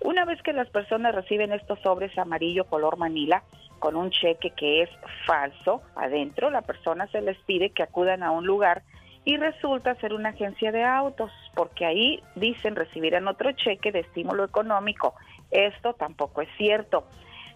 Una 0.00 0.26
vez 0.26 0.42
que 0.42 0.52
las 0.52 0.68
personas 0.68 1.14
reciben 1.14 1.52
estos 1.52 1.80
sobres 1.80 2.16
amarillo 2.18 2.64
color 2.64 2.98
manila 2.98 3.42
con 3.80 3.96
un 3.96 4.10
cheque 4.10 4.50
que 4.50 4.82
es 4.82 4.90
falso 5.26 5.82
adentro, 5.96 6.50
la 6.50 6.62
persona 6.62 7.08
se 7.08 7.20
les 7.20 7.36
pide 7.38 7.70
que 7.70 7.82
acudan 7.82 8.22
a 8.22 8.30
un 8.30 8.46
lugar 8.46 8.82
y 9.24 9.36
resulta 9.36 9.96
ser 9.96 10.14
una 10.14 10.30
agencia 10.30 10.70
de 10.70 10.84
autos, 10.84 11.32
porque 11.54 11.84
ahí 11.84 12.22
dicen 12.36 12.76
recibirán 12.76 13.26
otro 13.26 13.50
cheque 13.52 13.90
de 13.90 14.00
estímulo 14.00 14.44
económico. 14.44 15.14
Esto 15.50 15.94
tampoco 15.94 16.42
es 16.42 16.48
cierto. 16.56 17.04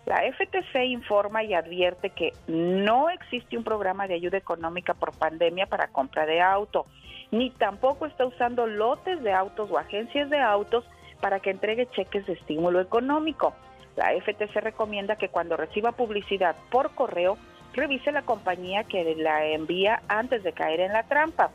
La 0.07 0.17
FTC 0.17 0.85
informa 0.87 1.45
y 1.45 1.55
advierte 1.55 2.11
que 2.11 2.33
no 2.47 3.09
existe 3.09 3.57
un 3.57 3.65
programa 3.65 4.07
de 4.07 4.15
ayuda 4.15 4.37
económica 4.37 4.93
por 4.93 5.17
pandemia 5.17 5.67
para 5.67 5.89
compra 5.89 6.27
de 6.27 6.43
auto, 6.43 6.87
ni 7.31 7.51
tampoco 7.51 8.05
está 8.05 8.27
usando 8.27 8.67
lotes 8.67 9.23
de 9.23 9.33
autos 9.33 9.71
o 9.71 9.79
agencias 9.79 10.29
de 10.29 10.41
autos 10.41 10.85
para 11.23 11.41
que 11.41 11.51
entregue 11.51 11.87
cheques 11.87 12.27
de 12.27 12.35
estímulo 12.35 12.81
económico. 12.81 13.55
La 13.97 14.13
FTC 14.13 14.61
recomienda 14.61 15.17
que 15.17 15.29
cuando 15.29 15.57
reciba 15.57 15.93
publicidad 15.93 16.57
por 16.71 16.95
correo, 16.95 17.39
revise 17.73 18.13
la 18.13 18.23
compañía 18.23 18.85
que 18.85 19.15
la 19.17 19.47
envía 19.47 20.03
antes 20.09 20.43
de 20.43 20.53
caer 20.53 20.81
en 20.81 20.93
la 20.93 21.05
trampa. 21.05 21.51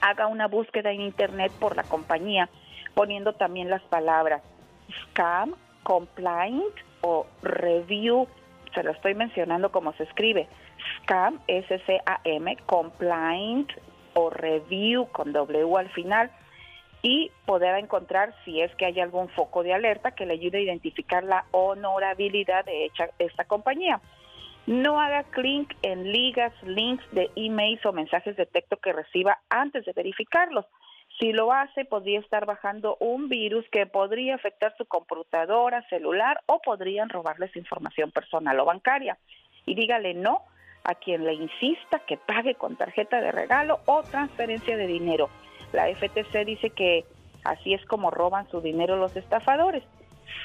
Haga 0.00 0.26
una 0.26 0.46
búsqueda 0.46 0.92
en 0.92 1.00
Internet 1.00 1.52
por 1.58 1.76
la 1.76 1.82
compañía, 1.82 2.48
poniendo 2.94 3.32
también 3.32 3.70
las 3.70 3.82
palabras 3.82 4.42
scam, 5.04 5.54
compliant 5.82 6.74
o 7.00 7.26
review. 7.42 8.28
Se 8.74 8.82
lo 8.82 8.92
estoy 8.92 9.14
mencionando 9.14 9.72
como 9.72 9.92
se 9.94 10.04
escribe. 10.04 10.48
Scam, 11.02 11.40
S-C-A-M, 11.48 12.56
compliant 12.66 13.70
o 14.14 14.30
review 14.30 15.06
con 15.06 15.32
W 15.32 15.76
al 15.76 15.88
final 15.90 16.30
y 17.02 17.30
poder 17.46 17.76
encontrar 17.76 18.34
si 18.44 18.60
es 18.60 18.74
que 18.76 18.86
hay 18.86 19.00
algún 19.00 19.28
foco 19.28 19.62
de 19.62 19.72
alerta 19.72 20.12
que 20.12 20.26
le 20.26 20.34
ayude 20.34 20.58
a 20.58 20.62
identificar 20.62 21.24
la 21.24 21.44
honorabilidad 21.52 22.64
de 22.64 22.90
esta 23.18 23.44
compañía. 23.44 24.00
No 24.66 25.00
haga 25.00 25.22
clic 25.24 25.74
en 25.82 26.12
ligas, 26.12 26.52
links 26.62 27.04
de 27.12 27.30
emails 27.36 27.84
o 27.86 27.92
mensajes 27.92 28.36
de 28.36 28.44
texto 28.44 28.76
que 28.76 28.92
reciba 28.92 29.38
antes 29.48 29.84
de 29.86 29.92
verificarlos. 29.92 30.66
Si 31.18 31.32
lo 31.32 31.52
hace, 31.52 31.84
podría 31.84 32.20
estar 32.20 32.44
bajando 32.44 32.96
un 33.00 33.28
virus 33.28 33.64
que 33.72 33.86
podría 33.86 34.34
afectar 34.34 34.74
su 34.76 34.84
computadora, 34.84 35.82
celular 35.88 36.42
o 36.46 36.60
podrían 36.60 37.08
robarles 37.08 37.56
información 37.56 38.12
personal 38.12 38.60
o 38.60 38.66
bancaria. 38.66 39.16
Y 39.64 39.74
dígale 39.74 40.14
no 40.14 40.42
a 40.84 40.94
quien 40.94 41.24
le 41.24 41.34
insista 41.34 42.00
que 42.00 42.18
pague 42.18 42.54
con 42.54 42.76
tarjeta 42.76 43.20
de 43.20 43.32
regalo 43.32 43.80
o 43.86 44.02
transferencia 44.02 44.76
de 44.76 44.86
dinero. 44.86 45.30
La 45.72 45.86
FTC 45.86 46.44
dice 46.44 46.70
que 46.70 47.04
así 47.44 47.74
es 47.74 47.84
como 47.86 48.10
roban 48.10 48.48
su 48.50 48.60
dinero 48.60 48.96
los 48.96 49.16
estafadores. 49.16 49.82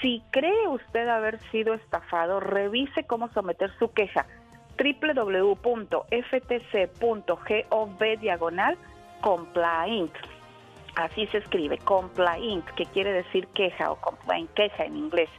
Si 0.02 0.22
cree 0.32 0.68
usted 0.68 1.08
haber 1.08 1.40
sido 1.52 1.74
estafado, 1.74 2.40
revise 2.40 3.04
cómo 3.04 3.30
someter 3.30 3.72
su 3.80 3.92
queja 3.92 4.26
www.ftc.gov 4.78 5.60
diagonal 8.20 8.78
complaint. 9.22 10.14
Así 10.96 11.28
se 11.28 11.40
escribe, 11.40 11.78
complaint, 11.80 12.66
que 12.76 12.86
quiere 12.86 13.12
decir 13.12 13.48
queja 13.48 13.92
o 13.92 13.96
complaint, 13.96 14.52
queja 14.54 14.86
en 14.86 14.96
inglés. 14.98 15.30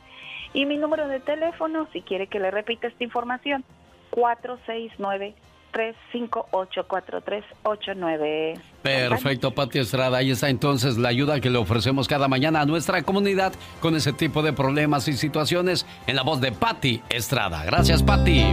Y 0.52 0.66
mi 0.66 0.77
número 0.77 1.09
de 1.09 1.20
teléfono, 1.20 1.86
si 1.93 2.02
quiere 2.02 2.27
que 2.27 2.40
le 2.40 2.51
repita 2.51 2.86
esta 2.89 3.05
información, 3.05 3.65
469 4.11 5.35
358-4389. 5.75 8.61
Perfecto, 8.83 9.51
Pati 9.51 9.81
Estrada. 9.81 10.19
Ahí 10.19 10.31
está 10.31 10.49
entonces 10.49 10.97
la 10.97 11.09
ayuda 11.09 11.41
que 11.41 11.51
le 11.51 11.59
ofrecemos 11.59 12.07
cada 12.09 12.29
mañana 12.29 12.61
a 12.61 12.67
nuestra 12.67 13.03
comunidad 13.03 13.53
con 13.81 13.97
ese 13.97 14.13
tipo 14.13 14.43
de 14.43 14.53
problemas 14.53 15.09
y 15.09 15.15
situaciones 15.15 15.87
en 16.07 16.15
la 16.17 16.23
voz 16.23 16.41
de 16.41 16.53
Pati 16.53 17.03
Estrada. 17.09 17.65
Gracias, 17.65 18.03
Pati. 18.03 18.45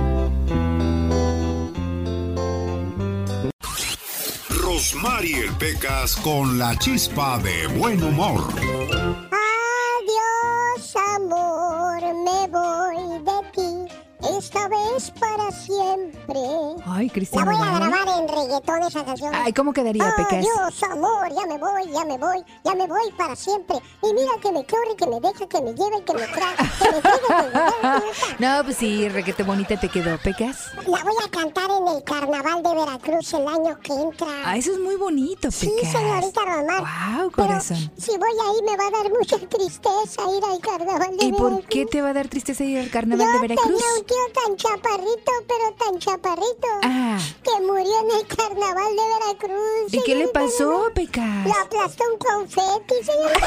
Rosmarie 4.50 5.52
Pecas 5.60 6.16
con 6.18 6.58
la 6.58 6.76
chispa 6.78 7.38
de 7.40 7.68
buen 7.78 8.02
humor. 8.02 8.42
Adiós, 10.02 10.96
amor, 11.16 12.02
me 12.02 12.48
voy 12.48 12.91
esta 14.42 14.68
vez 14.68 15.12
para 15.20 15.52
siempre. 15.52 16.40
Ay, 16.86 17.12
Cristiano. 17.12 17.52
La 17.52 17.58
voy 17.58 17.68
a 17.68 17.72
grabar 17.76 18.20
en 18.20 18.28
reggaetón 18.28 18.84
esa 18.84 19.06
canción. 19.06 19.36
Ay, 19.36 19.54
¿cómo 19.54 19.72
quedaría, 19.72 20.12
Pecas? 20.18 20.42
Dios, 20.42 20.84
amor, 20.92 21.30
ya 21.30 21.46
me 21.46 21.60
voy, 21.60 21.92
ya 21.94 22.06
me 22.06 22.18
voy, 22.18 22.44
ya 22.64 22.74
me 22.74 22.88
voy 22.88 23.12
para 23.16 23.36
siempre. 23.36 23.78
Y 24.02 24.14
mira 24.14 24.32
que 24.42 24.52
me 24.52 24.66
corre, 24.66 24.96
que 24.98 25.06
me 25.06 25.20
deja, 25.20 25.48
que 25.48 25.62
me 25.62 25.74
lleve, 25.76 26.04
que 26.04 26.14
me 26.14 26.28
trae, 26.28 26.56
que 26.58 26.92
me 26.92 27.02
que 27.02 28.40
me 28.40 28.40
No, 28.40 28.64
pues 28.64 28.78
sí, 28.78 29.08
reguete 29.10 29.44
bonita 29.44 29.80
te 29.80 29.90
quedó, 29.90 30.18
Pecas. 30.18 30.72
La 30.88 31.04
voy 31.04 31.16
a 31.24 31.30
cantar 31.30 31.70
en 31.70 31.88
el 31.96 32.04
carnaval 32.04 32.64
de 32.64 32.74
Veracruz 32.74 33.34
el 33.36 33.48
año 33.48 33.80
que 33.80 33.94
entra. 33.94 34.28
Ah, 34.44 34.58
eso 34.58 34.72
es 34.72 34.80
muy 34.80 34.96
bonito, 34.96 35.50
Pecas. 35.50 35.60
Sí, 35.60 35.72
señorita 35.86 36.42
Román. 36.46 37.20
Wow, 37.20 37.32
corazón. 37.32 37.92
si 37.96 38.18
voy 38.18 38.30
ahí 38.30 38.62
me 38.66 38.76
va 38.76 38.88
a 38.88 39.04
dar 39.04 39.12
mucha 39.12 39.38
tristeza 39.38 40.22
ir 40.36 40.44
al 40.46 40.60
carnaval 40.60 41.16
de 41.16 41.26
¿Y 41.26 41.32
Veracruz. 41.32 41.52
¿Y 41.52 41.62
por 41.62 41.66
qué 41.66 41.86
te 41.86 42.02
va 42.02 42.10
a 42.10 42.14
dar 42.14 42.28
tristeza 42.28 42.64
ir 42.64 42.80
al 42.80 42.90
carnaval 42.90 43.28
de 43.34 43.40
Veracruz? 43.48 43.82
Tan 44.32 44.56
chaparrito, 44.56 45.32
pero 45.48 45.74
tan 45.78 46.00
chaparrito, 46.00 46.68
ah. 46.84 47.18
que 47.44 47.62
murió 47.62 48.00
en 48.02 48.12
el 48.20 48.28
carnaval 48.28 48.96
de 48.96 49.04
Veracruz. 49.14 49.94
¿Y 49.94 50.02
qué 50.04 50.16
le 50.16 50.28
pasó, 50.30 50.90
Pecas? 50.94 51.46
Lo 51.46 51.54
aplastó 51.54 52.04
un 52.12 52.18
confeti, 52.18 52.96
señor. 53.04 53.32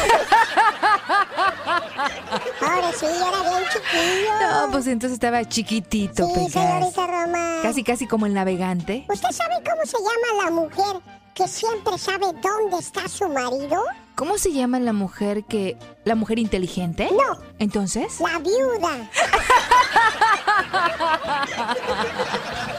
Ahora 2.60 2.92
sí, 2.92 3.06
era 3.06 3.42
bien 3.42 3.64
chiquillo. 3.72 4.32
No, 4.40 4.70
pues 4.70 4.86
entonces 4.86 5.14
estaba 5.14 5.48
chiquitito, 5.48 6.26
sí, 6.26 6.32
Pecas. 6.34 6.52
señorita 6.52 7.06
Roma. 7.06 7.58
Casi, 7.62 7.82
casi 7.84 8.06
como 8.06 8.26
el 8.26 8.34
navegante. 8.34 9.04
¿Usted 9.08 9.30
sabe 9.30 9.54
cómo 9.64 9.84
se 9.84 9.96
llama 9.98 10.44
la 10.44 10.50
mujer 10.50 11.00
que 11.34 11.48
siempre 11.48 11.98
sabe 11.98 12.26
dónde 12.42 12.78
está 12.78 13.08
su 13.08 13.28
marido? 13.28 13.82
¿Cómo 14.14 14.38
se 14.38 14.52
llama 14.52 14.78
la 14.78 14.92
mujer 14.92 15.44
que... 15.44 15.76
¿La 16.04 16.14
mujer 16.14 16.38
inteligente? 16.38 17.08
No. 17.10 17.38
¿Entonces? 17.58 18.20
La 18.20 18.38
viuda. 18.38 19.10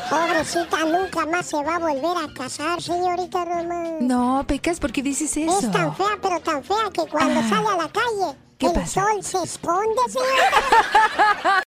Pobrecita, 0.09 0.77
nunca 0.85 1.25
más 1.25 1.45
se 1.47 1.61
va 1.63 1.75
a 1.75 1.79
volver 1.79 2.17
a 2.23 2.33
casar, 2.33 2.81
señorita 2.81 3.43
Román. 3.45 3.97
No, 4.07 4.43
Pecas, 4.47 4.79
¿por 4.79 4.91
qué 4.91 5.01
dices 5.01 5.35
eso? 5.35 5.59
Es 5.59 5.71
tan 5.71 5.95
fea, 5.95 6.17
pero 6.21 6.39
tan 6.39 6.63
fea 6.63 6.89
que 6.93 7.05
cuando 7.09 7.39
Ah. 7.41 7.49
sale 7.49 7.67
a 7.67 7.77
la 7.83 7.89
calle, 7.89 8.37
¿Qué 8.57 8.67
el 8.67 8.73
pasa? 8.73 9.01
sol 9.03 9.23
se 9.23 9.43
esconde, 9.43 10.01
señorita. 10.07 11.53